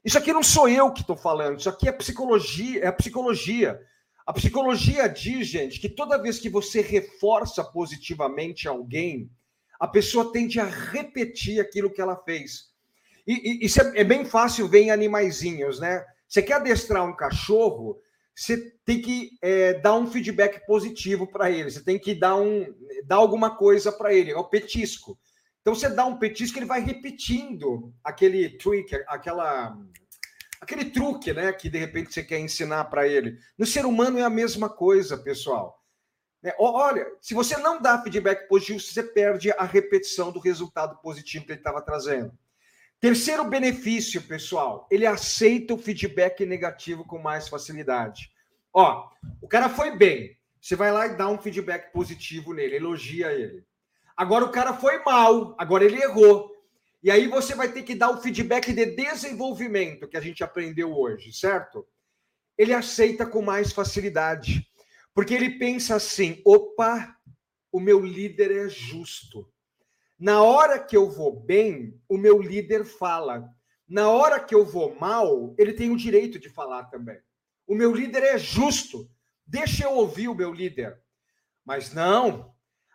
[0.05, 3.81] Isso aqui não sou eu que estou falando, isso aqui é psicologia, é a psicologia.
[4.27, 9.31] A psicologia diz, gente, que toda vez que você reforça positivamente alguém,
[9.79, 12.70] a pessoa tende a repetir aquilo que ela fez.
[13.27, 16.05] E, e isso é, é bem fácil ver em animaizinhos, né?
[16.29, 18.01] Você quer adestrar um cachorro,
[18.35, 22.66] você tem que é, dar um feedback positivo para ele, você tem que dar, um,
[23.05, 25.19] dar alguma coisa para ele, é o petisco.
[25.62, 29.78] Então você dá um petisco, ele vai repetindo aquele trick, aquela,
[30.60, 33.39] aquele truque, né, que de repente você quer ensinar para ele.
[33.56, 35.80] No ser humano é a mesma coisa, pessoal.
[36.44, 41.47] É, olha, se você não dá feedback positivo, você perde a repetição do resultado positivo
[41.47, 42.36] que ele estava trazendo.
[43.01, 48.32] Terceiro benefício, pessoal, ele aceita o feedback negativo com mais facilidade.
[48.72, 49.09] Ó,
[49.40, 53.64] o cara foi bem, você vai lá e dá um feedback positivo nele, elogia ele.
[54.16, 56.52] Agora o cara foi mal, agora ele errou.
[57.02, 60.97] E aí você vai ter que dar o feedback de desenvolvimento que a gente aprendeu
[60.97, 61.86] hoje, certo?
[62.56, 64.66] Ele aceita com mais facilidade,
[65.14, 67.16] porque ele pensa assim: opa,
[67.72, 69.51] o meu líder é justo.
[70.18, 73.48] Na hora que eu vou bem, o meu líder fala.
[73.89, 77.18] Na hora que eu vou mal, ele tem o direito de falar também.
[77.66, 79.10] O meu líder é justo.
[79.44, 80.97] Deixa eu ouvir o meu líder.
[81.64, 82.52] Mas não.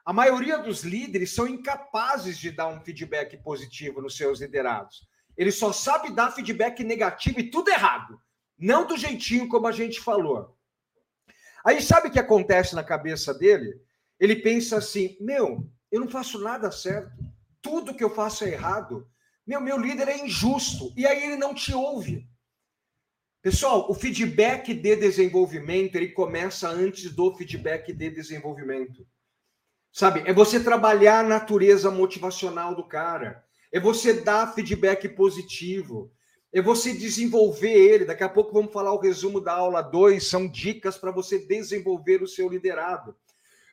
[0.07, 5.05] A maioria dos líderes são incapazes de dar um feedback positivo nos seus liderados.
[5.35, 8.17] Ele só sabe dar feedback negativo e tudo errado.
[8.57, 10.57] Não do jeitinho como a gente falou.
[11.61, 13.81] Aí sabe o que acontece na cabeça dele?
[14.17, 17.11] Ele pensa assim: meu, eu não faço nada certo.
[17.61, 19.05] Tudo que eu faço é errado.
[19.45, 20.93] Meu, meu líder é injusto.
[20.95, 22.25] E aí ele não te ouve.
[23.41, 29.05] Pessoal, o feedback de desenvolvimento, ele começa antes do feedback de desenvolvimento.
[29.97, 30.21] Sabe?
[30.27, 33.43] É você trabalhar a natureza motivacional do cara.
[33.71, 36.11] É você dar feedback positivo.
[36.53, 38.05] É você desenvolver ele.
[38.05, 42.21] Daqui a pouco vamos falar o resumo da aula 2, são dicas para você desenvolver
[42.21, 43.17] o seu liderado.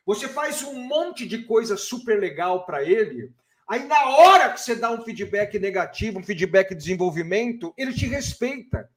[0.03, 3.31] Você faz um monte de coisa super legal para ele.
[3.69, 8.07] Aí, na hora que você dá um feedback negativo, um feedback de desenvolvimento, ele te
[8.07, 8.89] respeita.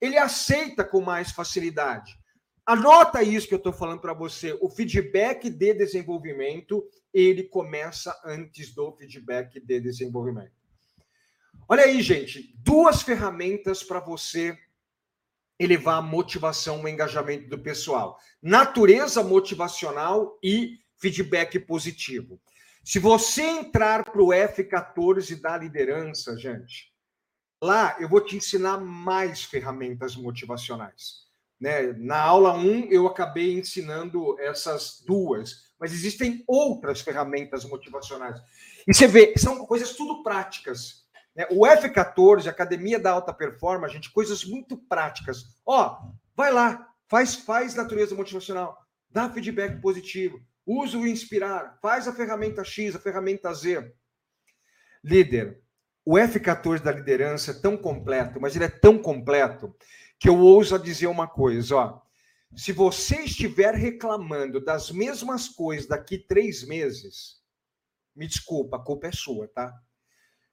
[0.00, 2.18] Ele aceita com mais facilidade.
[2.64, 4.56] Anota isso que eu estou falando para você.
[4.60, 10.52] O feedback de desenvolvimento, ele começa antes do feedback de desenvolvimento.
[11.68, 14.56] Olha aí, gente, duas ferramentas para você
[15.58, 18.18] elevar a motivação, o engajamento do pessoal.
[18.40, 22.40] Natureza motivacional e feedback positivo.
[22.84, 26.92] Se você entrar para o F14 da liderança, gente,
[27.62, 31.31] lá eu vou te ensinar mais ferramentas motivacionais.
[31.62, 31.92] Né?
[31.96, 38.42] Na aula 1, eu acabei ensinando essas duas, mas existem outras ferramentas motivacionais.
[38.84, 41.04] E você vê, são coisas tudo práticas.
[41.36, 41.46] Né?
[41.52, 45.44] O F14, Academia da Alta Performance, gente, coisas muito práticas.
[45.64, 46.00] Ó,
[46.34, 48.76] vai lá, faz, faz natureza motivacional,
[49.08, 53.94] dá feedback positivo, usa o inspirar, faz a ferramenta X, a ferramenta Z.
[55.04, 55.60] Líder,
[56.04, 59.72] o F14 da liderança é tão completo, mas ele é tão completo
[60.22, 62.00] que eu ouso dizer uma coisa, ó.
[62.54, 67.40] Se você estiver reclamando das mesmas coisas daqui três meses,
[68.14, 69.74] me desculpa, a culpa é sua, tá?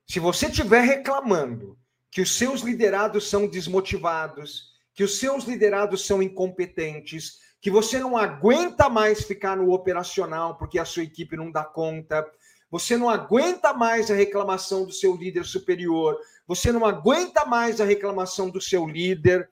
[0.08, 1.78] Se você estiver reclamando
[2.10, 8.18] que os seus liderados são desmotivados, que os seus liderados são incompetentes, que você não
[8.18, 12.26] aguenta mais ficar no operacional porque a sua equipe não dá conta,
[12.72, 16.18] você não aguenta mais a reclamação do seu líder superior,
[16.48, 19.48] você não aguenta mais a reclamação do seu líder.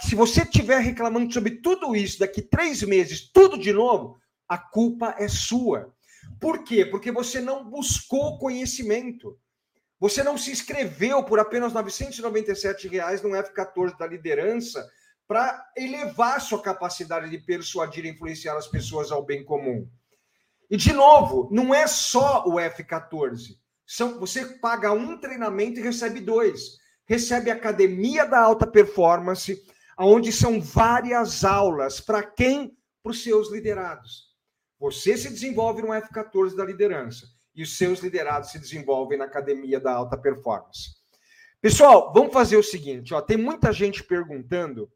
[0.00, 5.14] Se você estiver reclamando sobre tudo isso daqui três meses, tudo de novo, a culpa
[5.18, 5.94] é sua.
[6.40, 6.84] Por quê?
[6.84, 9.38] Porque você não buscou conhecimento.
[9.98, 14.86] Você não se inscreveu por apenas 997 reais no F14 da liderança
[15.28, 19.88] para elevar sua capacidade de persuadir e influenciar as pessoas ao bem comum.
[20.70, 23.56] E, de novo, não é só o F14.
[23.86, 26.78] São, você paga um treinamento e recebe dois.
[27.10, 29.60] Recebe a Academia da Alta Performance,
[29.98, 32.00] onde são várias aulas.
[32.00, 32.78] Para quem?
[33.02, 34.28] Para os seus liderados.
[34.78, 39.80] Você se desenvolve no F14 da liderança e os seus liderados se desenvolvem na academia
[39.80, 41.00] da alta performance.
[41.60, 44.88] Pessoal, vamos fazer o seguinte, ó, tem muita gente perguntando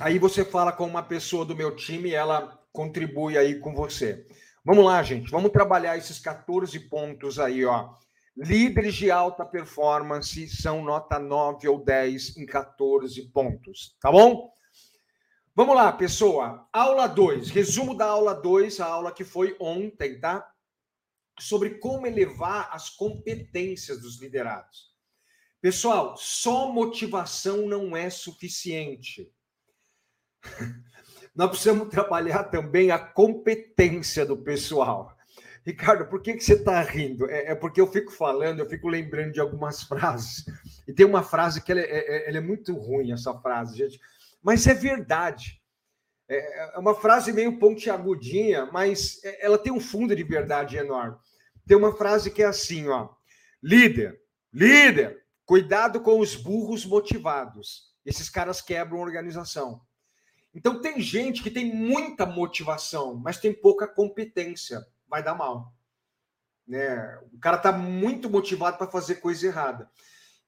[0.00, 4.26] Aí você fala com uma pessoa do meu time, ela contribui aí com você.
[4.64, 5.30] Vamos lá, gente.
[5.30, 7.90] Vamos trabalhar esses 14 pontos aí, ó.
[8.36, 14.50] Líderes de alta performance são nota 9 ou 10 em 14 pontos, tá bom?
[15.54, 16.68] Vamos lá, pessoa.
[16.72, 20.48] Aula 2, resumo da aula 2, a aula que foi ontem, tá?
[21.38, 24.90] Sobre como elevar as competências dos liderados.
[25.60, 29.30] Pessoal, só motivação não é suficiente.
[31.34, 35.16] nós precisamos trabalhar também a competência do pessoal.
[35.66, 37.28] Ricardo, por que, que você está rindo?
[37.28, 40.44] É, é, porque eu fico falando, eu fico lembrando de algumas frases.
[40.86, 44.00] E tem uma frase que ela é, é, ela é muito ruim, essa frase, gente.
[44.42, 45.60] Mas é verdade.
[46.28, 51.16] É, é uma frase meio pontiagudinha, mas é, ela tem um fundo de verdade enorme.
[51.66, 53.10] tem uma frase que é assim, ó:
[53.62, 54.20] líder,
[54.52, 57.90] líder, cuidado com os burros motivados.
[58.04, 59.82] Esses caras quebram a organização.
[60.54, 65.72] Então tem gente que tem muita motivação, mas tem pouca competência, vai dar mal.
[66.66, 67.18] Né?
[67.32, 69.90] O cara está muito motivado para fazer coisa errada.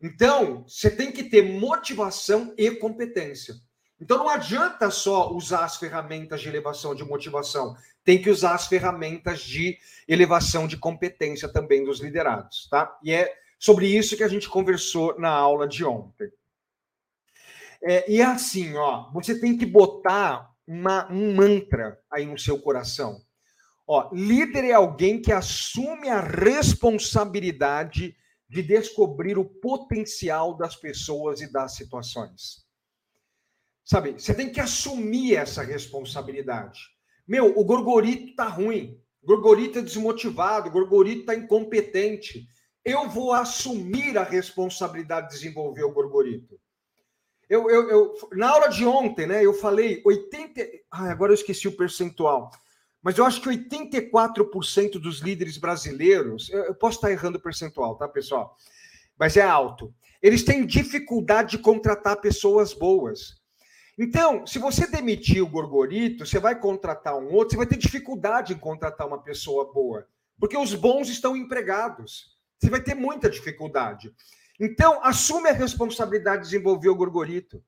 [0.00, 3.54] Então, você tem que ter motivação e competência.
[4.02, 8.66] Então não adianta só usar as ferramentas de elevação de motivação, tem que usar as
[8.66, 12.98] ferramentas de elevação de competência também dos liderados, tá?
[13.04, 16.32] E é sobre isso que a gente conversou na aula de ontem.
[17.80, 22.58] É, e é assim, ó, você tem que botar uma, um mantra aí no seu
[22.60, 23.22] coração.
[23.86, 28.16] Ó, líder é alguém que assume a responsabilidade
[28.48, 32.62] de descobrir o potencial das pessoas e das situações.
[33.84, 36.80] Sabe, você tem que assumir essa responsabilidade.
[37.26, 42.46] Meu, o Gorgorito tá ruim, o Gorgorito é desmotivado, o Gorgorito tá incompetente.
[42.84, 46.58] Eu vou assumir a responsabilidade de desenvolver o Gorgorito.
[47.48, 50.60] Eu, eu, eu, na aula de ontem, né, eu falei 80.
[50.90, 52.50] Ai, agora eu esqueci o percentual.
[53.02, 57.96] Mas eu acho que 84% dos líderes brasileiros, eu, eu posso estar errando o percentual,
[57.96, 58.56] tá, pessoal?
[59.18, 59.92] Mas é alto.
[60.22, 63.41] Eles têm dificuldade de contratar pessoas boas.
[63.98, 68.54] Então, se você demitir o Gorgorito, você vai contratar um outro, você vai ter dificuldade
[68.54, 70.06] em contratar uma pessoa boa,
[70.38, 72.36] porque os bons estão empregados.
[72.58, 74.12] Você vai ter muita dificuldade.
[74.58, 77.62] Então, assume a responsabilidade de desenvolver o gorgorito.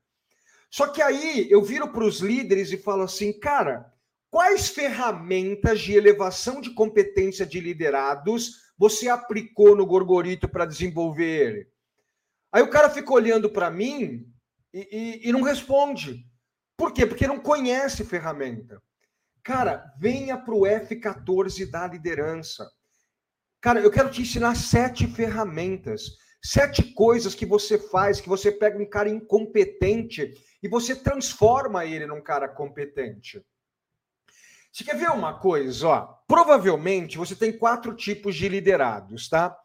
[0.71, 3.93] Só que aí eu viro para os líderes e falo assim, cara,
[4.31, 11.69] quais ferramentas de elevação de competência de liderados você aplicou no gorgorito para desenvolver ele?
[12.51, 14.27] Aí o cara fica olhando para mim
[14.75, 14.89] e,
[15.25, 16.27] e, e não responde.
[16.77, 17.07] Por quê?
[17.07, 18.83] Porque não conhece ferramenta.
[19.43, 22.69] Cara, venha para o F14 da liderança.
[23.61, 28.79] Cara, eu quero te ensinar sete ferramentas Sete coisas que você faz, que você pega
[28.79, 33.43] um cara incompetente e você transforma ele num cara competente.
[34.71, 35.89] Você quer ver uma coisa?
[35.89, 39.57] Ó, provavelmente você tem quatro tipos de liderados, tá?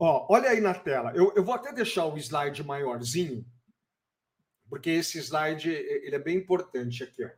[0.00, 1.12] Ó, olha aí na tela.
[1.14, 3.46] Eu, eu vou até deixar o slide maiorzinho,
[4.68, 7.24] porque esse slide ele é bem importante aqui.
[7.24, 7.30] Ó.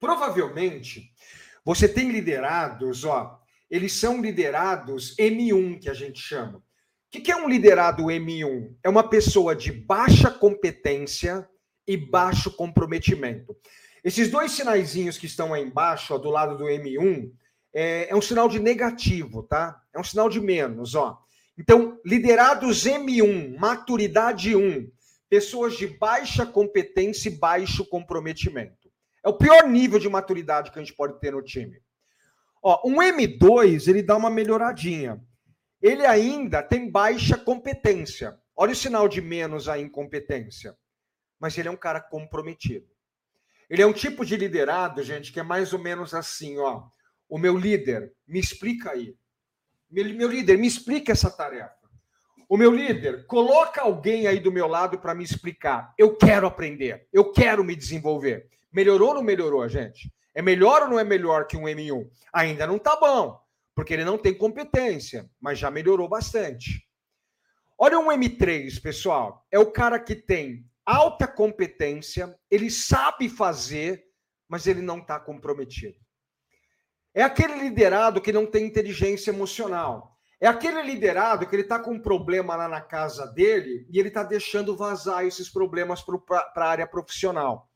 [0.00, 1.12] Provavelmente
[1.64, 6.62] você tem liderados, ó, eles são liderados M1 que a gente chama
[7.14, 8.74] que, que é um liderado M1?
[8.82, 11.48] É uma pessoa de baixa competência
[11.86, 13.56] e baixo comprometimento.
[14.02, 17.30] Esses dois sinaizinhos que estão aí embaixo, ó, do lado do M1,
[17.72, 19.80] é, é, um sinal de negativo, tá?
[19.94, 21.16] É um sinal de menos, ó.
[21.56, 24.90] Então, liderados M1, maturidade 1,
[25.34, 28.90] pessoas de baixa competência e baixo comprometimento.
[29.24, 31.80] É o pior nível de maturidade que a gente pode ter no time.
[32.62, 35.20] Ó, um M2, ele dá uma melhoradinha
[35.84, 38.40] ele ainda tem baixa competência.
[38.56, 40.74] Olha o sinal de menos a incompetência.
[41.38, 42.88] Mas ele é um cara comprometido.
[43.68, 46.88] Ele é um tipo de liderado, gente, que é mais ou menos assim, ó.
[47.28, 49.14] O meu líder, me explica aí.
[49.90, 51.83] Meu, meu líder, me explica essa tarefa.
[52.54, 55.92] O meu líder, coloca alguém aí do meu lado para me explicar.
[55.98, 58.48] Eu quero aprender, eu quero me desenvolver.
[58.72, 60.14] Melhorou ou não melhorou, gente?
[60.32, 62.08] É melhor ou não é melhor que um M1?
[62.32, 63.40] Ainda não tá bom
[63.74, 66.86] porque ele não tem competência, mas já melhorou bastante.
[67.76, 69.44] Olha um M3, pessoal.
[69.50, 74.04] É o cara que tem alta competência, ele sabe fazer,
[74.48, 75.98] mas ele não está comprometido.
[77.12, 80.13] É aquele liderado que não tem inteligência emocional.
[80.44, 84.08] É aquele liderado que ele está com um problema lá na casa dele e ele
[84.08, 87.66] está deixando vazar esses problemas para a área profissional.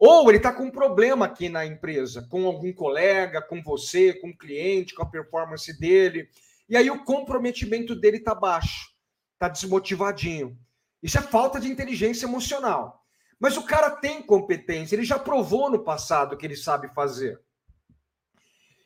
[0.00, 4.30] Ou ele está com um problema aqui na empresa, com algum colega, com você, com
[4.30, 6.28] o cliente, com a performance dele.
[6.68, 8.88] E aí o comprometimento dele está baixo,
[9.34, 10.58] está desmotivadinho.
[11.00, 13.00] Isso é falta de inteligência emocional.
[13.38, 17.40] Mas o cara tem competência, ele já provou no passado que ele sabe fazer.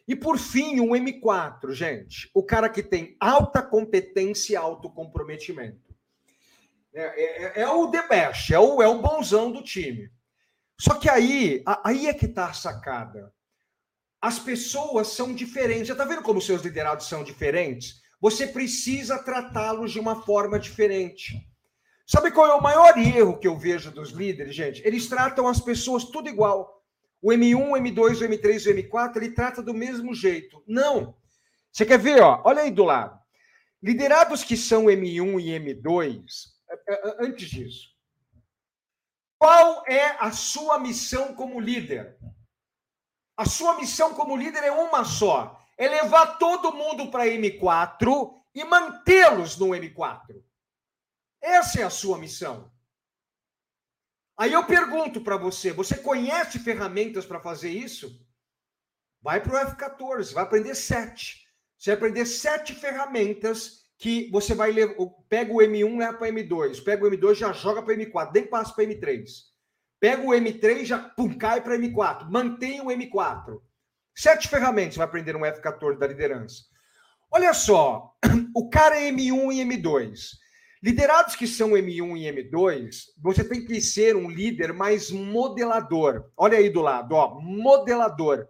[0.06, 2.30] E por fim, um M4, gente.
[2.34, 5.92] O cara que tem alta competência e alto comprometimento.
[6.94, 10.10] É, é, é o the best, é o, é o bonzão do time.
[10.78, 13.32] Só que aí, aí é que está a sacada.
[14.20, 15.88] As pessoas são diferentes.
[15.88, 18.02] Já está vendo como seus liderados são diferentes?
[18.20, 21.48] Você precisa tratá-los de uma forma diferente.
[22.06, 24.82] Sabe qual é o maior erro que eu vejo dos líderes, gente?
[24.84, 26.81] Eles tratam as pessoas tudo igual.
[27.22, 30.62] O M1, o M2, o M3, o M4, ele trata do mesmo jeito.
[30.66, 31.16] Não.
[31.70, 32.42] Você quer ver, ó?
[32.44, 33.16] Olha aí do lado.
[33.80, 36.24] Liderados que são M1 e M2,
[36.68, 37.92] é, é, antes disso,
[39.38, 42.16] qual é a sua missão como líder?
[43.36, 48.64] A sua missão como líder é uma só: é levar todo mundo para M4 e
[48.64, 50.42] mantê-los no M4.
[51.40, 52.71] Essa é a sua missão.
[54.36, 58.20] Aí eu pergunto para você: você conhece ferramentas para fazer isso?
[59.20, 61.46] Vai para o F14, vai aprender sete.
[61.78, 64.94] Você vai aprender sete ferramentas que você vai levar.
[65.28, 66.82] Pega o M1, leva para M2.
[66.82, 69.24] Pega o M2, já joga para M4, nem passa para M3.
[70.00, 72.28] Pega o M3, já pum, cai para M4.
[72.28, 73.60] Mantém o M4.
[74.14, 76.64] Sete ferramentas você vai aprender no F14 da liderança.
[77.30, 78.12] Olha só,
[78.54, 80.41] o cara é M1 e M2.
[80.82, 86.28] Liderados que são M1 e M2, você tem que ser um líder mais modelador.
[86.36, 88.48] Olha aí do lado, ó, modelador.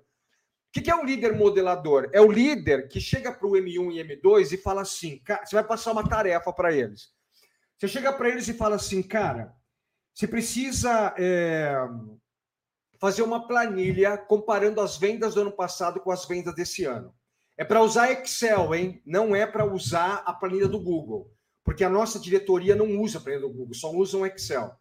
[0.75, 2.09] O que é um líder modelador?
[2.11, 5.63] É o líder que chega para o M1 e M2 e fala assim: você vai
[5.63, 7.11] passar uma tarefa para eles.
[7.79, 9.53] Você chega para eles e fala assim, cara,
[10.15, 11.77] você precisa é,
[12.99, 17.15] fazer uma planilha comparando as vendas do ano passado com as vendas desse ano.
[17.59, 19.03] É para usar Excel, hein?
[19.05, 21.31] Não é para usar a planilha do Google
[21.65, 24.75] porque a nossa diretoria não usa para do Google, só usa um Excel.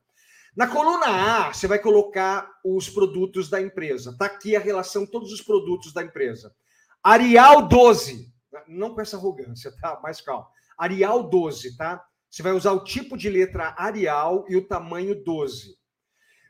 [0.56, 4.12] Na coluna A, você vai colocar os produtos da empresa.
[4.12, 6.53] Está aqui a relação, todos os produtos da empresa.
[7.02, 8.32] Arial 12,
[8.68, 9.99] não com essa arrogância, tá?
[10.03, 10.48] Mais calma.
[10.78, 12.03] Arial 12, tá?
[12.30, 15.78] Você vai usar o tipo de letra Arial e o tamanho 12.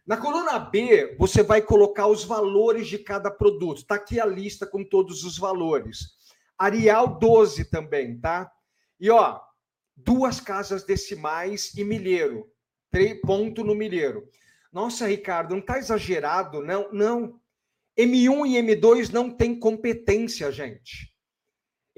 [0.05, 3.77] Na coluna B, você vai colocar os valores de cada produto.
[3.77, 6.17] Está aqui a lista com todos os valores.
[6.57, 8.51] Arial 12 também, tá?
[8.99, 9.39] E ó,
[10.03, 12.49] duas casas decimais e milheiro.
[13.25, 14.27] Ponto no milheiro.
[14.71, 16.61] Nossa, Ricardo, não está exagerado?
[16.61, 17.39] Não, não.
[17.97, 21.11] M1 e M2 não tem competência, gente.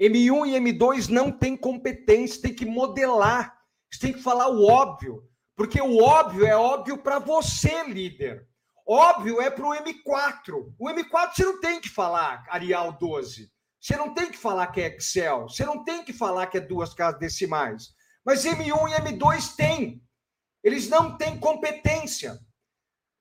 [0.00, 3.56] M1 e M2 não tem competência, tem que modelar.
[4.00, 5.22] Tem que falar o óbvio,
[5.54, 8.44] porque o óbvio é óbvio para você, líder.
[8.86, 10.74] Óbvio é para o M4.
[10.78, 13.50] O M4 você não tem que falar Arial 12.
[13.84, 16.60] Você não tem que falar que é Excel, você não tem que falar que é
[16.60, 17.94] duas casas decimais.
[18.24, 20.02] Mas M1 e M2 têm.
[20.62, 22.40] Eles não têm competência.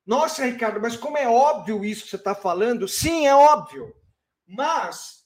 [0.06, 2.88] Nossa, Ricardo, mas como é óbvio isso que você está falando?
[2.88, 3.94] Sim, é óbvio.
[4.48, 5.26] Mas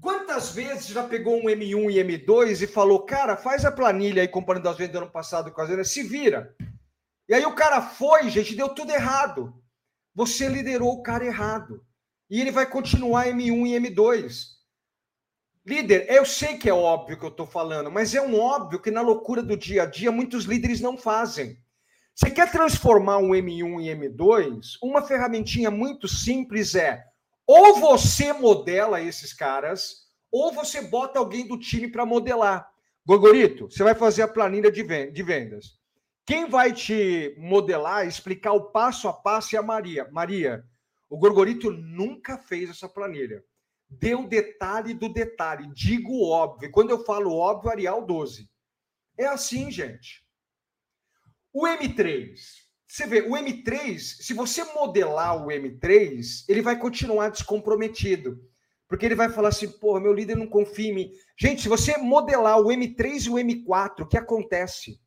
[0.00, 4.28] quantas vezes já pegou um M1 e M2 e falou, cara, faz a planilha aí
[4.28, 6.52] comparando as vendas do ano passado com as vendas, se vira.
[7.28, 9.54] E aí o cara foi, gente, deu tudo errado.
[10.16, 11.86] Você liderou o cara errado.
[12.28, 14.54] E ele vai continuar M1 e M2.
[15.66, 18.90] Líder, eu sei que é óbvio que eu estou falando, mas é um óbvio que
[18.90, 21.58] na loucura do dia a dia muitos líderes não fazem.
[22.14, 24.76] Você quer transformar um M1 em M2?
[24.82, 27.02] Uma ferramentinha muito simples é
[27.46, 32.68] ou você modela esses caras, ou você bota alguém do time para modelar.
[33.06, 35.78] Gogorito, você vai fazer a planilha de vendas.
[36.26, 40.06] Quem vai te modelar, explicar o passo a passo é a Maria.
[40.12, 40.62] Maria,
[41.08, 43.42] o Gorgorito nunca fez essa planilha
[43.88, 46.70] dê o detalhe do detalhe, digo óbvio.
[46.70, 48.48] Quando eu falo óbvio, Arial 12.
[49.18, 50.24] É assim, gente.
[51.52, 52.36] O M3,
[52.86, 58.40] você vê, o M3, se você modelar o M3, ele vai continuar descomprometido.
[58.88, 61.10] Porque ele vai falar assim, porra, meu líder não confia em mim.
[61.38, 65.00] Gente, se você modelar o M3 e o M4, o que acontece?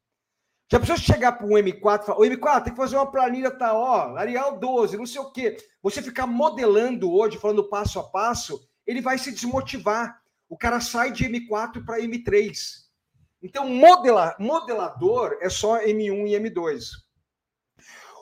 [0.69, 3.49] Já precisa chegar para um M4 e falar, o M4 tem que fazer uma planilha,
[3.49, 5.56] tá, ó, Arial 12, não sei o quê.
[5.81, 10.22] Você ficar modelando hoje, falando passo a passo, ele vai se desmotivar.
[10.49, 12.88] O cara sai de M4 para M3.
[13.41, 17.07] Então, modela, modelador é só M1 e M2.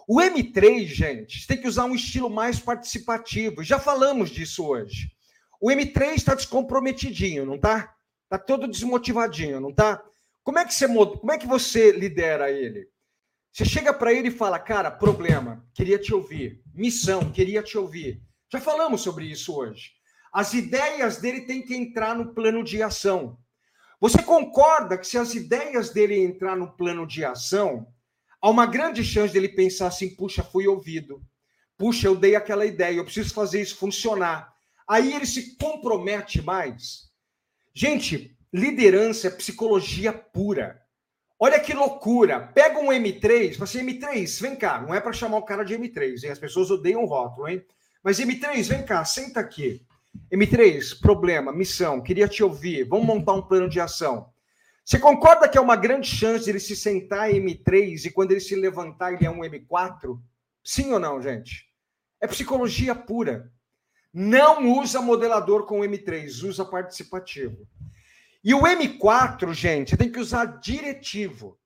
[0.08, 3.64] O M3, gente, tem que usar um estilo mais participativo.
[3.64, 5.12] Já falamos disso hoje.
[5.60, 7.96] O M3 está descomprometidinho, não tá?
[8.26, 10.04] Está todo desmotivadinho, não tá?
[10.46, 12.88] Como é que você como é que você lidera ele?
[13.52, 16.62] Você chega para ele e fala, cara, problema, queria te ouvir.
[16.72, 18.22] Missão, queria te ouvir.
[18.52, 19.94] Já falamos sobre isso hoje.
[20.32, 23.40] As ideias dele têm que entrar no plano de ação.
[24.00, 27.88] Você concorda que se as ideias dele entrar no plano de ação,
[28.40, 31.26] há uma grande chance dele pensar assim: puxa, fui ouvido.
[31.76, 34.54] Puxa, eu dei aquela ideia, eu preciso fazer isso funcionar.
[34.88, 37.10] Aí ele se compromete mais.
[37.74, 40.82] Gente, liderança é psicologia pura.
[41.38, 42.40] Olha que loucura.
[42.40, 44.82] Pega um M3, fala assim, M3, vem cá.
[44.82, 46.32] Não é para chamar o cara de M3, hein?
[46.32, 47.66] As pessoas odeiam o rótulo, hein?
[48.02, 49.86] Mas M3, vem cá, senta aqui.
[50.32, 54.30] M3, problema, missão, queria te ouvir, vamos montar um plano de ação.
[54.86, 58.32] Você concorda que é uma grande chance de ele se sentar em M3 e quando
[58.32, 60.18] ele se levantar ele é um M4?
[60.64, 61.66] Sim ou não, gente?
[62.22, 63.52] É psicologia pura.
[64.14, 67.68] Não usa modelador com M3, usa participativo.
[68.46, 71.60] E o M4, gente, tem que usar diretivo.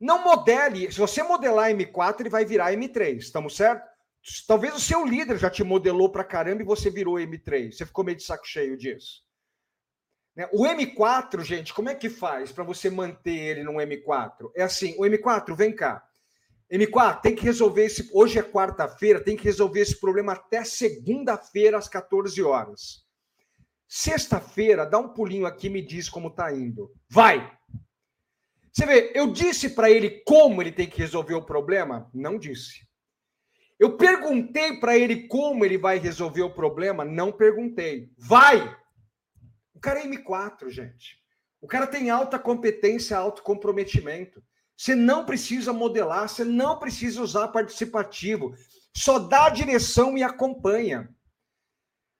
[0.00, 0.92] Não modele.
[0.92, 3.84] Se você modelar M4, ele vai virar M3, estamos certo?
[4.46, 7.72] Talvez o seu líder já te modelou para caramba e você virou M3.
[7.72, 9.24] Você ficou meio de saco cheio disso.
[10.36, 10.48] Né?
[10.52, 14.52] O M4, gente, como é que faz para você manter ele no M4?
[14.54, 16.08] É assim, o M4, vem cá.
[16.70, 18.08] M4, tem que resolver esse.
[18.12, 23.03] Hoje é quarta-feira, tem que resolver esse problema até segunda-feira, às 14 horas.
[23.96, 26.92] Sexta-feira, dá um pulinho aqui e me diz como tá indo.
[27.08, 27.56] Vai!
[28.72, 32.10] Você vê, eu disse para ele como ele tem que resolver o problema?
[32.12, 32.84] Não disse.
[33.78, 37.04] Eu perguntei para ele como ele vai resolver o problema?
[37.04, 38.10] Não perguntei.
[38.18, 38.76] Vai!
[39.72, 41.16] O cara é M4, gente.
[41.60, 44.42] O cara tem alta competência, alto comprometimento.
[44.76, 48.56] Você não precisa modelar, você não precisa usar participativo.
[48.92, 51.08] Só dá a direção e acompanha.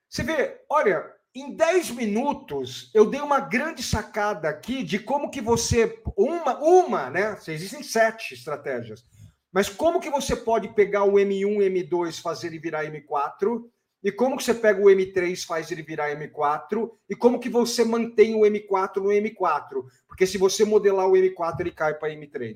[0.09, 5.41] Você vê, olha, em 10 minutos eu dei uma grande sacada aqui de como que
[5.41, 7.37] você uma uma, né?
[7.49, 9.05] Existem sete estratégias.
[9.53, 13.65] Mas como que você pode pegar o M1, M2, fazer ele virar M4?
[14.03, 16.91] E como que você pega o M3, faz ele virar M4?
[17.09, 19.85] E como que você mantém o M4 no M4?
[20.07, 22.55] Porque se você modelar o M4, ele cai para M3.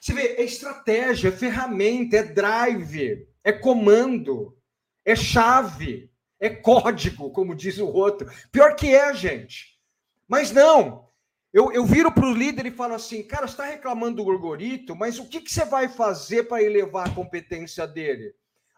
[0.00, 4.56] Você vê, é estratégia, é ferramenta, é drive, é comando,
[5.04, 6.07] é chave,
[6.40, 8.30] é código, como diz o outro.
[8.50, 9.78] Pior que é, gente.
[10.26, 11.08] Mas não,
[11.52, 15.18] eu, eu viro para o líder e falo assim, cara, está reclamando do Gorgorito, mas
[15.18, 18.34] o que, que você vai fazer para elevar a competência dele?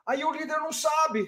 [0.06, 1.26] Aí o líder não sabe.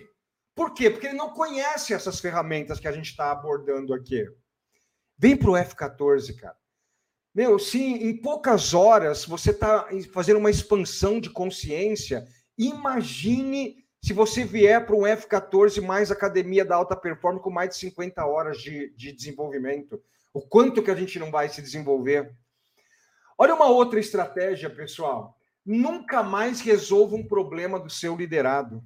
[0.54, 0.90] Por quê?
[0.90, 4.24] Porque ele não conhece essas ferramentas que a gente está abordando aqui.
[5.18, 6.56] Vem para o F14, cara.
[7.34, 12.26] Meu, sim, em poucas horas você está fazendo uma expansão de consciência.
[12.58, 17.76] Imagine se você vier para um F14 mais academia da alta performance com mais de
[17.76, 20.02] 50 horas de, de desenvolvimento.
[20.34, 22.34] O quanto que a gente não vai se desenvolver.
[23.38, 25.38] Olha uma outra estratégia, pessoal.
[25.64, 28.82] Nunca mais resolva um problema do seu liderado.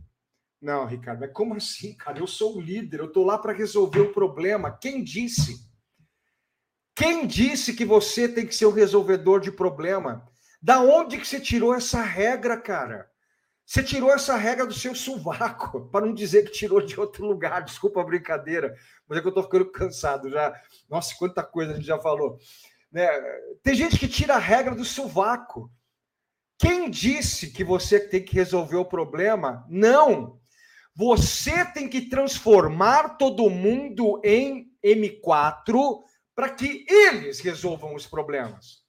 [0.60, 2.18] Não, Ricardo, é como assim, cara?
[2.18, 4.76] Eu sou o líder, eu estou lá para resolver o problema.
[4.76, 5.66] Quem disse?
[6.94, 10.28] Quem disse que você tem que ser o resolvedor de problema?
[10.60, 13.10] Da onde que você tirou essa regra, cara?
[13.66, 17.64] Você tirou essa regra do seu sovaco, para não dizer que tirou de outro lugar.
[17.64, 18.72] Desculpa a brincadeira,
[19.08, 20.54] mas é que eu estou ficando cansado já.
[20.88, 22.38] Nossa, quanta coisa a gente já falou.
[22.92, 23.08] Né?
[23.64, 25.68] Tem gente que tira a regra do sovaco.
[26.56, 29.66] Quem disse que você tem que resolver o problema?
[29.68, 30.40] Não.
[30.94, 36.02] Você tem que transformar todo mundo em M4
[36.34, 38.85] para que eles resolvam os problemas.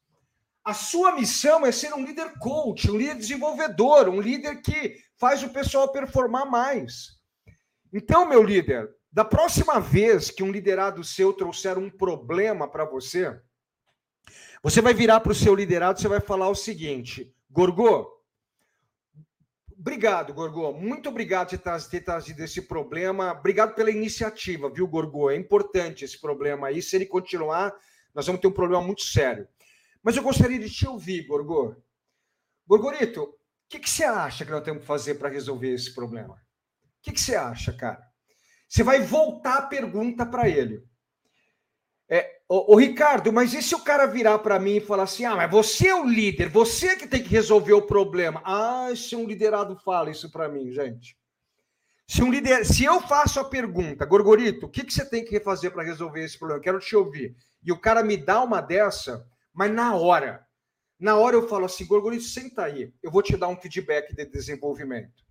[0.68, 5.42] A sua missão é ser um líder coach, um líder desenvolvedor, um líder que faz
[5.42, 7.18] o pessoal performar mais.
[7.94, 13.40] Então, meu líder, da próxima vez que um liderado seu trouxer um problema para você,
[14.62, 18.06] você vai virar para o seu liderado, você vai falar o seguinte: Gorgô,
[19.72, 20.74] obrigado, Gorgô.
[20.74, 23.32] Muito obrigado por ter trazido esse problema.
[23.32, 25.32] Obrigado pela iniciativa, viu, Gorgô?
[25.32, 26.82] É importante esse problema aí.
[26.82, 27.74] Se ele continuar,
[28.14, 29.48] nós vamos ter um problema muito sério.
[30.08, 31.76] Mas eu gostaria de te ouvir, Gorgô.
[32.66, 33.36] Gorgorito, o
[33.68, 36.36] que, que, você acha que nós temos que fazer para resolver esse problema?
[36.36, 36.40] O
[37.02, 38.02] que, que, você acha, cara?
[38.70, 40.82] Você vai voltar a pergunta para ele.
[42.08, 45.26] É, ô, ô, Ricardo, mas e se o cara virar para mim e falar assim:
[45.26, 48.42] ah, mas você é o líder, você que tem que resolver o problema?
[48.46, 51.18] Ah, se um liderado fala isso para mim, gente.
[52.08, 55.38] Se, um líder, se eu faço a pergunta, Gorgorito, o que, que você tem que
[55.42, 56.64] fazer para resolver esse problema?
[56.64, 57.36] Quero te ouvir.
[57.62, 59.28] E o cara me dá uma dessa,
[59.58, 60.46] mas na hora,
[61.00, 64.24] na hora eu falo assim, Gorgorito, senta aí, eu vou te dar um feedback de
[64.24, 65.26] desenvolvimento.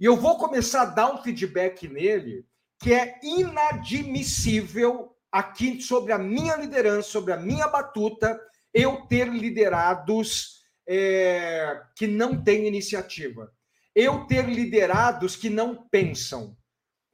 [0.00, 2.46] E eu vou começar a dar um feedback nele
[2.80, 8.40] que é inadmissível aqui sobre a minha liderança, sobre a minha batuta,
[8.72, 13.52] eu ter liderados é, que não têm iniciativa.
[13.94, 16.56] Eu ter liderados que não pensam.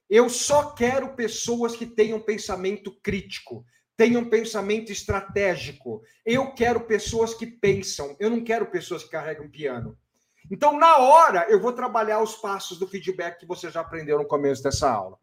[0.09, 3.67] Eu só quero pessoas que tenham pensamento crítico
[3.99, 6.01] tenha um pensamento estratégico.
[6.25, 9.99] Eu quero pessoas que pensam, eu não quero pessoas que carregam piano.
[10.49, 14.25] Então, na hora, eu vou trabalhar os passos do feedback que você já aprendeu no
[14.25, 15.19] começo dessa aula.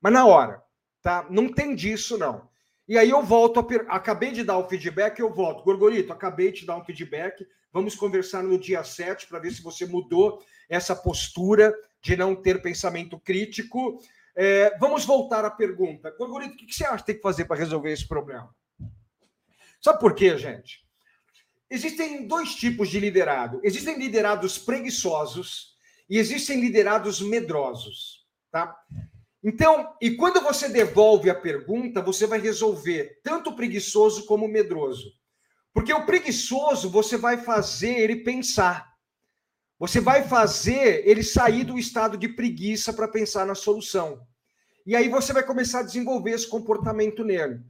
[0.00, 0.62] Mas na hora,
[1.02, 1.26] tá?
[1.28, 2.48] Não tem disso, não.
[2.88, 3.84] E aí eu volto, per...
[3.88, 5.64] acabei de dar o feedback, eu volto.
[5.64, 9.84] Gorgorito, acabei de dar um feedback, vamos conversar no dia 7 para ver se você
[9.84, 14.00] mudou essa postura de não ter pensamento crítico
[14.42, 16.10] é, vamos voltar à pergunta.
[16.18, 18.48] Gorgorito, o que você acha que tem que fazer para resolver esse problema?
[19.82, 20.82] Sabe por quê, gente?
[21.68, 23.60] Existem dois tipos de liderado.
[23.62, 25.76] Existem liderados preguiçosos
[26.08, 28.74] e existem liderados medrosos, tá?
[29.44, 34.50] Então, e quando você devolve a pergunta, você vai resolver tanto o preguiçoso como o
[34.50, 35.12] medroso.
[35.70, 38.90] Porque o preguiçoso você vai fazer ele pensar.
[39.78, 44.26] Você vai fazer ele sair do estado de preguiça para pensar na solução.
[44.90, 47.60] E aí você vai começar a desenvolver esse comportamento nele.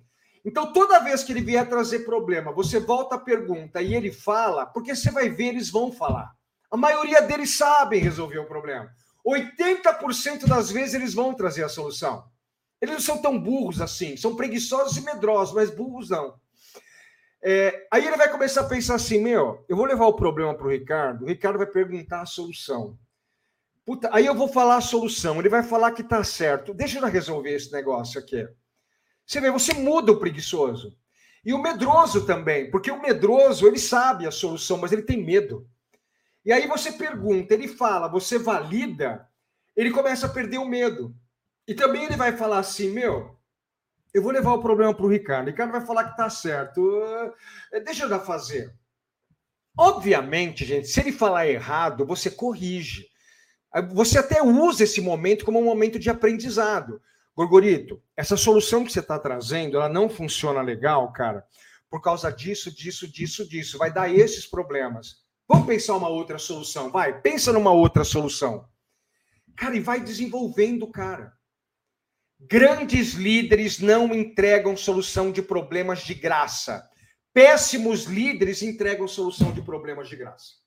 [0.43, 4.65] Então, toda vez que ele vier trazer problema, você volta a pergunta e ele fala,
[4.65, 6.33] porque você vai ver, eles vão falar.
[6.71, 8.91] A maioria deles sabem resolver o problema.
[9.23, 12.25] 80% das vezes eles vão trazer a solução.
[12.81, 16.41] Eles não são tão burros assim, são preguiçosos e medrosos, mas burros não.
[17.45, 20.67] É, aí ele vai começar a pensar assim: meu, eu vou levar o problema para
[20.67, 22.97] o Ricardo, o Ricardo vai perguntar a solução.
[23.85, 26.75] Puta, aí eu vou falar a solução, ele vai falar que está certo.
[26.75, 28.47] Deixa eu resolver esse negócio aqui.
[29.27, 30.97] Você vê, você muda o preguiçoso.
[31.45, 35.69] E o medroso também, porque o medroso, ele sabe a solução, mas ele tem medo.
[36.45, 39.27] E aí você pergunta, ele fala, você valida,
[39.75, 41.15] ele começa a perder o medo.
[41.67, 43.39] E também ele vai falar assim, meu,
[44.13, 45.47] eu vou levar o problema para o Ricardo.
[45.47, 46.81] O Ricardo vai falar que está certo.
[46.81, 48.75] Uh, deixa eu dar fazer.
[49.79, 53.09] Obviamente, gente, se ele falar errado, você corrige.
[53.93, 57.01] Você até usa esse momento como um momento de aprendizado.
[57.37, 61.45] Gorgorito, essa solução que você está trazendo, ela não funciona legal, cara,
[61.89, 63.79] por causa disso, disso, disso, disso.
[63.79, 65.25] Vai dar esses problemas.
[65.49, 67.21] Vamos pensar uma outra solução, vai.
[67.21, 68.69] Pensa numa outra solução.
[69.57, 71.33] Cara, e vai desenvolvendo, cara.
[72.39, 76.89] Grandes líderes não entregam solução de problemas de graça.
[77.33, 80.60] Péssimos líderes entregam solução de problemas de graça.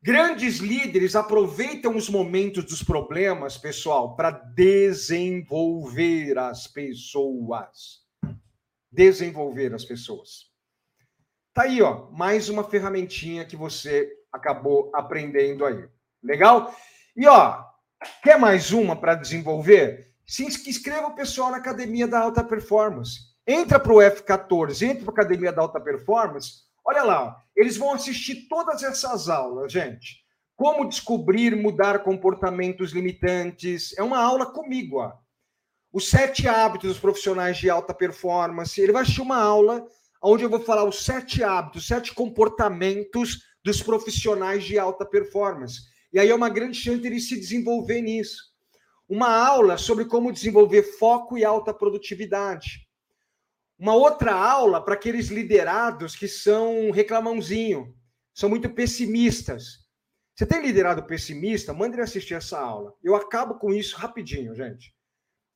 [0.00, 5.18] Grandes líderes aproveitam os momentos dos problemas, pessoal, para desenvolver
[6.38, 8.06] as pessoas.
[8.92, 10.52] Desenvolver as pessoas.
[11.52, 15.88] Tá aí, ó, mais uma ferramentinha que você acabou aprendendo aí.
[16.22, 16.72] Legal?
[17.16, 17.64] E ó,
[18.22, 20.12] quer mais uma para desenvolver?
[20.24, 23.18] Se inscreva o pessoal na Academia da Alta Performance.
[23.44, 27.92] Entra para o F14, entra para a Academia da Alta Performance Olha lá, eles vão
[27.92, 30.24] assistir todas essas aulas, gente.
[30.56, 33.92] Como descobrir, mudar comportamentos limitantes.
[33.98, 35.12] É uma aula comigo, ó.
[35.92, 38.80] Os sete hábitos dos profissionais de alta performance.
[38.80, 39.86] Ele vai assistir uma aula
[40.22, 45.82] onde eu vou falar os sete hábitos, sete comportamentos dos profissionais de alta performance.
[46.10, 48.44] E aí é uma grande chance de ele se desenvolver nisso.
[49.06, 52.87] Uma aula sobre como desenvolver foco e alta produtividade.
[53.78, 57.94] Uma outra aula para aqueles liderados que são reclamãozinho,
[58.34, 59.86] são muito pessimistas.
[60.34, 61.72] Você tem liderado pessimista?
[61.72, 62.94] Mande ele assistir essa aula.
[63.02, 64.94] Eu acabo com isso rapidinho, gente.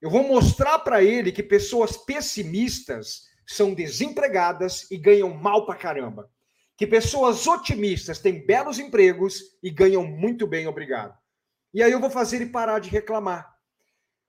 [0.00, 6.30] Eu vou mostrar para ele que pessoas pessimistas são desempregadas e ganham mal para caramba.
[6.76, 11.16] Que pessoas otimistas têm belos empregos e ganham muito bem, obrigado.
[11.72, 13.52] E aí eu vou fazer ele parar de reclamar.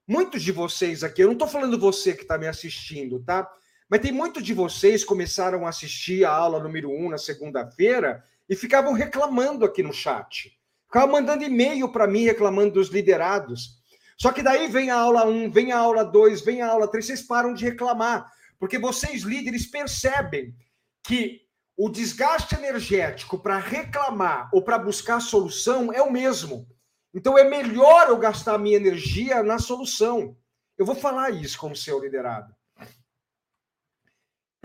[0.06, 3.50] Muitos de vocês aqui, eu não estou falando você que está me assistindo, tá?
[3.94, 8.24] Mas tem muitos de vocês começaram a assistir a aula número 1 um na segunda-feira
[8.48, 10.50] e ficavam reclamando aqui no chat.
[10.86, 13.80] Ficavam mandando e-mail para mim reclamando dos liderados.
[14.18, 17.06] Só que daí vem a aula 1, vem a aula 2, vem a aula 3,
[17.06, 18.28] vocês param de reclamar.
[18.58, 20.52] Porque vocês, líderes, percebem
[21.00, 21.42] que
[21.76, 26.66] o desgaste energético para reclamar ou para buscar solução é o mesmo.
[27.14, 30.36] Então é melhor eu gastar minha energia na solução.
[30.76, 32.52] Eu vou falar isso como seu liderado.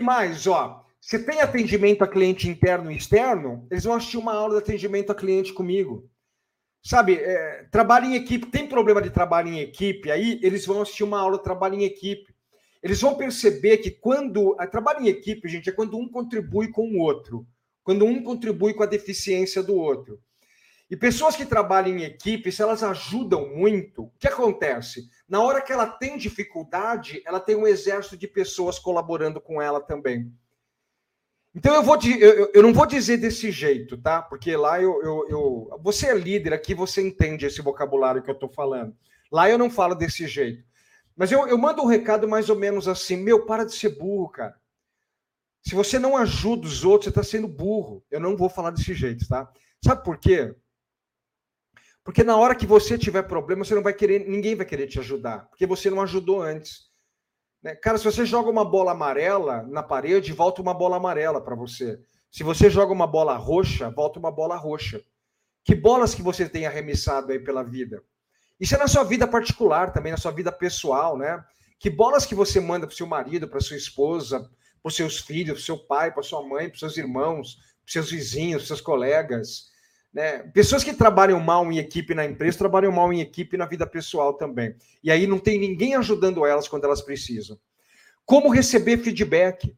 [0.00, 4.54] Mas, ó, você tem atendimento a cliente interno e externo, eles vão assistir uma aula
[4.54, 6.08] de atendimento a cliente comigo.
[6.82, 11.04] Sabe, é, trabalho em equipe, tem problema de trabalho em equipe, aí eles vão assistir
[11.04, 12.34] uma aula de trabalho em equipe.
[12.82, 14.56] Eles vão perceber que quando.
[14.70, 17.46] Trabalho em equipe, gente, é quando um contribui com o outro.
[17.82, 20.18] Quando um contribui com a deficiência do outro.
[20.90, 25.08] E pessoas que trabalham em equipe, se elas ajudam muito, o que acontece?
[25.28, 29.80] Na hora que ela tem dificuldade, ela tem um exército de pessoas colaborando com ela
[29.80, 30.32] também.
[31.54, 34.20] Então eu vou eu, eu não vou dizer desse jeito, tá?
[34.20, 38.34] Porque lá eu, eu, eu você é líder aqui, você entende esse vocabulário que eu
[38.34, 38.96] estou falando.
[39.30, 40.64] Lá eu não falo desse jeito.
[41.16, 44.28] Mas eu, eu mando um recado mais ou menos assim: meu, para de ser burro,
[44.28, 44.56] cara.
[45.62, 48.02] Se você não ajuda os outros, você está sendo burro.
[48.10, 49.52] Eu não vou falar desse jeito, tá?
[49.84, 50.54] Sabe por quê?
[52.04, 54.98] Porque na hora que você tiver problema, você não vai querer, ninguém vai querer te
[54.98, 56.90] ajudar, porque você não ajudou antes.
[57.62, 57.74] Né?
[57.74, 62.00] Cara, se você joga uma bola amarela na parede, volta uma bola amarela para você.
[62.30, 65.02] Se você joga uma bola roxa, volta uma bola roxa.
[65.64, 68.02] Que bolas que você tem arremessado aí pela vida?
[68.58, 71.42] Isso é na sua vida particular também, na sua vida pessoal, né?
[71.78, 74.50] Que bolas que você manda para seu marido, para sua esposa,
[74.82, 78.62] para seus filhos, para seu pai, para sua mãe, para seus irmãos, para seus vizinhos,
[78.62, 79.69] para seus colegas.
[80.12, 80.38] Né?
[80.52, 84.34] Pessoas que trabalham mal em equipe na empresa trabalham mal em equipe na vida pessoal
[84.34, 84.74] também.
[85.02, 87.58] E aí não tem ninguém ajudando elas quando elas precisam.
[88.24, 89.76] Como receber feedback?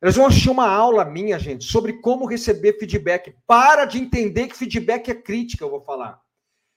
[0.00, 3.34] Elas vão assistir uma aula minha, gente, sobre como receber feedback.
[3.46, 6.20] Para de entender que feedback é crítica, eu vou falar.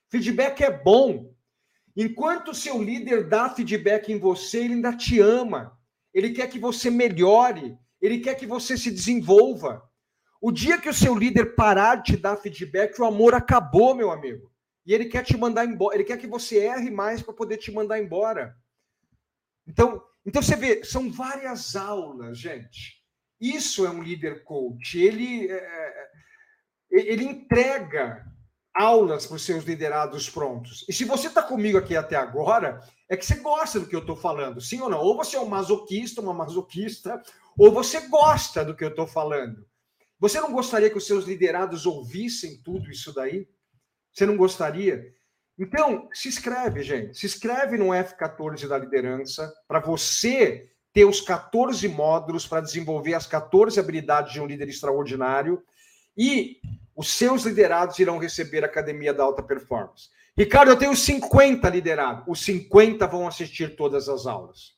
[0.09, 1.33] Feedback é bom.
[1.95, 5.77] Enquanto seu líder dá feedback em você, ele ainda te ama.
[6.13, 7.77] Ele quer que você melhore.
[8.01, 9.83] Ele quer que você se desenvolva.
[10.41, 14.11] O dia que o seu líder parar de te dar feedback, o amor acabou, meu
[14.11, 14.51] amigo.
[14.85, 15.95] E ele quer te mandar embora.
[15.95, 18.55] Ele quer que você erre mais para poder te mandar embora.
[19.67, 23.03] Então, então você vê, são várias aulas, gente.
[23.39, 24.99] Isso é um líder coach.
[24.99, 26.09] Ele, é, é
[26.91, 28.25] ele entrega
[28.73, 30.85] aulas para os seus liderados prontos.
[30.87, 34.01] E se você está comigo aqui até agora, é que você gosta do que eu
[34.01, 34.99] estou falando, sim ou não?
[34.99, 37.21] Ou você é um masoquista, uma masoquista,
[37.57, 39.65] ou você gosta do que eu estou falando.
[40.19, 43.47] Você não gostaria que os seus liderados ouvissem tudo isso daí?
[44.11, 45.13] Você não gostaria?
[45.57, 47.17] Então, se inscreve, gente.
[47.17, 53.27] Se inscreve no F14 da liderança para você ter os 14 módulos para desenvolver as
[53.27, 55.63] 14 habilidades de um líder extraordinário
[56.17, 56.59] e
[56.95, 60.09] os seus liderados irão receber a Academia da Alta Performance.
[60.35, 62.23] Ricardo, eu tenho 50 liderados.
[62.27, 64.75] Os 50 vão assistir todas as aulas.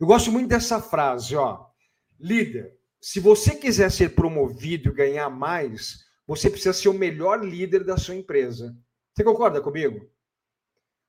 [0.00, 1.66] Eu gosto muito dessa frase, ó.
[2.18, 2.74] Líder,
[3.04, 7.98] se você quiser ser promovido e ganhar mais, você precisa ser o melhor líder da
[7.98, 8.74] sua empresa.
[9.12, 10.10] Você concorda comigo?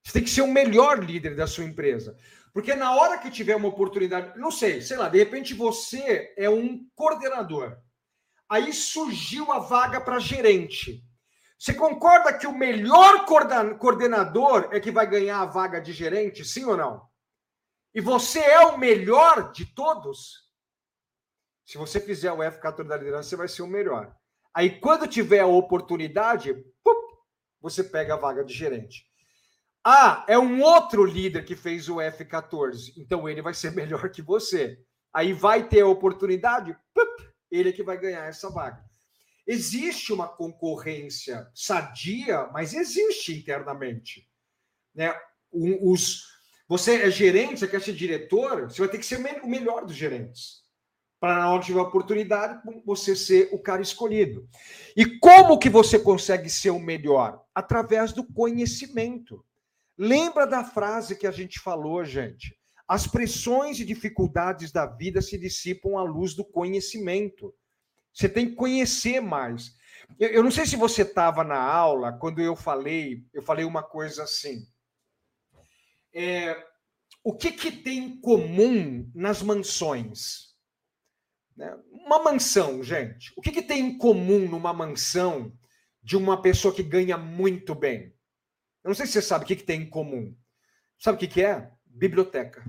[0.03, 2.17] Você tem que ser o melhor líder da sua empresa.
[2.51, 6.49] Porque na hora que tiver uma oportunidade, não sei, sei lá, de repente você é
[6.49, 7.77] um coordenador.
[8.49, 11.01] Aí surgiu a vaga para gerente.
[11.57, 16.65] Você concorda que o melhor coordenador é que vai ganhar a vaga de gerente, sim
[16.65, 17.07] ou não?
[17.93, 20.44] E você é o melhor de todos?
[21.65, 24.15] Se você fizer o F14 da liderança, você vai ser o melhor.
[24.53, 27.17] Aí, quando tiver a oportunidade, pup,
[27.59, 29.05] você pega a vaga de gerente.
[29.83, 34.21] Ah, é um outro líder que fez o F14, então ele vai ser melhor que
[34.21, 34.79] você.
[35.13, 38.83] Aí vai ter a oportunidade, pup, ele é que vai ganhar essa vaga.
[39.47, 44.27] Existe uma concorrência sadia, mas existe internamente.
[44.93, 45.15] Né?
[45.51, 46.23] Os,
[46.67, 49.95] você é gerente, você quer ser diretor, você vai ter que ser o melhor dos
[49.95, 50.64] gerentes.
[51.25, 54.47] Para na hora tiver oportunidade, você ser o cara escolhido.
[54.95, 57.43] E como que você consegue ser o melhor?
[57.55, 59.43] Através do conhecimento.
[59.97, 62.55] Lembra da frase que a gente falou, gente?
[62.87, 67.51] As pressões e dificuldades da vida se dissipam à luz do conhecimento.
[68.13, 69.75] Você tem que conhecer mais.
[70.19, 73.81] Eu, eu não sei se você estava na aula quando eu falei, eu falei uma
[73.81, 74.67] coisa assim.
[76.13, 76.55] É,
[77.23, 80.44] o que, que tem em comum nas mansões?
[81.55, 81.77] Né?
[81.91, 83.31] Uma mansão, gente.
[83.35, 85.53] O que, que tem em comum numa mansão
[86.01, 88.13] de uma pessoa que ganha muito bem?
[88.83, 90.35] Eu não sei se você sabe o que, que tem em comum.
[90.99, 91.71] Sabe o que, que é?
[91.95, 92.65] biblioteca.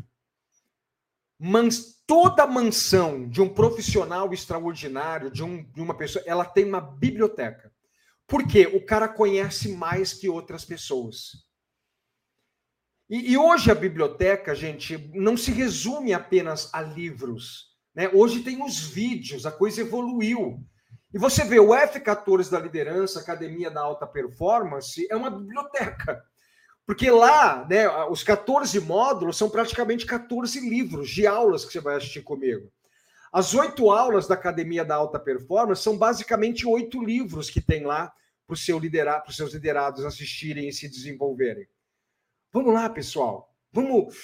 [1.38, 6.80] Mans, toda mansão de um profissional extraordinário, de, um, de uma pessoa, ela tem uma
[6.80, 7.72] biblioteca.
[8.26, 8.66] Por quê?
[8.66, 11.44] O cara conhece mais que outras pessoas.
[13.08, 17.75] E, e, hoje a biblioteca, gente, não se resume apenas a livros.
[17.96, 18.10] Né?
[18.12, 20.62] Hoje tem os vídeos, a coisa evoluiu.
[21.14, 26.22] E você vê o F14 da liderança, Academia da Alta Performance, é uma biblioteca.
[26.84, 31.96] Porque lá, né, os 14 módulos são praticamente 14 livros de aulas que você vai
[31.96, 32.70] assistir comigo.
[33.32, 38.12] As oito aulas da Academia da Alta Performance são basicamente oito livros que tem lá
[38.46, 41.66] para seu liderar, os seus liderados assistirem e se desenvolverem.
[42.52, 43.52] Vamos lá, pessoal.
[43.72, 44.14] Vamos.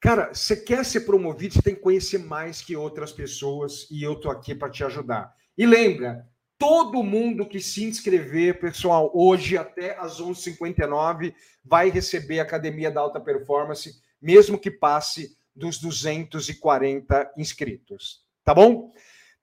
[0.00, 4.12] Cara, você quer ser promovido, você tem que conhecer mais que outras pessoas e eu
[4.12, 5.34] estou aqui para te ajudar.
[5.56, 6.24] E lembra,
[6.58, 11.32] Todo mundo que se inscrever, pessoal, hoje até às 11h59,
[11.64, 18.24] vai receber a Academia da Alta Performance, mesmo que passe dos 240 inscritos.
[18.44, 18.92] Tá bom?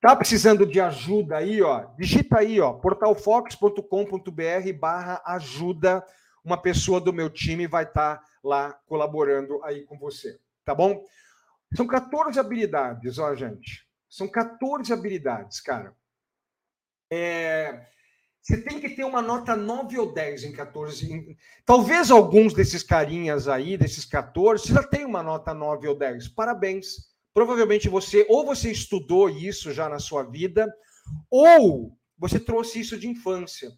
[0.01, 1.85] Tá precisando de ajuda aí, ó?
[1.97, 6.05] Digita aí, ó, portalfox.com.br barra ajuda.
[6.43, 10.37] Uma pessoa do meu time vai estar tá lá colaborando aí com você.
[10.65, 11.05] Tá bom?
[11.75, 13.87] São 14 habilidades, ó, gente.
[14.09, 15.95] São 14 habilidades, cara.
[17.11, 17.85] É,
[18.41, 21.11] você tem que ter uma nota 9 ou 10 em 14.
[21.11, 25.95] Em, talvez alguns desses carinhas aí, desses 14, você já tem uma nota 9 ou
[25.95, 26.29] 10.
[26.29, 27.13] Parabéns.
[27.33, 30.73] Provavelmente você, ou você estudou isso já na sua vida,
[31.29, 33.71] ou você trouxe isso de infância.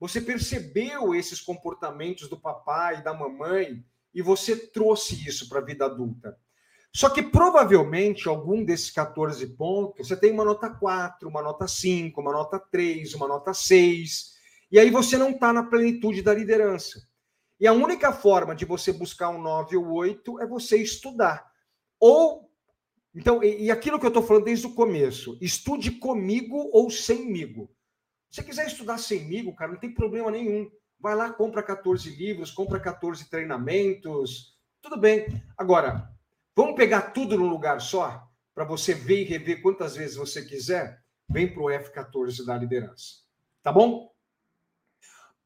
[0.00, 3.84] Você percebeu esses comportamentos do papai da mamãe
[4.16, 6.38] e você trouxe isso para a vida adulta.
[6.90, 12.18] Só que provavelmente algum desses 14 pontos você tem uma nota 4, uma nota 5,
[12.18, 14.32] uma nota 3, uma nota 6,
[14.72, 17.06] e aí você não está na plenitude da liderança.
[17.60, 21.46] E a única forma de você buscar um 9 ou 8 é você estudar.
[22.00, 22.50] Ou
[23.14, 27.70] Então, e, e aquilo que eu estou falando desde o começo, estude comigo ou semigo.
[28.30, 30.70] Se você quiser estudar semigo, cara, não tem problema nenhum.
[31.06, 35.40] Vai lá, compra 14 livros, compra 14 treinamentos, tudo bem.
[35.56, 36.10] Agora,
[36.52, 41.00] vamos pegar tudo num lugar só, para você ver e rever quantas vezes você quiser?
[41.28, 43.18] Vem para o F14 da liderança.
[43.62, 44.10] Tá bom?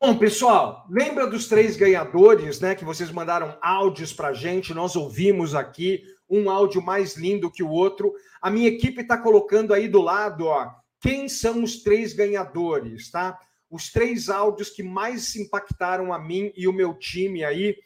[0.00, 2.74] Bom, pessoal, lembra dos três ganhadores, né?
[2.74, 7.68] Que vocês mandaram áudios para gente, nós ouvimos aqui um áudio mais lindo que o
[7.68, 8.14] outro.
[8.40, 10.72] A minha equipe está colocando aí do lado, ó,
[11.02, 13.38] quem são os três ganhadores, tá?
[13.70, 17.76] Os três áudios que mais impactaram a mim e o meu time aí.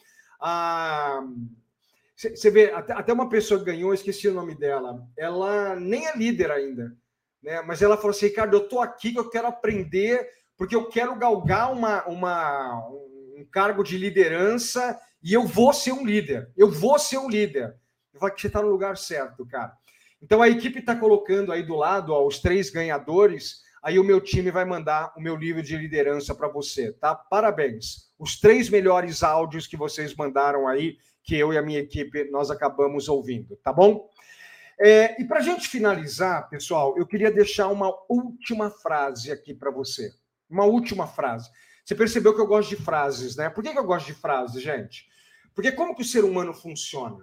[2.16, 6.50] Você ah, vê, até, uma pessoa ganhou, esqueci o nome dela, ela nem é líder
[6.50, 6.96] ainda,
[7.42, 7.60] né?
[7.62, 11.16] Mas ela falou assim: Ricardo, eu tô aqui que eu quero aprender porque eu quero
[11.16, 16.50] galgar uma, uma, um cargo de liderança e eu vou ser um líder.
[16.56, 17.76] Eu vou ser um líder.
[18.12, 19.72] Eu que você está no lugar certo, cara.
[20.22, 23.63] Então a equipe está colocando aí do lado ó, os três ganhadores.
[23.84, 27.14] Aí o meu time vai mandar o meu livro de liderança para você, tá?
[27.14, 28.10] Parabéns.
[28.18, 32.50] Os três melhores áudios que vocês mandaram aí, que eu e a minha equipe nós
[32.50, 34.08] acabamos ouvindo, tá bom?
[34.80, 39.70] É, e para a gente finalizar, pessoal, eu queria deixar uma última frase aqui para
[39.70, 40.10] você.
[40.48, 41.50] Uma última frase.
[41.84, 43.50] Você percebeu que eu gosto de frases, né?
[43.50, 45.06] Por que, que eu gosto de frases, gente?
[45.54, 47.22] Porque como que o ser humano funciona?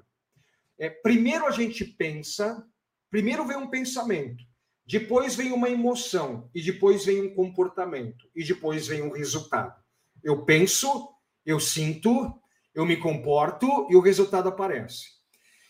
[0.77, 2.63] É, primeiro a gente pensa,
[3.09, 4.43] primeiro vem um pensamento,
[4.91, 9.81] depois vem uma emoção, e depois vem um comportamento, e depois vem um resultado.
[10.21, 11.09] Eu penso,
[11.45, 12.37] eu sinto,
[12.75, 15.05] eu me comporto e o resultado aparece.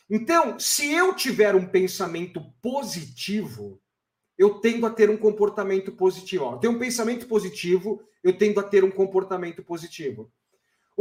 [0.10, 3.80] Então, se eu tiver um pensamento positivo,
[4.40, 6.54] eu tendo a ter um comportamento positivo.
[6.54, 10.34] Eu tenho um pensamento positivo, eu tendo a ter um comportamento positivo.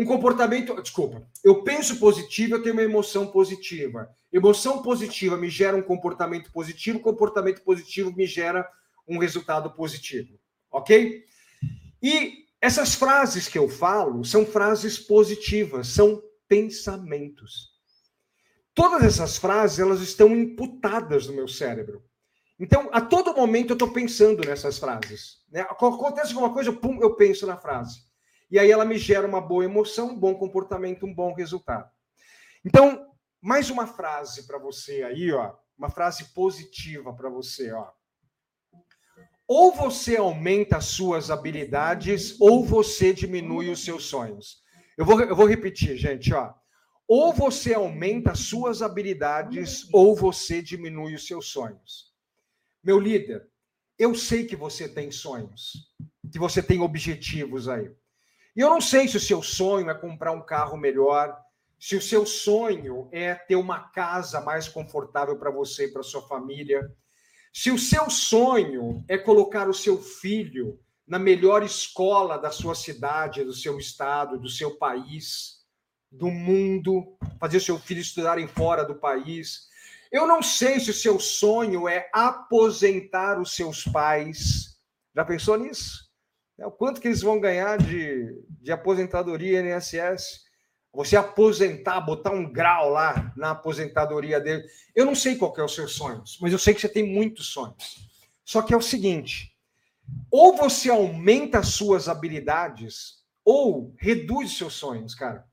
[0.01, 4.09] Um comportamento, desculpa, eu penso positivo, eu tenho uma emoção positiva.
[4.33, 8.67] Emoção positiva me gera um comportamento positivo, comportamento positivo me gera
[9.07, 10.41] um resultado positivo.
[10.71, 11.23] Ok?
[12.03, 17.69] E essas frases que eu falo são frases positivas, são pensamentos.
[18.73, 22.03] Todas essas frases elas estão imputadas no meu cérebro.
[22.59, 25.45] Então, a todo momento eu estou pensando nessas frases.
[25.53, 25.61] Né?
[25.61, 28.09] Acontece alguma coisa, pum, eu penso na frase.
[28.51, 31.89] E aí ela me gera uma boa emoção, um bom comportamento, um bom resultado.
[32.65, 33.07] Então,
[33.41, 37.91] mais uma frase para você aí, ó, uma frase positiva para você, ó.
[39.47, 44.63] Ou você aumenta as suas habilidades, ou você diminui os seus sonhos.
[44.97, 46.53] Eu vou, eu vou repetir, gente, ó.
[47.09, 52.15] Ou você aumenta as suas habilidades, ou você diminui os seus sonhos.
[52.83, 53.49] Meu líder,
[53.99, 55.93] eu sei que você tem sonhos,
[56.31, 57.91] que você tem objetivos aí.
[58.61, 61.35] E eu não sei se o seu sonho é comprar um carro melhor,
[61.79, 66.21] se o seu sonho é ter uma casa mais confortável para você e para sua
[66.29, 66.87] família,
[67.55, 73.45] se o seu sonho é colocar o seu filho na melhor escola da sua cidade,
[73.45, 75.65] do seu estado, do seu país,
[76.13, 79.71] do mundo, fazer o seu filho estudarem fora do país,
[80.13, 84.79] eu não sei se o seu sonho é aposentar os seus pais.
[85.17, 86.10] Já pensou nisso?
[86.61, 90.45] É, o quanto que eles vão ganhar de, de aposentadoria INSS?
[90.93, 94.65] Você aposentar, botar um grau lá na aposentadoria dele.
[94.95, 97.47] Eu não sei qual é os seus sonhos, mas eu sei que você tem muitos
[97.47, 98.09] sonhos.
[98.45, 99.57] Só que é o seguinte:
[100.31, 105.45] ou você aumenta as suas habilidades, ou reduz seus sonhos, cara.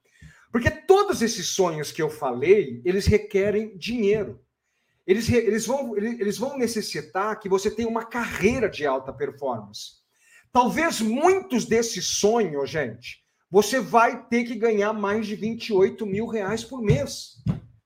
[0.51, 4.43] Porque todos esses sonhos que eu falei, eles requerem dinheiro
[5.07, 10.05] eles, eles, vão, eles vão necessitar que você tenha uma carreira de alta performance.
[10.57, 16.63] Talvez muitos desses sonhos, gente, você vai ter que ganhar mais de 28 mil reais
[16.63, 17.33] por mês.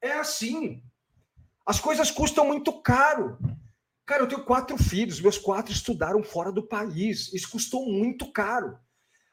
[0.01, 0.81] É assim.
[1.65, 3.37] As coisas custam muito caro.
[4.05, 7.33] Cara, eu tenho quatro filhos, meus quatro estudaram fora do país.
[7.33, 8.79] Isso custou muito caro.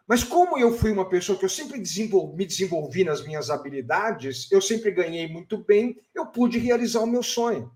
[0.05, 4.51] Mas como eu fui uma pessoa que eu sempre desenvolvi, me desenvolvi nas minhas habilidades,
[4.51, 7.71] eu sempre ganhei muito bem, eu pude realizar o meu sonho.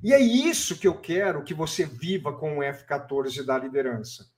[0.00, 4.31] E é isso que eu quero que você viva com o F14 da liderança.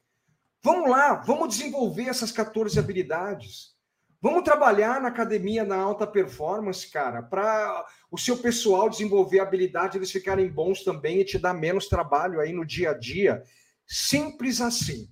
[0.65, 3.75] Vamos lá, vamos desenvolver essas 14 habilidades.
[4.19, 10.11] Vamos trabalhar na academia na alta performance, cara, para o seu pessoal desenvolver habilidade, eles
[10.11, 13.43] ficarem bons também e te dar menos trabalho aí no dia a dia.
[13.87, 15.07] Simples assim.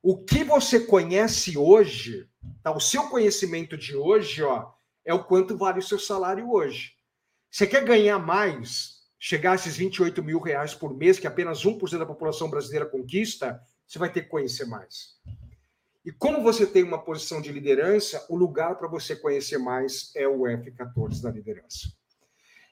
[0.00, 2.28] O que você conhece hoje,
[2.62, 2.70] tá?
[2.70, 4.70] O seu conhecimento de hoje, ó,
[5.04, 6.92] é o quanto vale o seu salário hoje.
[7.50, 9.02] Você quer ganhar mais?
[9.24, 13.60] chegar a esses 28 mil reais por mês, que apenas 1% da população brasileira conquista,
[13.92, 15.18] você vai ter que conhecer mais.
[16.02, 20.26] E como você tem uma posição de liderança, o lugar para você conhecer mais é
[20.26, 21.92] o F14 da liderança.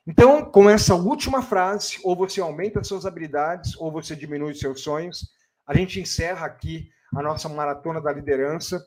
[0.06, 5.30] Então, com essa última frase, ou você aumenta suas habilidades, ou você diminui seus sonhos,
[5.66, 8.82] a gente encerra aqui a nossa maratona da liderança.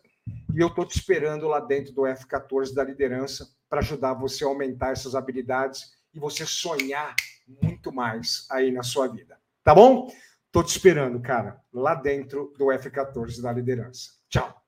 [0.55, 4.47] E eu estou te esperando lá dentro do F14 da liderança para ajudar você a
[4.47, 7.15] aumentar essas habilidades e você sonhar
[7.61, 9.37] muito mais aí na sua vida.
[9.63, 10.09] Tá bom?
[10.53, 14.11] Estou te esperando, cara, lá dentro do F14 da liderança.
[14.29, 14.62] Tchau.